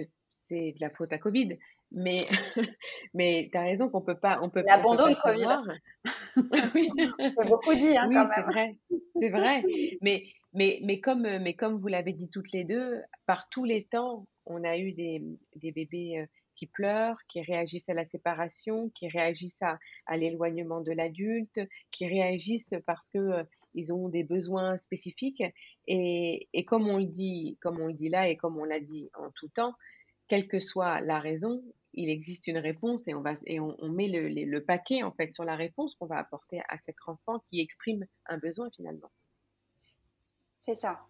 c'est 0.47 0.71
de 0.73 0.79
la 0.79 0.89
faute 0.89 1.11
à 1.11 1.17
Covid. 1.17 1.57
Mais, 1.91 2.27
mais 3.13 3.49
tu 3.51 3.57
as 3.57 3.61
raison 3.61 3.89
qu'on 3.89 4.01
peut 4.01 4.19
pas. 4.19 4.39
On 4.41 4.49
peut, 4.49 4.63
L'abandon 4.65 5.07
le 5.07 5.15
Covid. 5.15 5.79
oui. 6.75 6.89
C'est 7.19 7.47
beaucoup 7.47 7.73
dit, 7.73 7.97
hein, 7.97 8.07
oui, 8.09 8.17
c'est 8.35 8.41
vrai. 8.41 8.75
C'est 9.19 9.29
vrai. 9.29 9.63
Mais, 10.01 10.25
mais, 10.53 10.79
mais, 10.83 10.99
comme, 10.99 11.21
mais 11.21 11.53
comme 11.53 11.77
vous 11.77 11.87
l'avez 11.87 12.13
dit 12.13 12.29
toutes 12.29 12.51
les 12.51 12.63
deux, 12.63 13.01
par 13.25 13.47
tous 13.49 13.63
les 13.63 13.85
temps, 13.85 14.27
on 14.45 14.63
a 14.63 14.77
eu 14.77 14.91
des, 14.93 15.21
des 15.55 15.71
bébés 15.71 16.19
euh, 16.19 16.25
qui 16.55 16.67
pleurent, 16.67 17.19
qui 17.29 17.41
réagissent 17.41 17.89
à 17.89 17.93
la 17.93 18.05
séparation, 18.05 18.89
qui 18.89 19.07
réagissent 19.07 19.61
à, 19.61 19.77
à 20.05 20.17
l'éloignement 20.17 20.81
de 20.81 20.91
l'adulte, 20.91 21.59
qui 21.91 22.07
réagissent 22.07 22.73
parce 22.85 23.07
que 23.09 23.17
euh, 23.17 23.43
ils 23.75 23.93
ont 23.93 24.09
des 24.09 24.23
besoins 24.23 24.77
spécifiques. 24.77 25.43
Et, 25.85 26.47
et, 26.53 26.65
comme 26.65 26.89
on 26.89 26.97
le 26.97 27.05
dit, 27.05 27.57
comme 27.61 27.79
on 27.79 27.87
le 27.87 27.93
dit 27.93 28.09
là 28.09 28.27
et 28.27 28.35
comme 28.35 28.57
on 28.57 28.63
l'a 28.63 28.79
dit 28.79 29.09
en 29.13 29.29
tout 29.31 29.49
temps, 29.49 29.73
quelle 30.27 30.47
que 30.47 30.59
soit 30.59 31.01
la 31.01 31.19
raison, 31.19 31.63
il 31.93 32.09
existe 32.09 32.47
une 32.47 32.57
réponse 32.57 33.07
et 33.07 33.15
on 33.15 33.21
va 33.21 33.33
et 33.45 33.59
on, 33.59 33.75
met 33.89 34.07
le, 34.07 34.29
le, 34.29 34.63
paquet 34.63 35.03
en 35.03 35.11
fait 35.11 35.33
sur 35.33 35.43
la 35.43 35.55
réponse 35.55 35.95
qu'on 35.95 36.05
va 36.05 36.17
apporter 36.17 36.61
à 36.69 36.77
cet 36.79 36.95
enfant 37.07 37.39
qui 37.49 37.59
exprime 37.59 38.05
un 38.27 38.37
besoin 38.37 38.69
finalement. 38.71 39.09
C'est 40.57 40.75
ça, 40.75 41.05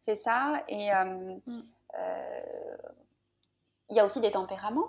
c'est 0.00 0.16
ça. 0.16 0.64
Et 0.68 0.92
euh, 0.92 1.36
mmh. 1.46 1.62
euh, 1.98 2.76
il 3.90 3.96
y 3.96 4.00
a 4.00 4.04
aussi 4.04 4.20
des 4.20 4.30
tempéraments. 4.30 4.88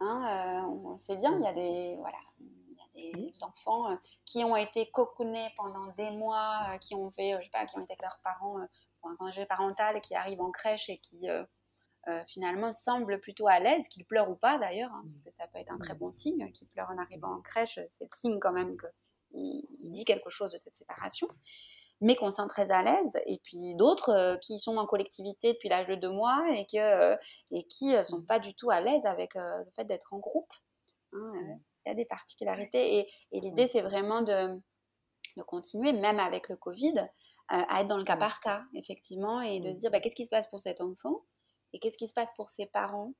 Hein, 0.00 0.62
euh, 0.64 0.68
on 0.68 0.98
sait 0.98 1.16
bien, 1.16 1.36
il 1.38 1.44
y 1.44 1.46
a 1.46 1.52
des 1.52 1.96
voilà, 1.96 2.18
il 2.38 2.76
y 2.76 3.10
a 3.10 3.12
des 3.14 3.42
enfants 3.42 3.90
euh, 3.90 3.96
qui 4.24 4.44
ont 4.44 4.56
été 4.56 4.90
cocoonés 4.90 5.48
pendant 5.56 5.86
des 5.96 6.10
mois, 6.10 6.66
euh, 6.70 6.78
qui 6.78 6.94
ont 6.94 7.10
fait, 7.10 7.34
je 7.38 7.44
sais 7.44 7.50
pas, 7.50 7.64
qui 7.66 7.76
ont 7.76 7.82
été 7.82 7.92
avec 7.92 8.02
leurs 8.02 8.20
parents 8.22 8.58
pour 9.00 9.10
un 9.10 9.16
congé 9.16 9.46
parental, 9.46 10.00
qui 10.02 10.14
arrivent 10.14 10.42
en 10.42 10.50
crèche 10.50 10.90
et 10.90 10.98
qui 10.98 11.28
finalement 12.28 12.72
semblent 12.72 13.20
plutôt 13.20 13.48
à 13.48 13.58
l'aise, 13.58 13.88
qu'ils 13.88 14.04
pleurent 14.04 14.30
ou 14.30 14.36
pas 14.36 14.58
d'ailleurs, 14.58 14.92
hein, 14.92 15.02
parce 15.04 15.20
que 15.22 15.30
ça 15.30 15.46
peut 15.48 15.58
être 15.58 15.72
un 15.72 15.78
très 15.78 15.94
bon 15.94 16.12
signe, 16.12 16.50
qu'ils 16.52 16.68
pleurent 16.68 16.90
en 16.90 16.98
arrivant 16.98 17.34
en 17.34 17.40
crèche, 17.40 17.80
c'est 17.90 18.04
le 18.04 18.16
signe 18.16 18.38
quand 18.38 18.52
même 18.52 18.76
qu'il 18.76 19.66
dit 19.80 20.04
quelque 20.04 20.30
chose 20.30 20.52
de 20.52 20.56
cette 20.56 20.76
séparation 20.76 21.28
mais 22.00 22.14
qu'on 22.14 22.30
sent 22.30 22.46
très 22.48 22.70
à 22.70 22.82
l'aise, 22.82 23.18
et 23.26 23.38
puis 23.42 23.74
d'autres 23.76 24.10
euh, 24.10 24.36
qui 24.36 24.58
sont 24.58 24.76
en 24.76 24.86
collectivité 24.86 25.54
depuis 25.54 25.68
l'âge 25.68 25.86
de 25.86 25.94
deux 25.94 26.10
mois 26.10 26.44
et, 26.54 26.66
que, 26.66 26.76
euh, 26.76 27.16
et 27.50 27.64
qui 27.66 27.86
ne 27.86 27.96
euh, 27.96 28.04
sont 28.04 28.22
pas 28.22 28.38
du 28.38 28.54
tout 28.54 28.70
à 28.70 28.80
l'aise 28.80 29.06
avec 29.06 29.34
le 29.34 29.64
fait 29.74 29.84
d'être 29.84 30.12
en 30.12 30.18
groupe. 30.18 30.52
Hein, 31.12 31.32
il 31.84 31.88
y 31.88 31.92
a 31.92 31.94
des 31.94 32.04
particularités, 32.04 32.98
et, 32.98 33.12
et 33.32 33.40
l'idée 33.40 33.68
c'est 33.68 33.80
vraiment 33.80 34.20
de, 34.20 34.60
de, 35.36 35.42
continuer, 35.42 35.92
même 35.92 36.18
avec 36.18 36.48
le 36.48 36.56
Covid, 36.56 37.08
à 37.48 37.80
être 37.80 37.86
dans 37.86 37.96
le 37.96 38.04
cas 38.04 38.16
par 38.16 38.40
cas, 38.40 38.64
effectivement, 38.74 39.40
et 39.40 39.60
de 39.60 39.70
se 39.70 39.76
dire 39.76 39.90
bah, 39.92 40.00
qu'est-ce 40.00 40.16
qui 40.16 40.24
se 40.24 40.30
passe 40.30 40.48
pour 40.48 40.58
cet 40.58 40.80
enfant, 40.80 41.22
et 41.76 41.78
qu'est-ce 41.78 41.98
qui 41.98 42.08
se 42.08 42.14
passe 42.14 42.30
pour 42.36 42.48
ses 42.48 42.64
parents, 42.64 43.12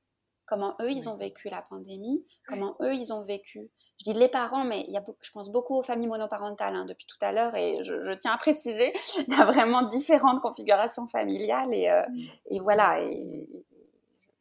comment 0.47 0.75
eux 0.81 0.91
ils 0.91 1.07
ont 1.09 1.15
vécu 1.15 1.49
la 1.49 1.61
pandémie, 1.61 2.25
comment 2.47 2.75
eux 2.81 2.95
ils 2.95 3.13
ont 3.13 3.23
vécu? 3.23 3.69
Je 3.99 4.11
dis 4.11 4.17
les 4.17 4.29
parents, 4.29 4.63
mais 4.63 4.85
il 4.87 4.93
y 4.93 4.97
a, 4.97 5.03
je 5.21 5.31
pense 5.31 5.51
beaucoup 5.51 5.75
aux 5.75 5.83
familles 5.83 6.07
monoparentales 6.07 6.75
hein, 6.75 6.85
depuis 6.85 7.05
tout 7.05 7.17
à 7.21 7.31
l'heure 7.31 7.55
et 7.55 7.83
je, 7.83 8.13
tiens 8.15 8.31
à 8.31 8.37
préciser, 8.37 8.93
il 9.27 9.37
y 9.37 9.39
a 9.39 9.45
vraiment 9.45 9.83
différentes 9.83 10.41
configurations 10.41 11.07
familiales 11.07 11.71
et, 11.71 11.89
euh, 11.89 12.01
et 12.49 12.59
voilà. 12.59 13.03
Et, 13.03 13.47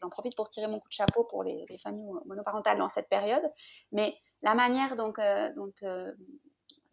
j'en 0.00 0.10
profite 0.10 0.36
pour 0.36 0.48
tirer 0.48 0.66
mon 0.66 0.80
coup 0.80 0.88
de 0.88 0.94
chapeau 0.94 1.24
pour 1.24 1.42
les, 1.42 1.66
familles 1.82 2.06
monoparentales 2.26 2.78
dans 2.78 2.88
cette 2.88 3.08
période. 3.08 3.42
Mais 3.92 4.16
la 4.42 4.54
manière 4.54 4.96
donc, 4.96 5.18
euh, 5.18 5.52
dont 5.54 5.72
euh, 5.82 6.12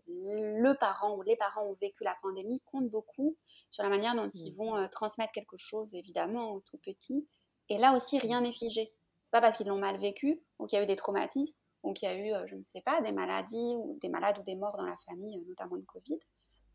le 0.08 0.74
parent 0.74 1.16
ou 1.16 1.22
les 1.22 1.36
parents 1.36 1.64
ont 1.64 1.78
vécu 1.80 2.04
la 2.04 2.16
pandémie 2.22 2.62
compte 2.66 2.90
beaucoup 2.90 3.36
sur 3.70 3.84
la 3.84 3.90
manière 3.90 4.16
dont 4.16 4.30
ils 4.34 4.52
mmh. 4.54 4.56
vont 4.56 4.88
transmettre 4.90 5.32
quelque 5.32 5.58
chose, 5.58 5.94
évidemment, 5.94 6.54
au 6.54 6.60
tout 6.62 6.78
petit. 6.78 7.28
Et 7.70 7.78
là 7.78 7.96
aussi, 7.96 8.20
rien 8.20 8.42
n'est 8.42 8.54
figé. 8.54 8.94
C'est 9.26 9.32
pas 9.32 9.42
parce 9.42 9.58
qu'ils 9.58 9.68
l'ont 9.68 9.80
mal 9.80 9.98
vécu 9.98 10.42
ou 10.60 10.68
qu'il 10.68 10.78
y 10.78 10.82
a 10.82 10.84
eu 10.84 10.88
des 10.88 10.96
traumatismes 10.96 11.56
donc 11.84 12.02
il 12.02 12.06
y 12.06 12.08
a 12.08 12.16
eu, 12.16 12.34
euh, 12.34 12.48
je 12.48 12.56
ne 12.56 12.64
sais 12.64 12.82
pas, 12.82 13.02
des 13.02 13.12
maladies 13.12 13.76
ou 13.76 13.98
des 14.02 14.10
malades 14.10 14.40
ou 14.40 14.44
des 14.44 14.56
morts 14.56 14.78
dans 14.78 14.86
la 14.86 14.98
famille, 15.06 15.38
euh, 15.38 15.44
notamment 15.48 15.76
de 15.76 15.86
Covid, 15.86 16.20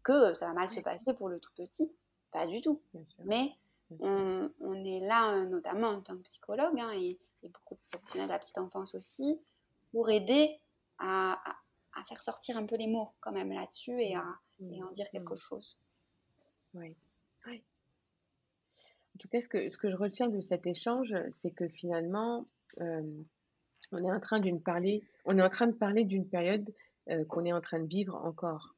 que 0.02 0.12
euh, 0.12 0.34
ça 0.34 0.46
va 0.46 0.52
mal 0.52 0.68
se 0.68 0.80
passer 0.80 1.14
pour 1.14 1.28
le 1.28 1.40
tout 1.40 1.52
petit. 1.56 1.90
Pas 2.30 2.46
du 2.46 2.60
tout. 2.60 2.82
Mais 3.24 3.52
on, 4.00 4.50
est 4.84 5.00
là, 5.00 5.44
notamment 5.46 5.88
en 5.88 6.00
tant 6.02 6.14
que 6.14 6.22
psychologue, 6.22 6.78
hein, 6.78 6.90
et, 6.92 7.18
beaucoup 7.42 7.76
de 7.76 7.80
professionnels 7.90 8.28
de 8.28 8.32
la 8.32 8.38
petite 8.38 8.58
enfance 8.58 8.94
aussi, 8.94 9.40
pour 9.92 10.10
aider 10.10 10.60
à, 10.98 11.40
faire 12.08 12.22
sortir 12.22 12.56
un 12.56 12.66
peu 12.66 12.76
les 12.76 12.86
mots 12.86 13.10
quand 13.20 13.32
même 13.32 13.52
là-dessus 13.52 14.00
et 14.00 14.14
à 14.14 14.24
mmh. 14.60 14.84
en 14.84 14.92
dire 14.92 15.10
quelque 15.10 15.34
mmh. 15.34 15.38
chose. 15.38 15.80
Oui. 16.74 16.96
oui. 17.46 17.62
En 19.14 19.18
tout 19.18 19.28
cas, 19.28 19.40
ce 19.40 19.48
que, 19.48 19.68
ce 19.68 19.76
que 19.76 19.90
je 19.90 19.96
retiens 19.96 20.28
de 20.28 20.40
cet 20.40 20.66
échange, 20.66 21.14
c'est 21.30 21.50
que 21.50 21.68
finalement, 21.68 22.46
on 23.92 24.04
est 24.04 24.12
en 24.12 24.20
train 24.20 24.40
d'une 24.40 24.60
parler, 24.60 25.02
on 25.24 25.38
est 25.38 25.42
en 25.42 25.48
train 25.48 25.66
de 25.66 25.72
parler 25.72 26.04
d'une 26.04 26.28
période 26.28 26.72
euh, 27.10 27.24
qu'on 27.24 27.44
est 27.44 27.52
en 27.52 27.60
train 27.60 27.80
de 27.80 27.88
vivre 27.88 28.14
encore, 28.16 28.74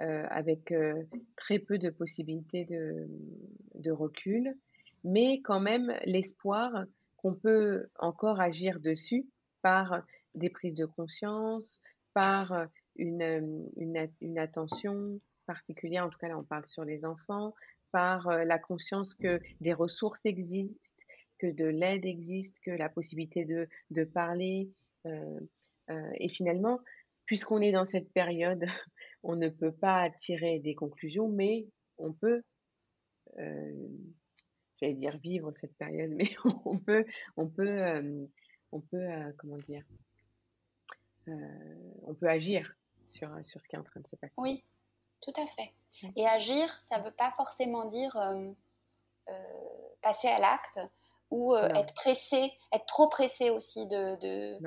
euh, 0.00 0.26
avec 0.30 0.72
euh, 0.72 1.02
très 1.36 1.58
peu 1.58 1.78
de 1.78 1.90
possibilités 1.90 2.64
de, 2.64 3.06
de, 3.74 3.90
recul, 3.90 4.56
mais 5.04 5.40
quand 5.42 5.60
même 5.60 5.94
l'espoir 6.04 6.84
qu'on 7.16 7.34
peut 7.34 7.88
encore 7.98 8.40
agir 8.40 8.80
dessus 8.80 9.26
par 9.62 10.02
des 10.34 10.48
prises 10.48 10.74
de 10.74 10.86
conscience, 10.86 11.80
par 12.16 12.66
une, 12.96 13.68
une, 13.76 14.08
une 14.22 14.38
attention 14.38 15.20
particulière, 15.44 16.06
en 16.06 16.08
tout 16.08 16.18
cas 16.18 16.28
là 16.28 16.38
on 16.38 16.44
parle 16.44 16.66
sur 16.66 16.82
les 16.84 17.04
enfants, 17.04 17.54
par 17.92 18.28
la 18.44 18.58
conscience 18.58 19.12
que 19.12 19.38
des 19.60 19.74
ressources 19.74 20.24
existent 20.24 20.80
que 21.38 21.46
de 21.46 21.66
l'aide 21.66 22.04
existe, 22.04 22.58
que 22.60 22.70
la 22.70 22.88
possibilité 22.88 23.44
de, 23.44 24.04
parler. 24.04 24.70
Euh, 25.06 25.40
euh, 25.90 26.10
et 26.18 26.28
finalement, 26.28 26.80
puisqu'on 27.26 27.60
est 27.60 27.72
dans 27.72 27.84
cette 27.84 28.12
période, 28.12 28.64
on 29.22 29.36
ne 29.36 29.48
peut 29.48 29.72
pas 29.72 30.10
tirer 30.20 30.58
des 30.60 30.74
conclusions, 30.74 31.28
mais 31.28 31.66
on 31.98 32.12
peut, 32.12 32.42
euh, 33.38 33.88
j'allais 34.80 34.94
dire 34.94 35.18
vivre 35.18 35.52
cette 35.52 35.76
période, 35.76 36.10
mais 36.16 36.30
on 36.64 36.78
peut, 36.78 37.04
on 37.36 37.48
peut, 37.48 38.28
on 38.72 38.80
peut, 38.80 39.06
comment 39.38 39.58
dire, 39.58 39.84
on 42.06 42.14
peut 42.14 42.28
agir 42.28 42.74
sur, 43.06 43.28
sur 43.44 43.60
ce 43.60 43.68
qui 43.68 43.76
est 43.76 43.78
en 43.78 43.84
train 43.84 44.00
de 44.00 44.06
se 44.06 44.16
passer. 44.16 44.34
Oui, 44.36 44.62
tout 45.20 45.32
à 45.36 45.46
fait. 45.46 45.72
Et 46.14 46.26
agir, 46.26 46.68
ça 46.88 46.98
ne 46.98 47.04
veut 47.04 47.10
pas 47.10 47.32
forcément 47.36 47.86
dire 47.86 48.16
passer 50.02 50.28
à 50.28 50.38
l'acte 50.38 50.78
ou 51.30 51.54
euh, 51.54 51.68
être 51.70 51.94
pressé, 51.94 52.52
être 52.72 52.86
trop 52.86 53.08
pressé 53.08 53.50
aussi 53.50 53.86
de, 53.86 54.16
de, 54.16 54.58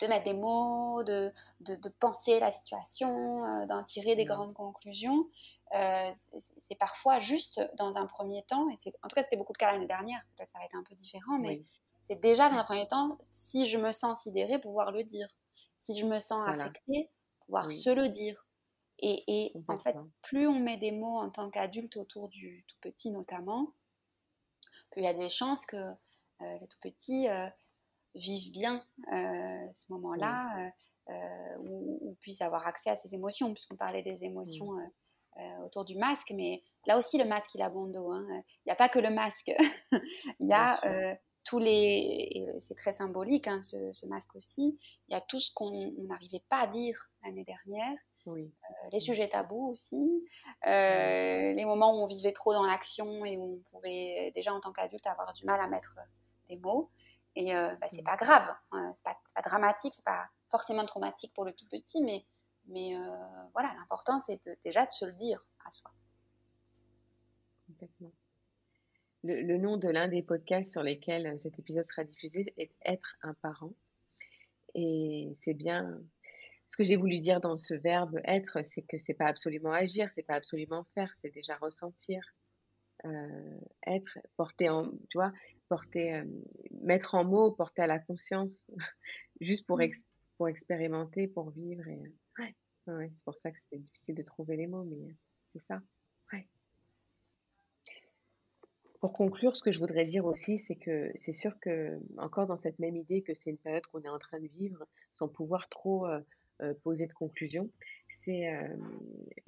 de 0.00 0.06
mettre 0.06 0.24
des 0.24 0.34
mots, 0.34 1.02
de, 1.02 1.32
de, 1.60 1.88
penser 2.00 2.38
la 2.38 2.52
situation, 2.52 3.44
euh, 3.44 3.66
d'en 3.66 3.82
tirer 3.82 4.14
des 4.14 4.24
grandes 4.24 4.54
conclusions. 4.54 5.26
Euh, 5.74 6.10
c'est 6.68 6.78
parfois 6.78 7.18
juste 7.18 7.60
dans 7.76 7.96
un 7.96 8.06
premier 8.06 8.42
temps, 8.44 8.68
et 8.68 8.74
en 9.02 9.08
tout 9.08 9.14
cas 9.14 9.22
c'était 9.22 9.36
beaucoup 9.36 9.52
le 9.52 9.58
cas 9.58 9.72
l'année 9.72 9.86
dernière, 9.86 10.20
peut-être 10.36 10.50
ça 10.52 10.58
va 10.58 10.64
être 10.64 10.76
un 10.76 10.84
peu 10.84 10.94
différent, 10.94 11.38
mais 11.38 11.62
c'est 12.06 12.20
déjà 12.20 12.48
dans 12.48 12.56
un 12.56 12.64
premier 12.64 12.86
temps, 12.86 13.16
si 13.22 13.66
je 13.66 13.78
me 13.78 13.90
sens 13.90 14.22
sidérée, 14.22 14.60
pouvoir 14.60 14.92
le 14.92 15.02
dire. 15.02 15.26
Si 15.86 15.96
je 15.96 16.04
me 16.04 16.18
sens 16.18 16.48
affectée, 16.48 17.08
pouvoir 17.44 17.70
se 17.70 17.90
le 17.90 18.08
dire. 18.08 18.44
Et, 18.98 19.22
et 19.28 19.52
en 19.68 19.78
fait, 19.78 19.96
plus 20.22 20.48
on 20.48 20.58
met 20.58 20.78
des 20.78 20.90
mots 20.90 21.18
en 21.18 21.30
tant 21.30 21.48
qu'adulte 21.48 21.96
autour 21.96 22.28
du 22.28 22.64
tout 22.66 22.76
petit 22.80 23.12
notamment, 23.12 23.72
il 24.96 25.04
y 25.04 25.06
a 25.06 25.12
des 25.12 25.28
chances 25.28 25.64
que 25.64 25.76
les 26.40 26.66
tout 26.66 26.78
petits 26.80 27.28
vivent 28.16 28.50
bien 28.50 28.84
ce 29.12 29.92
moment-là, 29.92 30.72
ou, 31.60 32.16
puissent 32.20 32.42
avoir 32.42 32.66
accès 32.66 32.90
à 32.90 32.96
ces 32.96 33.14
émotions, 33.14 33.54
puisqu'on 33.54 33.76
parlait 33.76 34.02
des 34.02 34.24
émotions 34.24 34.72
autour 35.60 35.84
du 35.84 35.96
masque, 35.96 36.32
mais 36.34 36.64
là 36.86 36.98
aussi 36.98 37.16
le 37.16 37.26
masque 37.26 37.54
il 37.54 37.62
a 37.62 37.70
bon 37.70 37.86
dos. 37.86 38.10
Hein. 38.10 38.26
Il 38.64 38.66
n'y 38.66 38.72
a 38.72 38.76
pas 38.76 38.88
que 38.88 38.98
le 38.98 39.10
masque, 39.10 39.52
il 40.40 40.48
y 40.48 40.52
a 40.52 41.16
tous 41.46 41.60
les, 41.60 42.44
c'est 42.60 42.74
très 42.74 42.92
symbolique 42.92 43.46
hein, 43.46 43.62
ce, 43.62 44.06
masque 44.06 44.34
aussi, 44.34 44.78
il 45.08 45.12
y 45.12 45.16
a 45.16 45.20
tout 45.20 45.38
ce 45.38 45.50
qu'on 45.54 45.92
n'arrivait 45.98 46.42
pas 46.48 46.62
à 46.62 46.66
dire 46.66 47.08
l'année 47.22 47.44
dernière, 47.44 47.96
oui. 48.26 48.52
Euh, 48.64 48.88
les 48.90 48.98
sujets 48.98 49.28
tabous 49.28 49.68
aussi, 49.70 50.24
euh, 50.66 51.52
les 51.52 51.64
moments 51.64 51.94
où 51.94 52.02
on 52.02 52.08
vivait 52.08 52.32
trop 52.32 52.52
dans 52.52 52.66
l'action 52.66 53.24
et 53.24 53.36
où 53.36 53.54
on 53.54 53.70
pouvait 53.70 54.32
déjà 54.34 54.52
en 54.52 54.60
tant 54.60 54.72
qu'adulte 54.72 55.06
avoir 55.06 55.32
du 55.32 55.44
mal 55.44 55.60
à 55.60 55.68
mettre 55.68 55.96
des 56.48 56.56
mots. 56.56 56.90
Et 57.36 57.54
euh, 57.54 57.74
bah, 57.76 57.86
c'est 57.92 58.02
pas 58.02 58.16
grave, 58.16 58.52
hein, 58.72 58.92
c'est 58.94 59.04
pas, 59.04 59.16
pas, 59.34 59.42
dramatique, 59.42 59.94
c'est 59.94 60.04
pas 60.04 60.28
forcément 60.50 60.84
traumatique 60.84 61.32
pour 61.34 61.44
le 61.44 61.52
tout 61.52 61.66
petit, 61.70 62.02
mais, 62.02 62.24
mais 62.66 62.94
voilà, 63.52 63.72
l'important 63.74 64.20
c'est 64.26 64.40
déjà 64.64 64.86
de 64.86 64.92
se 64.92 65.04
le 65.04 65.12
dire 65.12 65.44
à 65.64 65.70
soi. 65.70 65.92
Complètement. 67.66 68.10
Le, 69.26 69.42
le 69.42 69.58
nom 69.58 69.76
de 69.76 69.88
l'un 69.88 70.08
des 70.08 70.22
podcasts 70.22 70.72
sur 70.72 70.82
lesquels 70.82 71.38
cet 71.42 71.58
épisode 71.58 71.86
sera 71.86 72.04
diffusé 72.04 72.54
est 72.56 72.70
Être 72.84 73.16
un 73.22 73.34
parent. 73.34 73.74
Et 74.74 75.36
c'est 75.42 75.54
bien 75.54 76.00
ce 76.66 76.76
que 76.76 76.84
j'ai 76.84 76.96
voulu 76.96 77.20
dire 77.20 77.40
dans 77.40 77.56
ce 77.56 77.74
verbe 77.74 78.20
être, 78.24 78.64
c'est 78.64 78.82
que 78.82 78.98
c'est 78.98 79.14
pas 79.14 79.26
absolument 79.26 79.72
agir, 79.72 80.10
c'est 80.12 80.22
pas 80.22 80.34
absolument 80.34 80.84
faire, 80.94 81.10
c'est 81.14 81.30
déjà 81.30 81.56
ressentir. 81.56 82.22
Euh, 83.04 83.60
être, 83.86 84.18
porter 84.36 84.68
en, 84.68 84.90
tu 85.10 85.18
vois, 85.18 85.32
porter, 85.68 86.14
euh, 86.14 86.24
mettre 86.82 87.14
en 87.14 87.24
mots, 87.24 87.52
porter 87.52 87.82
à 87.82 87.86
la 87.86 87.98
conscience, 87.98 88.64
juste 89.40 89.66
pour, 89.66 89.78
mmh. 89.78 89.92
pour 90.38 90.48
expérimenter, 90.48 91.28
pour 91.28 91.50
vivre. 91.50 91.86
Et, 91.86 92.02
ouais, 92.38 92.56
ouais, 92.86 93.10
c'est 93.12 93.22
pour 93.24 93.34
ça 93.34 93.52
que 93.52 93.58
c'était 93.58 93.78
difficile 93.78 94.14
de 94.16 94.22
trouver 94.22 94.56
les 94.56 94.66
mots, 94.66 94.84
mais 94.84 95.14
c'est 95.52 95.64
ça. 95.64 95.80
Ouais. 96.32 96.48
Pour 99.06 99.12
conclure, 99.12 99.54
ce 99.54 99.62
que 99.62 99.70
je 99.70 99.78
voudrais 99.78 100.04
dire 100.04 100.26
aussi, 100.26 100.58
c'est 100.58 100.74
que 100.74 101.12
c'est 101.14 101.32
sûr 101.32 101.60
que, 101.60 101.96
encore 102.18 102.48
dans 102.48 102.58
cette 102.58 102.80
même 102.80 102.96
idée 102.96 103.22
que 103.22 103.34
c'est 103.36 103.50
une 103.50 103.56
période 103.56 103.86
qu'on 103.86 104.02
est 104.02 104.08
en 104.08 104.18
train 104.18 104.40
de 104.40 104.48
vivre, 104.48 104.84
sans 105.12 105.28
pouvoir 105.28 105.68
trop 105.68 106.08
euh, 106.08 106.18
euh, 106.60 106.74
poser 106.82 107.06
de 107.06 107.12
conclusion. 107.12 107.70
C'est 108.24 108.52
euh, 108.52 108.66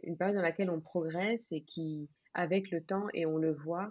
une 0.04 0.16
période 0.16 0.36
dans 0.36 0.42
laquelle 0.42 0.70
on 0.70 0.80
progresse 0.80 1.44
et 1.50 1.62
qui, 1.62 2.08
avec 2.34 2.70
le 2.70 2.84
temps, 2.84 3.08
et 3.14 3.26
on 3.26 3.36
le 3.36 3.52
voit 3.52 3.90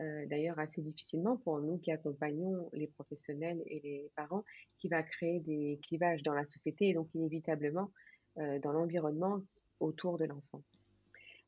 d'ailleurs 0.00 0.58
assez 0.58 0.82
difficilement 0.82 1.36
pour 1.36 1.60
nous 1.60 1.78
qui 1.78 1.92
accompagnons 1.92 2.68
les 2.72 2.88
professionnels 2.88 3.62
et 3.66 3.80
les 3.84 4.10
parents, 4.16 4.44
qui 4.78 4.88
va 4.88 5.04
créer 5.04 5.38
des 5.40 5.78
clivages 5.84 6.24
dans 6.24 6.34
la 6.34 6.44
société 6.44 6.88
et 6.88 6.94
donc 6.94 7.08
inévitablement 7.14 7.92
dans 8.36 8.72
l'environnement 8.72 9.42
autour 9.80 10.18
de 10.18 10.24
l'enfant 10.24 10.62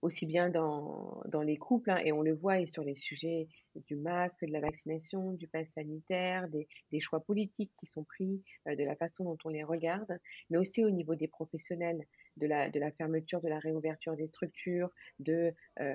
aussi 0.02 0.26
bien 0.26 0.48
dans, 0.48 1.22
dans 1.28 1.42
les 1.42 1.56
couples, 1.56 1.90
hein, 1.90 1.98
et 2.04 2.12
on 2.12 2.22
le 2.22 2.34
voit, 2.34 2.60
et 2.60 2.66
sur 2.66 2.84
les 2.84 2.94
sujets 2.94 3.48
du 3.74 3.96
masque, 3.96 4.44
de 4.44 4.52
la 4.52 4.60
vaccination, 4.60 5.32
du 5.32 5.46
pass 5.48 5.68
sanitaire, 5.74 6.48
des, 6.48 6.68
des 6.92 7.00
choix 7.00 7.20
politiques 7.20 7.72
qui 7.78 7.86
sont 7.86 8.04
pris, 8.04 8.42
euh, 8.68 8.76
de 8.76 8.84
la 8.84 8.96
façon 8.96 9.24
dont 9.24 9.38
on 9.44 9.48
les 9.48 9.64
regarde, 9.64 10.18
mais 10.50 10.58
aussi 10.58 10.84
au 10.84 10.90
niveau 10.90 11.14
des 11.14 11.28
professionnels, 11.28 12.04
de 12.36 12.46
la, 12.46 12.70
de 12.70 12.78
la 12.78 12.90
fermeture, 12.92 13.40
de 13.40 13.48
la 13.48 13.58
réouverture 13.58 14.16
des 14.16 14.26
structures, 14.26 14.90
de 15.18 15.52
euh, 15.80 15.94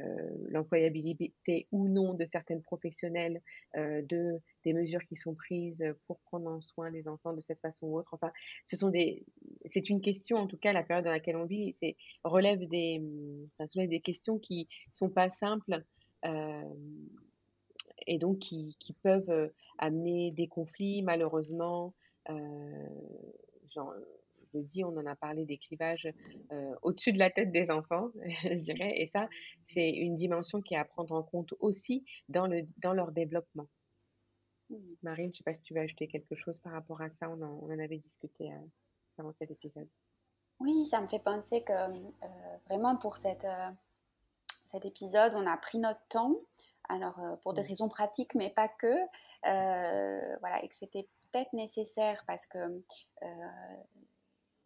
l'employabilité 0.50 1.68
ou 1.72 1.88
non 1.88 2.14
de 2.14 2.26
certaines 2.26 2.62
professionnels, 2.62 3.42
euh, 3.78 4.02
de 4.04 4.42
des 4.64 4.74
mesures 4.74 5.04
qui 5.06 5.16
sont 5.16 5.36
prises 5.36 5.86
pour 6.08 6.20
prendre 6.22 6.50
en 6.50 6.60
soin 6.62 6.90
les 6.90 7.08
enfants 7.08 7.34
de 7.34 7.42
cette 7.42 7.62
façon 7.62 7.86
ou 7.88 8.00
autre. 8.00 8.14
Enfin, 8.14 8.32
ce 8.66 8.76
sont 8.76 8.90
des, 8.90 9.24
c'est 9.70 9.90
une 9.90 10.02
question, 10.02 10.38
en 10.38 10.48
tout 10.48 10.58
cas, 10.58 10.74
la 10.74 10.84
période 10.84 11.06
dans 11.06 11.12
laquelle 11.12 11.38
on 11.38 11.46
vit, 11.46 11.76
c'est 11.80 11.96
relève 12.24 12.68
des, 12.68 13.02
enfin, 13.54 13.68
soulève 13.70 13.90
des 13.90 14.02
questions 14.02 14.40
qui 14.40 14.68
sont 14.92 15.10
pas 15.10 15.30
simples. 15.30 15.84
Euh, 16.26 16.64
et 18.08 18.18
donc 18.18 18.40
qui, 18.40 18.76
qui, 18.80 18.94
peuvent 18.94 19.52
amener 19.78 20.32
des 20.32 20.48
conflits, 20.48 21.02
malheureusement. 21.02 21.94
Euh, 22.30 22.88
genre, 23.74 23.94
je 24.56 24.60
dis, 24.60 24.84
on 24.84 24.96
en 24.98 25.06
a 25.06 25.16
parlé 25.16 25.46
des 25.46 25.58
clivages 25.58 26.08
euh, 26.52 26.76
au-dessus 26.82 27.14
de 27.14 27.20
la 27.20 27.30
tête 27.30 27.52
des 27.52 27.72
enfants, 27.72 28.10
je 28.44 28.62
dirais. 28.62 28.94
Et 28.98 29.08
ça, 29.08 29.28
c'est 29.68 29.90
une 29.90 30.16
dimension 30.16 30.62
qui 30.62 30.74
est 30.74 30.78
à 30.78 30.86
prendre 30.86 31.14
en 31.14 31.24
compte 31.24 31.54
aussi 31.60 32.06
dans, 32.30 32.48
le, 32.48 32.66
dans 32.78 32.94
leur 32.94 33.12
développement. 33.12 33.68
Mmh. 34.70 34.76
Marine, 35.04 35.26
je 35.26 35.30
ne 35.30 35.34
sais 35.36 35.44
pas 35.44 35.54
si 35.54 35.62
tu 35.62 35.74
veux 35.74 35.82
ajouter 35.82 36.08
quelque 36.08 36.36
chose 36.36 36.58
par 36.60 36.74
rapport 36.74 37.02
à 37.02 37.10
ça. 37.10 37.30
On 37.30 37.42
en, 37.42 37.60
on 37.62 37.74
en 37.74 37.80
avait 37.80 38.00
discuté 38.00 38.52
euh, 38.52 38.58
avant 39.18 39.34
cet 39.34 39.52
épisode. 39.52 39.88
Oui, 40.60 40.86
ça 40.86 41.02
me 41.02 41.08
fait 41.08 41.20
penser 41.20 41.64
que 41.64 41.74
euh, 41.74 42.58
vraiment 42.70 42.96
pour 42.96 43.18
cette, 43.18 43.46
cet 44.68 44.86
épisode, 44.86 45.34
on 45.36 45.46
a 45.46 45.58
pris 45.58 45.80
notre 45.80 46.06
temps. 46.08 46.40
Alors, 46.90 47.20
pour 47.44 47.54
des 47.54 47.62
mmh. 47.62 47.68
raisons 47.68 47.90
pratiques, 47.90 48.36
mais 48.36 48.50
pas 48.50 48.68
que. 48.68 48.96
voilà, 50.40 50.64
et 50.64 50.68
que 50.68 50.76
c'était 50.76 51.08
peut-être 51.32 51.54
nécessaire 51.54 52.24
parce 52.28 52.46
que 52.46 52.84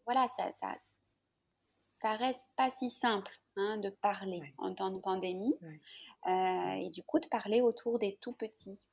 voilà, 0.05 0.28
ça, 0.36 0.51
ça, 0.59 0.76
ça 2.01 2.15
reste 2.15 2.41
pas 2.55 2.72
si 2.72 2.89
simple 2.89 3.32
hein, 3.57 3.78
de 3.78 3.89
parler 3.89 4.41
en 4.57 4.74
temps 4.74 4.91
de 4.91 4.99
pandémie 4.99 5.55
euh, 6.28 6.72
et 6.74 6.89
du 6.89 7.03
coup 7.03 7.20
de 7.20 7.28
parler 7.28 7.61
autour 7.61 7.99
des 7.99 8.17
tout 8.22 8.34
petits. 8.34 8.84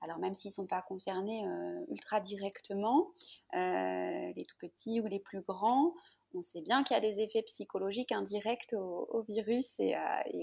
Alors 0.00 0.18
même 0.18 0.34
s'ils 0.34 0.50
ne 0.50 0.54
sont 0.54 0.66
pas 0.66 0.82
concernés 0.82 1.46
euh, 1.46 1.84
ultra 1.90 2.20
directement, 2.20 3.10
euh, 3.54 4.32
les 4.36 4.44
tout 4.46 4.56
petits 4.58 5.00
ou 5.00 5.06
les 5.06 5.20
plus 5.20 5.40
grands, 5.40 5.94
on 6.34 6.42
sait 6.42 6.60
bien 6.60 6.82
qu'il 6.84 6.94
y 6.94 6.98
a 6.98 7.00
des 7.00 7.20
effets 7.20 7.42
psychologiques 7.42 8.12
indirects 8.12 8.72
au, 8.72 9.24
virus 9.28 9.78
et, 9.80 9.94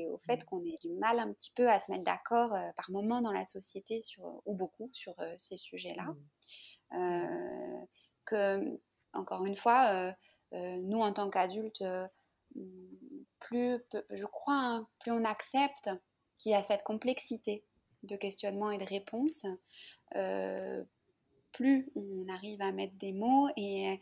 au 0.08 0.18
fait 0.20 0.44
qu'on 0.46 0.64
ait 0.66 0.78
du 0.82 0.94
mal 0.94 1.20
un 1.20 1.32
petit 1.34 1.52
peu 1.56 1.70
à 1.70 1.80
se 1.80 1.92
mettre 1.92 2.04
d'accord 2.04 2.56
par 2.76 2.90
moment 2.92 3.22
dans 3.22 3.32
la 3.32 3.46
société 3.46 4.02
sur, 4.02 4.42
ou 4.46 4.56
beaucoup 4.56 4.90
sur 4.94 5.16
ces 5.38 5.58
sujets-là. 5.58 6.16
que 8.26 8.80
encore 9.14 9.46
une 9.46 9.58
fois, 9.58 9.92
euh, 9.94 10.12
euh, 10.54 10.78
nous 10.84 11.00
en 11.00 11.14
tant 11.14 11.30
qu'adultes, 11.30 11.82
euh, 11.82 12.08
plus, 13.40 13.82
je 14.10 14.26
crois, 14.26 14.56
hein, 14.56 14.88
plus 15.00 15.12
on 15.12 15.24
accepte 15.24 15.90
qu'il 16.38 16.52
y 16.52 16.56
a 16.56 16.64
cette 16.64 16.84
complexité 16.84 17.64
de 18.04 18.16
questionnement 18.16 18.72
et 18.72 18.78
de 18.78 18.86
réponse, 18.86 19.46
plus 21.52 21.90
on 21.96 22.28
arrive 22.30 22.62
à 22.62 22.72
mettre 22.72 22.96
des 22.96 23.14
mots 23.14 23.48
et, 23.58 24.00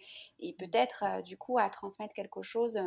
peut-être 0.57 1.23
du 1.23 1.37
coup 1.37 1.57
à 1.57 1.69
transmettre 1.69 2.13
quelque 2.13 2.41
chose, 2.41 2.79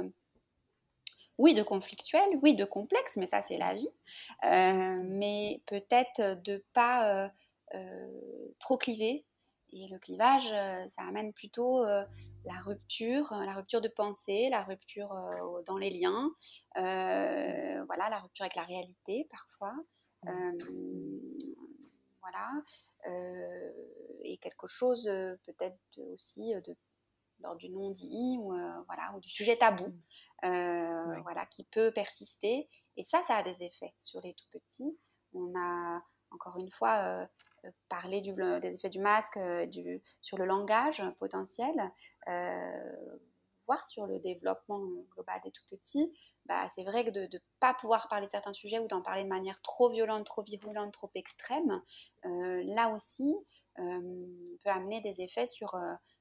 oui, 1.38 1.54
de 1.54 1.62
conflictuel, 1.62 2.28
oui, 2.42 2.54
de 2.54 2.64
complexe, 2.64 3.16
mais 3.16 3.26
ça 3.26 3.42
c'est 3.42 3.58
la 3.58 3.74
vie, 3.74 3.90
mais 4.42 5.60
peut-être 5.66 6.42
de 6.42 6.64
pas 6.72 7.30
trop 8.58 8.76
cliver 8.76 9.24
et 9.72 9.88
le 9.88 9.98
clivage, 9.98 10.50
euh, 10.52 10.86
ça 10.88 11.02
amène 11.02 11.32
plutôt 11.32 11.82
euh, 11.84 12.04
la 12.44 12.60
rupture, 12.60 13.32
euh, 13.32 13.44
la 13.44 13.54
rupture 13.54 13.80
de 13.80 13.88
pensée, 13.88 14.48
la 14.50 14.62
rupture 14.62 15.14
dans 15.66 15.78
les 15.78 15.90
liens, 15.90 16.30
voilà, 16.74 18.10
la 18.10 18.18
rupture 18.18 18.44
avec 18.44 18.56
la 18.56 18.64
réalité 18.64 19.26
parfois. 19.30 19.74
voilà. 22.20 22.50
Et 23.04 24.38
quelque 24.38 24.66
chose 24.66 25.04
peut-être 25.44 25.78
aussi 26.12 26.54
de 26.64 26.76
lors 27.40 27.56
du 27.56 27.68
non-dit 27.68 28.38
ou, 28.40 28.54
voilà, 28.86 29.14
ou 29.16 29.20
du 29.20 29.28
sujet 29.28 29.56
tabou 29.56 29.88
mmh. 30.42 31.20
voilà, 31.22 31.46
qui 31.50 31.64
peut 31.64 31.92
persister. 31.92 32.68
Et 32.96 33.04
ça, 33.04 33.22
ça 33.26 33.36
a 33.36 33.42
des 33.42 33.62
effets 33.62 33.92
sur 33.98 34.20
les 34.20 34.34
tout 34.34 34.46
petits. 34.52 34.96
On 35.34 35.52
a 35.58 36.02
encore 36.30 36.56
une 36.58 36.70
fois 36.70 37.26
parler 37.88 38.20
du, 38.20 38.32
des 38.60 38.74
effets 38.74 38.90
du 38.90 39.00
masque, 39.00 39.36
euh, 39.36 39.66
du, 39.66 40.02
sur 40.20 40.38
le 40.38 40.44
langage 40.44 41.02
potentiel, 41.18 41.74
euh, 43.62 43.66
voir 43.66 43.84
sur 43.84 44.06
le 44.06 44.18
développement 44.20 44.80
global 45.14 45.40
des 45.44 45.50
tout 45.50 45.64
petits, 45.70 46.12
bah, 46.46 46.66
c'est 46.74 46.84
vrai 46.84 47.04
que 47.04 47.10
de 47.10 47.22
ne 47.22 47.38
pas 47.60 47.74
pouvoir 47.74 48.08
parler 48.08 48.26
de 48.26 48.30
certains 48.30 48.52
sujets 48.52 48.78
ou 48.78 48.88
d'en 48.88 49.02
parler 49.02 49.24
de 49.24 49.28
manière 49.28 49.60
trop 49.62 49.90
violente, 49.90 50.26
trop 50.26 50.42
virulente, 50.42 50.92
trop 50.92 51.10
extrême, 51.14 51.82
euh, 52.24 52.62
là 52.64 52.90
aussi, 52.90 53.34
peut 53.76 54.70
amener 54.70 55.00
des 55.00 55.22
effets 55.22 55.46
sur, 55.46 55.74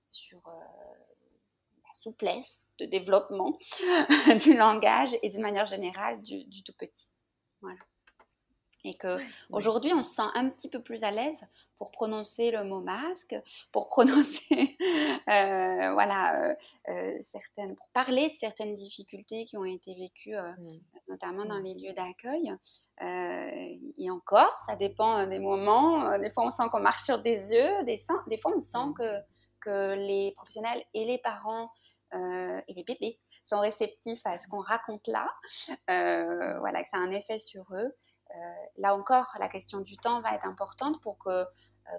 sur 0.09 0.41
la 0.47 1.93
souplesse 1.93 2.65
de 2.79 2.85
développement 2.85 3.57
du 4.41 4.53
langage 4.53 5.17
et 5.21 5.29
d'une 5.29 5.41
manière 5.41 5.65
générale 5.65 6.21
du, 6.21 6.45
du 6.45 6.63
tout 6.63 6.73
petit. 6.77 7.09
Voilà. 7.61 7.79
Et 8.83 8.95
que 8.95 9.17
aujourd'hui, 9.51 9.93
on 9.93 10.01
se 10.01 10.15
sent 10.15 10.29
un 10.33 10.49
petit 10.49 10.69
peu 10.69 10.81
plus 10.81 11.03
à 11.03 11.11
l'aise 11.11 11.45
pour 11.81 11.89
prononcer 11.89 12.51
le 12.51 12.63
mot 12.63 12.79
masque, 12.79 13.35
pour 13.71 13.87
prononcer, 13.89 14.77
euh, 15.27 15.93
voilà, 15.93 16.39
euh, 16.39 16.55
euh, 16.89 17.17
certaines, 17.23 17.75
pour 17.75 17.87
parler 17.87 18.29
de 18.29 18.35
certaines 18.35 18.75
difficultés 18.75 19.45
qui 19.45 19.57
ont 19.57 19.65
été 19.65 19.95
vécues, 19.95 20.35
mmh. 20.35 20.79
notamment 21.09 21.43
dans 21.43 21.59
mmh. 21.59 21.63
les 21.63 21.73
lieux 21.73 21.93
d'accueil. 21.93 22.55
et 23.01 24.11
encore, 24.11 24.61
ça 24.67 24.75
dépend 24.75 25.25
des 25.25 25.39
moments. 25.39 26.19
Des 26.19 26.29
fois, 26.29 26.45
on 26.45 26.51
sent 26.51 26.69
qu'on 26.71 26.81
marche 26.81 27.01
sur 27.01 27.17
des 27.17 27.51
œufs, 27.51 27.83
des, 27.85 27.99
des 28.27 28.37
fois, 28.37 28.53
on 28.55 28.59
sent 28.59 28.85
mmh. 28.85 28.93
que, 28.93 29.19
que 29.61 29.95
les 29.95 30.33
professionnels 30.35 30.83
et 30.93 31.05
les 31.05 31.17
parents 31.17 31.71
et 32.13 32.73
les 32.75 32.83
bébés 32.83 33.17
sont 33.43 33.59
réceptifs 33.59 34.21
à 34.25 34.37
ce 34.37 34.47
qu'on 34.47 34.61
raconte 34.61 35.07
là. 35.07 35.27
voilà, 35.87 36.83
que 36.83 36.89
ça 36.89 36.97
a 36.97 36.99
un 36.99 37.09
effet 37.09 37.39
sur 37.39 37.65
eux. 37.73 37.91
Euh, 38.35 38.53
là 38.77 38.95
encore, 38.95 39.35
la 39.39 39.49
question 39.49 39.81
du 39.81 39.97
temps 39.97 40.21
va 40.21 40.35
être 40.35 40.45
importante 40.45 41.01
pour 41.01 41.17
que 41.17 41.29
euh, 41.29 41.45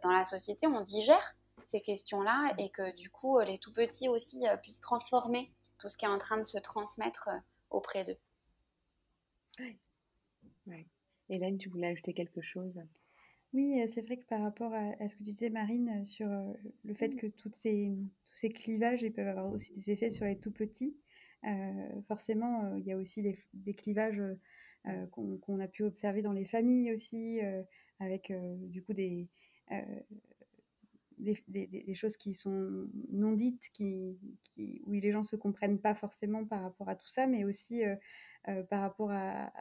dans 0.02 0.12
la 0.12 0.24
société, 0.24 0.66
on 0.66 0.82
digère 0.82 1.36
ces 1.62 1.80
questions-là 1.80 2.54
et 2.58 2.70
que 2.70 2.94
du 2.96 3.10
coup, 3.10 3.38
les 3.40 3.58
tout 3.58 3.72
petits 3.72 4.08
aussi 4.08 4.46
euh, 4.46 4.56
puissent 4.56 4.80
transformer 4.80 5.52
tout 5.78 5.88
ce 5.88 5.96
qui 5.96 6.04
est 6.04 6.08
en 6.08 6.18
train 6.18 6.38
de 6.38 6.44
se 6.44 6.58
transmettre 6.58 7.28
auprès 7.70 8.04
d'eux. 8.04 8.18
Oui. 10.66 10.86
Hélène, 11.28 11.58
tu 11.58 11.68
voulais 11.68 11.88
ajouter 11.88 12.14
quelque 12.14 12.40
chose? 12.40 12.80
Oui, 13.52 13.82
c'est 13.88 14.02
vrai 14.02 14.16
que 14.16 14.24
par 14.26 14.40
rapport 14.40 14.72
à, 14.72 15.08
ce 15.08 15.14
que 15.14 15.24
tu 15.24 15.32
disais, 15.32 15.50
Marine, 15.50 16.04
sur 16.04 16.28
le 16.84 16.94
fait 16.94 17.10
que 17.16 17.26
toutes 17.26 17.54
ces, 17.54 17.96
tous 18.24 18.34
ces 18.34 18.50
clivages 18.50 19.02
ils 19.02 19.12
peuvent 19.12 19.28
avoir 19.28 19.52
aussi 19.52 19.72
des 19.74 19.90
effets 19.90 20.10
sur 20.10 20.24
les 20.24 20.38
tout 20.38 20.52
petits, 20.52 20.96
forcément, 22.06 22.76
il 22.76 22.84
y 22.84 22.92
a 22.92 22.96
aussi 22.96 23.22
des 23.52 23.74
clivages 23.74 24.22
euh, 24.88 25.06
qu'on 25.06 25.60
a 25.60 25.68
pu 25.68 25.84
observer 25.84 26.22
dans 26.22 26.32
les 26.32 26.44
familles 26.44 26.92
aussi, 26.92 27.40
euh, 27.40 27.62
avec 28.00 28.32
euh, 28.32 28.56
du 28.66 28.82
coup 28.82 28.94
des, 28.94 29.28
choses 31.94 32.16
qui 32.16 32.34
sont 32.34 32.88
non 33.12 33.32
dites, 33.32 33.62
qui, 33.72 34.18
où 34.84 34.92
les 34.92 35.12
gens 35.12 35.20
ne 35.20 35.26
se 35.26 35.36
comprennent 35.36 35.78
pas 35.78 35.94
forcément 35.94 36.44
par 36.44 36.62
rapport 36.62 36.88
à 36.88 36.96
tout 36.96 37.06
ça, 37.06 37.28
mais 37.28 37.44
aussi 37.44 37.82
par 38.70 38.80
rapport 38.80 39.12
à, 39.12 39.52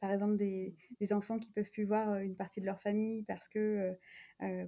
par 0.00 0.12
exemple, 0.12 0.38
des, 0.38 0.74
enfants 1.12 1.38
qui 1.38 1.50
peuvent 1.50 1.70
plus 1.70 1.84
voir 1.84 2.16
une 2.16 2.34
partie 2.34 2.62
de 2.62 2.66
leur 2.66 2.80
famille 2.80 3.24
parce 3.24 3.48
que 3.48 3.94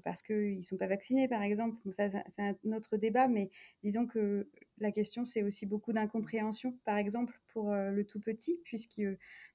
parce 0.05 0.20
qu'ils 0.20 0.59
ne 0.59 0.64
sont 0.64 0.76
pas 0.76 0.89
vaccinés, 0.89 1.26
par 1.26 1.41
exemple. 1.41 1.78
ça, 1.93 2.11
c'est 2.28 2.43
un 2.43 2.72
autre 2.72 2.99
débat, 2.99 3.28
mais 3.28 3.51
disons 3.83 4.07
que 4.07 4.51
la 4.76 4.93
question, 4.93 5.24
c'est 5.24 5.43
aussi 5.43 5.64
beaucoup 5.64 5.95
d'incompréhension, 5.95 6.78
par 6.85 6.99
exemple, 6.99 7.41
pour 7.55 7.72
le 7.72 8.05
tout 8.05 8.20
petit, 8.20 8.61
puisque 8.64 9.01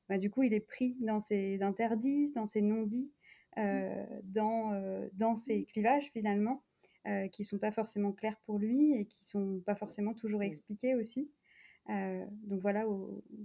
bah, 0.10 0.18
du 0.18 0.30
coup, 0.30 0.44
il 0.44 0.54
est 0.54 0.60
pris 0.60 0.96
dans 1.00 1.20
ses 1.20 1.62
interdits, 1.64 2.32
dans 2.34 2.48
ses 2.48 2.62
non-dits, 2.62 3.12
mmh. 3.58 3.60
euh, 3.62 4.06
dans, 4.24 4.74
euh, 4.74 5.08
dans 5.14 5.36
ces 5.36 5.66
clivages 5.66 6.10
finalement, 6.12 6.64
euh, 7.08 7.28
qui 7.30 7.42
ne 7.42 7.48
sont 7.48 7.60
pas 7.60 7.72
forcément 7.72 8.12
clairs 8.12 8.40
pour 8.46 8.60
lui 8.60 8.94
et 8.94 9.06
qui 9.06 9.24
ne 9.24 9.28
sont 9.28 9.62
pas 9.66 9.76
forcément 9.76 10.14
toujours 10.14 10.42
mmh. 10.42 10.44
expliqués 10.44 10.96
aussi. 10.96 11.32
donc 11.88 12.62
voilà, 12.62 12.86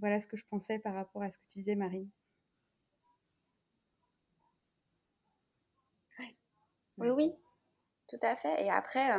voilà 0.00 0.20
ce 0.20 0.26
que 0.26 0.36
je 0.36 0.44
pensais 0.48 0.78
par 0.78 0.94
rapport 0.94 1.22
à 1.22 1.30
ce 1.30 1.38
que 1.38 1.44
tu 1.52 1.58
disais, 1.60 1.74
Marine. 1.74 2.08
Oui, 6.98 7.08
oui, 7.08 7.32
tout 8.08 8.18
à 8.20 8.36
fait. 8.36 8.62
Et 8.62 8.70
après, 8.70 9.10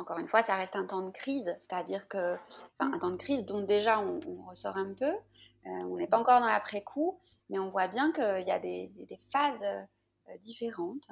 encore 0.00 0.18
une 0.18 0.28
fois, 0.28 0.42
ça 0.42 0.56
reste 0.56 0.76
un 0.76 0.86
temps 0.86 1.06
de 1.06 1.10
crise, 1.10 1.54
c'est-à-dire 1.58 2.08
que, 2.08 2.36
enfin, 2.78 2.92
un 2.92 2.98
temps 2.98 3.10
de 3.10 3.16
crise 3.16 3.44
dont 3.44 3.62
déjà 3.62 4.00
on 4.00 4.20
ressort 4.48 4.76
un 4.76 4.94
peu, 4.94 5.04
euh, 5.04 5.18
on 5.64 5.96
n'est 5.96 6.06
pas 6.06 6.18
encore 6.18 6.40
dans 6.40 6.48
l'après-coup, 6.48 7.18
mais 7.48 7.58
on 7.58 7.70
voit 7.70 7.88
bien 7.88 8.12
qu'il 8.12 8.46
y 8.46 8.50
a 8.50 8.58
des, 8.58 9.20
phases 9.32 9.62
euh, 9.62 10.38
différentes. 10.38 11.08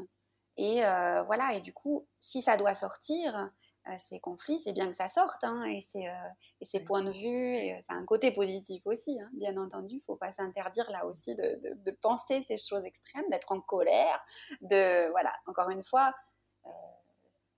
Et 0.56 0.84
euh, 0.84 1.22
voilà, 1.22 1.54
et 1.54 1.60
du 1.60 1.72
coup, 1.72 2.06
si 2.18 2.42
ça 2.42 2.56
doit 2.56 2.74
sortir, 2.74 3.50
ces 3.98 4.20
conflits, 4.20 4.58
c'est 4.58 4.74
bien 4.74 4.88
que 4.88 4.96
ça 4.96 5.08
sorte, 5.08 5.42
hein, 5.44 5.64
et, 5.64 5.80
ces 5.80 6.80
points 6.80 7.02
de 7.02 7.10
vue, 7.10 7.56
et 7.56 7.80
c'est 7.82 7.94
un 7.94 8.04
côté 8.04 8.30
positif 8.30 8.82
aussi, 8.84 9.18
hein, 9.18 9.30
bien 9.32 9.56
entendu. 9.56 9.94
Il 9.94 9.98
ne 9.98 10.04
faut 10.04 10.16
pas 10.16 10.30
s'interdire 10.30 10.90
là 10.90 11.06
aussi 11.06 11.34
de, 11.34 11.90
penser 12.02 12.42
ces 12.42 12.58
choses 12.58 12.84
extrêmes, 12.84 13.24
d'être 13.30 13.50
en 13.50 13.62
colère, 13.62 14.20
de 14.60 15.08
voilà. 15.10 15.32
Encore 15.46 15.70
une 15.70 15.84
fois, 15.84 16.12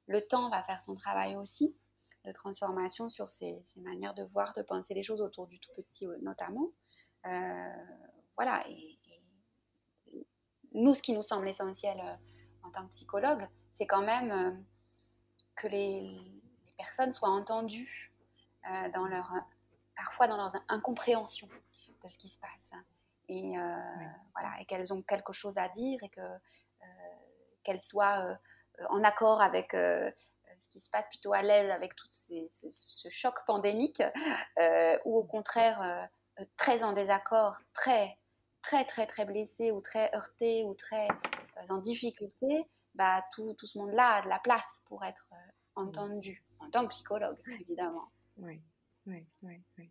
le 0.06 0.22
temps 0.22 0.50
va 0.50 0.62
faire 0.62 0.80
son 0.82 0.94
travail 0.94 1.34
aussi 1.36 1.74
de 2.24 2.32
transformation 2.32 3.08
sur 3.08 3.30
ces, 3.30 3.62
manières 3.76 4.14
de 4.14 4.24
voir, 4.24 4.52
de 4.54 4.62
penser 4.62 4.94
les 4.94 5.02
choses 5.02 5.22
autour 5.22 5.46
du 5.46 5.58
tout 5.58 5.70
petit 5.74 6.06
euh, 6.06 6.18
notamment. 6.22 6.70
Euh, 7.26 7.84
voilà, 8.36 8.64
et, 8.68 8.98
nous, 10.72 10.94
ce 10.94 11.02
qui 11.02 11.12
nous 11.12 11.22
semble 11.22 11.48
essentiel 11.48 11.98
euh, 12.00 12.14
en 12.62 12.70
tant 12.70 12.84
que 12.84 12.90
psychologue, 12.90 13.46
c'est 13.74 13.86
quand 13.86 14.02
même 14.02 14.64
que 15.56 15.66
les, 15.66 16.16
personnes 16.76 17.12
soient 17.12 17.28
entendues 17.28 18.10
dans 18.94 19.04
leur, 19.04 19.34
parfois 19.94 20.26
dans 20.26 20.38
leur 20.38 20.52
incompréhension 20.68 21.46
de 22.02 22.08
ce 22.08 22.16
qui 22.16 22.30
se 22.30 22.38
passe. 22.38 22.80
Et, 23.28 23.54
voilà, 24.32 24.58
et 24.60 24.64
qu'elles 24.64 24.92
ont 24.94 25.02
quelque 25.02 25.34
chose 25.34 25.58
à 25.58 25.68
dire 25.68 26.02
et 26.02 26.08
que, 26.08 26.38
qu'elles 27.62 27.82
soient 27.82 28.38
en 28.88 29.04
accord 29.04 29.42
avec 29.42 29.74
qui 30.70 30.80
se 30.80 30.90
passe 30.90 31.06
plutôt 31.08 31.32
à 31.32 31.42
l'aise 31.42 31.70
avec 31.70 31.94
tout 31.94 32.06
ce, 32.10 33.08
choc 33.10 33.34
pandémique, 33.46 34.02
euh, 34.58 34.98
ou 35.04 35.16
au 35.16 35.24
contraire 35.24 35.82
euh, 35.82 36.04
très 36.56 36.82
en 36.82 36.92
désaccord, 36.92 37.60
très 37.72 38.16
très 38.62 38.84
très 38.84 39.06
très 39.06 39.24
blessé 39.24 39.70
ou 39.70 39.80
très 39.80 40.14
heurté 40.14 40.64
ou 40.64 40.74
très 40.74 41.08
euh, 41.08 41.66
en 41.68 41.80
difficulté, 41.80 42.64
bah, 42.94 43.24
tout, 43.34 43.54
tout 43.54 43.66
ce 43.66 43.78
monde-là 43.78 44.16
a 44.16 44.22
de 44.22 44.28
la 44.28 44.38
place 44.38 44.68
pour 44.86 45.04
être 45.04 45.28
entendu, 45.76 46.44
en 46.58 46.70
tant 46.70 46.84
que 46.84 46.90
psychologue, 46.90 47.38
évidemment. 47.60 48.08
Oui, 48.36 48.60
oui, 49.06 49.24
oui, 49.42 49.60
oui. 49.78 49.90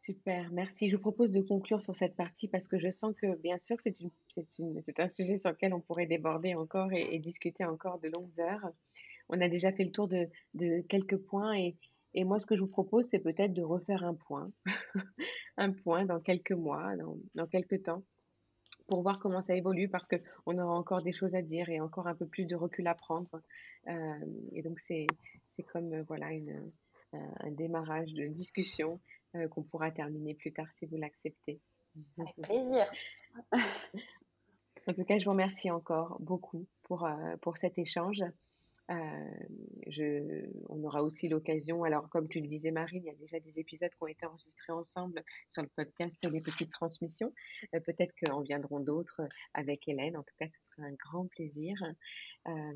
Super, 0.00 0.50
merci. 0.52 0.90
Je 0.90 0.96
vous 0.96 1.00
propose 1.00 1.32
de 1.32 1.40
conclure 1.40 1.80
sur 1.80 1.96
cette 1.96 2.14
partie 2.14 2.46
parce 2.46 2.68
que 2.68 2.78
je 2.78 2.90
sens 2.90 3.14
que, 3.16 3.36
bien 3.36 3.58
sûr, 3.58 3.78
c'est 3.80 3.98
une, 4.00 4.10
une, 4.58 4.82
un 4.98 5.08
sujet 5.08 5.38
sur 5.38 5.50
lequel 5.50 5.72
on 5.72 5.80
pourrait 5.80 6.04
déborder 6.04 6.54
encore 6.54 6.92
et, 6.92 7.18
discuter 7.20 7.64
encore 7.64 7.98
de 8.00 8.08
longues 8.08 8.38
heures. 8.38 8.70
On 9.30 9.40
a 9.40 9.48
déjà 9.48 9.72
fait 9.72 9.84
le 9.84 9.90
tour 9.90 10.06
de, 10.06 10.28
de 10.52 10.82
quelques 10.82 11.16
points 11.16 11.54
et, 11.54 11.74
et, 12.14 12.24
moi, 12.24 12.38
ce 12.38 12.46
que 12.46 12.56
je 12.56 12.60
vous 12.60 12.68
propose, 12.68 13.06
c'est 13.06 13.18
peut-être 13.18 13.52
de 13.52 13.62
refaire 13.62 14.04
un 14.04 14.14
point, 14.14 14.50
un 15.56 15.72
point 15.72 16.04
dans 16.04 16.20
quelques 16.20 16.52
mois, 16.52 16.96
dans, 16.96 17.16
dans, 17.34 17.46
quelques 17.46 17.82
temps, 17.82 18.02
pour 18.88 19.02
voir 19.02 19.18
comment 19.18 19.40
ça 19.40 19.54
évolue 19.54 19.88
parce 19.88 20.08
qu'on 20.08 20.58
aura 20.58 20.74
encore 20.76 21.02
des 21.02 21.12
choses 21.12 21.34
à 21.34 21.42
dire 21.42 21.68
et 21.68 21.80
encore 21.80 22.06
un 22.06 22.14
peu 22.14 22.26
plus 22.26 22.46
de 22.46 22.56
recul 22.56 22.86
à 22.86 22.94
prendre. 22.94 23.40
Euh, 23.88 24.26
et 24.52 24.62
donc, 24.62 24.80
c'est 24.80 25.06
comme, 25.72 26.00
voilà, 26.02 26.32
une, 26.32 26.70
un 27.12 27.50
démarrage 27.50 28.12
de 28.12 28.26
discussion 28.26 29.00
euh, 29.36 29.48
qu'on 29.48 29.62
pourra 29.62 29.90
terminer 29.90 30.34
plus 30.34 30.52
tard 30.52 30.68
si 30.72 30.86
vous 30.86 30.96
l'acceptez. 30.96 31.60
Avec 32.18 32.34
plaisir. 32.36 32.86
en 34.86 34.94
tout 34.94 35.04
cas, 35.04 35.18
je 35.18 35.24
vous 35.24 35.32
remercie 35.32 35.70
encore 35.70 36.16
beaucoup 36.20 36.66
pour, 36.82 37.04
euh, 37.04 37.36
pour 37.40 37.56
cet 37.56 37.78
échange. 37.78 38.22
Euh, 38.90 38.94
je, 39.86 40.46
on 40.68 40.84
aura 40.84 41.02
aussi 41.02 41.28
l'occasion, 41.28 41.84
alors 41.84 42.08
comme 42.10 42.28
tu 42.28 42.40
le 42.40 42.46
disais 42.46 42.70
Marine, 42.70 43.02
il 43.02 43.06
y 43.06 43.10
a 43.10 43.14
déjà 43.14 43.40
des 43.40 43.58
épisodes 43.58 43.90
qui 43.90 44.02
ont 44.02 44.06
été 44.06 44.26
enregistrés 44.26 44.72
ensemble 44.72 45.24
sur 45.48 45.62
le 45.62 45.68
podcast 45.68 46.22
Les 46.30 46.40
Petites 46.40 46.70
Transmissions. 46.70 47.32
Euh, 47.74 47.80
peut-être 47.80 48.12
qu'en 48.22 48.40
viendront 48.42 48.80
d'autres 48.80 49.22
avec 49.54 49.88
Hélène. 49.88 50.16
En 50.16 50.22
tout 50.22 50.34
cas, 50.38 50.46
ce 50.46 50.76
sera 50.76 50.88
un 50.88 50.92
grand 50.92 51.26
plaisir. 51.28 51.76
Euh, 52.46 52.72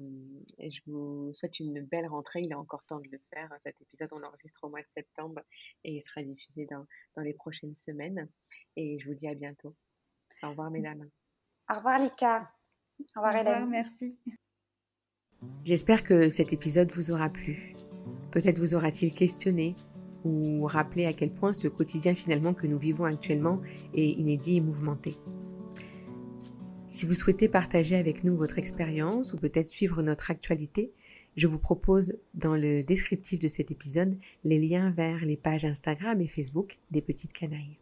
et 0.59 0.71
je 0.71 0.81
vous 0.87 1.33
souhaite 1.35 1.61
une 1.61 1.83
belle 1.83 2.07
rentrée. 2.07 2.41
Il 2.41 2.53
est 2.53 2.55
encore 2.55 2.85
temps 2.85 3.01
de 3.01 3.09
le 3.11 3.21
faire. 3.33 3.53
Cet 3.59 3.81
épisode, 3.81 4.09
on 4.13 4.19
l'enregistre 4.19 4.65
au 4.65 4.71
mois 4.71 4.81
de 4.81 4.89
septembre 4.95 5.43
et 5.85 5.97
il 5.97 6.03
sera 6.03 6.23
diffusé 6.23 6.67
dans, 6.67 6.87
dans 7.17 7.23
les 7.23 7.35
prochaines 7.35 7.77
semaines. 7.77 8.29
Et 8.77 8.99
je 8.99 9.09
vous 9.09 9.15
dis 9.15 9.29
à 9.29 9.35
bientôt. 9.35 9.75
Au 10.43 10.51
revoir, 10.51 10.71
mesdames. 10.71 11.09
Au 11.71 11.75
revoir, 11.75 11.99
Lika. 11.99 12.51
Au 13.15 13.21
revoir, 13.21 13.37
Hélène. 13.37 13.69
merci. 13.69 14.19
J'espère 15.64 16.03
que 16.03 16.28
cet 16.28 16.53
épisode 16.53 16.91
vous 16.93 17.11
aura 17.11 17.28
plu. 17.28 17.74
Peut-être 18.30 18.59
vous 18.59 18.74
aura-t-il 18.74 19.12
questionné 19.12 19.76
ou 20.24 20.64
rappelé 20.64 21.05
à 21.07 21.12
quel 21.12 21.30
point 21.30 21.53
ce 21.53 21.68
quotidien 21.68 22.14
finalement 22.14 22.55
que 22.55 22.66
nous 22.66 22.78
vivons 22.78 23.05
actuellement 23.05 23.61
est 23.95 24.11
inédit 24.11 24.57
et 24.57 24.61
mouvementé. 24.61 25.14
Si 26.89 27.07
vous 27.07 27.14
souhaitez 27.14 27.49
partager 27.49 27.97
avec 27.97 28.24
nous 28.24 28.36
votre 28.36 28.59
expérience 28.59 29.32
ou 29.32 29.36
peut-être 29.36 29.68
suivre 29.68 30.03
notre 30.03 30.30
actualité, 30.30 30.91
je 31.36 31.47
vous 31.47 31.59
propose 31.59 32.14
dans 32.34 32.57
le 32.57 32.82
descriptif 32.82 33.39
de 33.39 33.47
cet 33.47 33.70
épisode 33.70 34.18
les 34.45 34.59
liens 34.59 34.91
vers 34.91 35.24
les 35.24 35.36
pages 35.36 35.64
Instagram 35.64 36.20
et 36.20 36.26
Facebook 36.26 36.78
des 36.91 37.03
petites 37.03 37.32
canailles. 37.32 37.78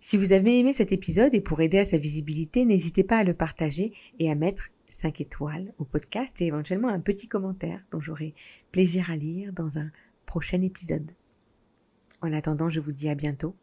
Si 0.00 0.16
vous 0.16 0.32
avez 0.32 0.58
aimé 0.58 0.72
cet 0.72 0.90
épisode 0.90 1.34
et 1.34 1.40
pour 1.40 1.60
aider 1.60 1.78
à 1.78 1.84
sa 1.84 1.98
visibilité, 1.98 2.64
n'hésitez 2.64 3.04
pas 3.04 3.18
à 3.18 3.24
le 3.24 3.34
partager 3.34 3.92
et 4.18 4.28
à 4.30 4.34
mettre 4.34 4.70
5 4.92 5.20
étoiles 5.20 5.72
au 5.78 5.84
podcast 5.84 6.40
et 6.40 6.46
éventuellement 6.46 6.88
un 6.88 7.00
petit 7.00 7.28
commentaire 7.28 7.82
dont 7.90 8.00
j'aurai 8.00 8.34
plaisir 8.70 9.10
à 9.10 9.16
lire 9.16 9.52
dans 9.52 9.78
un 9.78 9.90
prochain 10.26 10.62
épisode. 10.62 11.12
En 12.20 12.32
attendant, 12.32 12.68
je 12.68 12.80
vous 12.80 12.92
dis 12.92 13.08
à 13.08 13.14
bientôt 13.14 13.56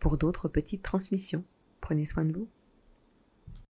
pour 0.00 0.18
d'autres 0.18 0.48
petites 0.48 0.82
transmissions. 0.82 1.44
Prenez 1.80 2.06
soin 2.06 2.24
de 2.24 2.32
vous. 2.32 2.48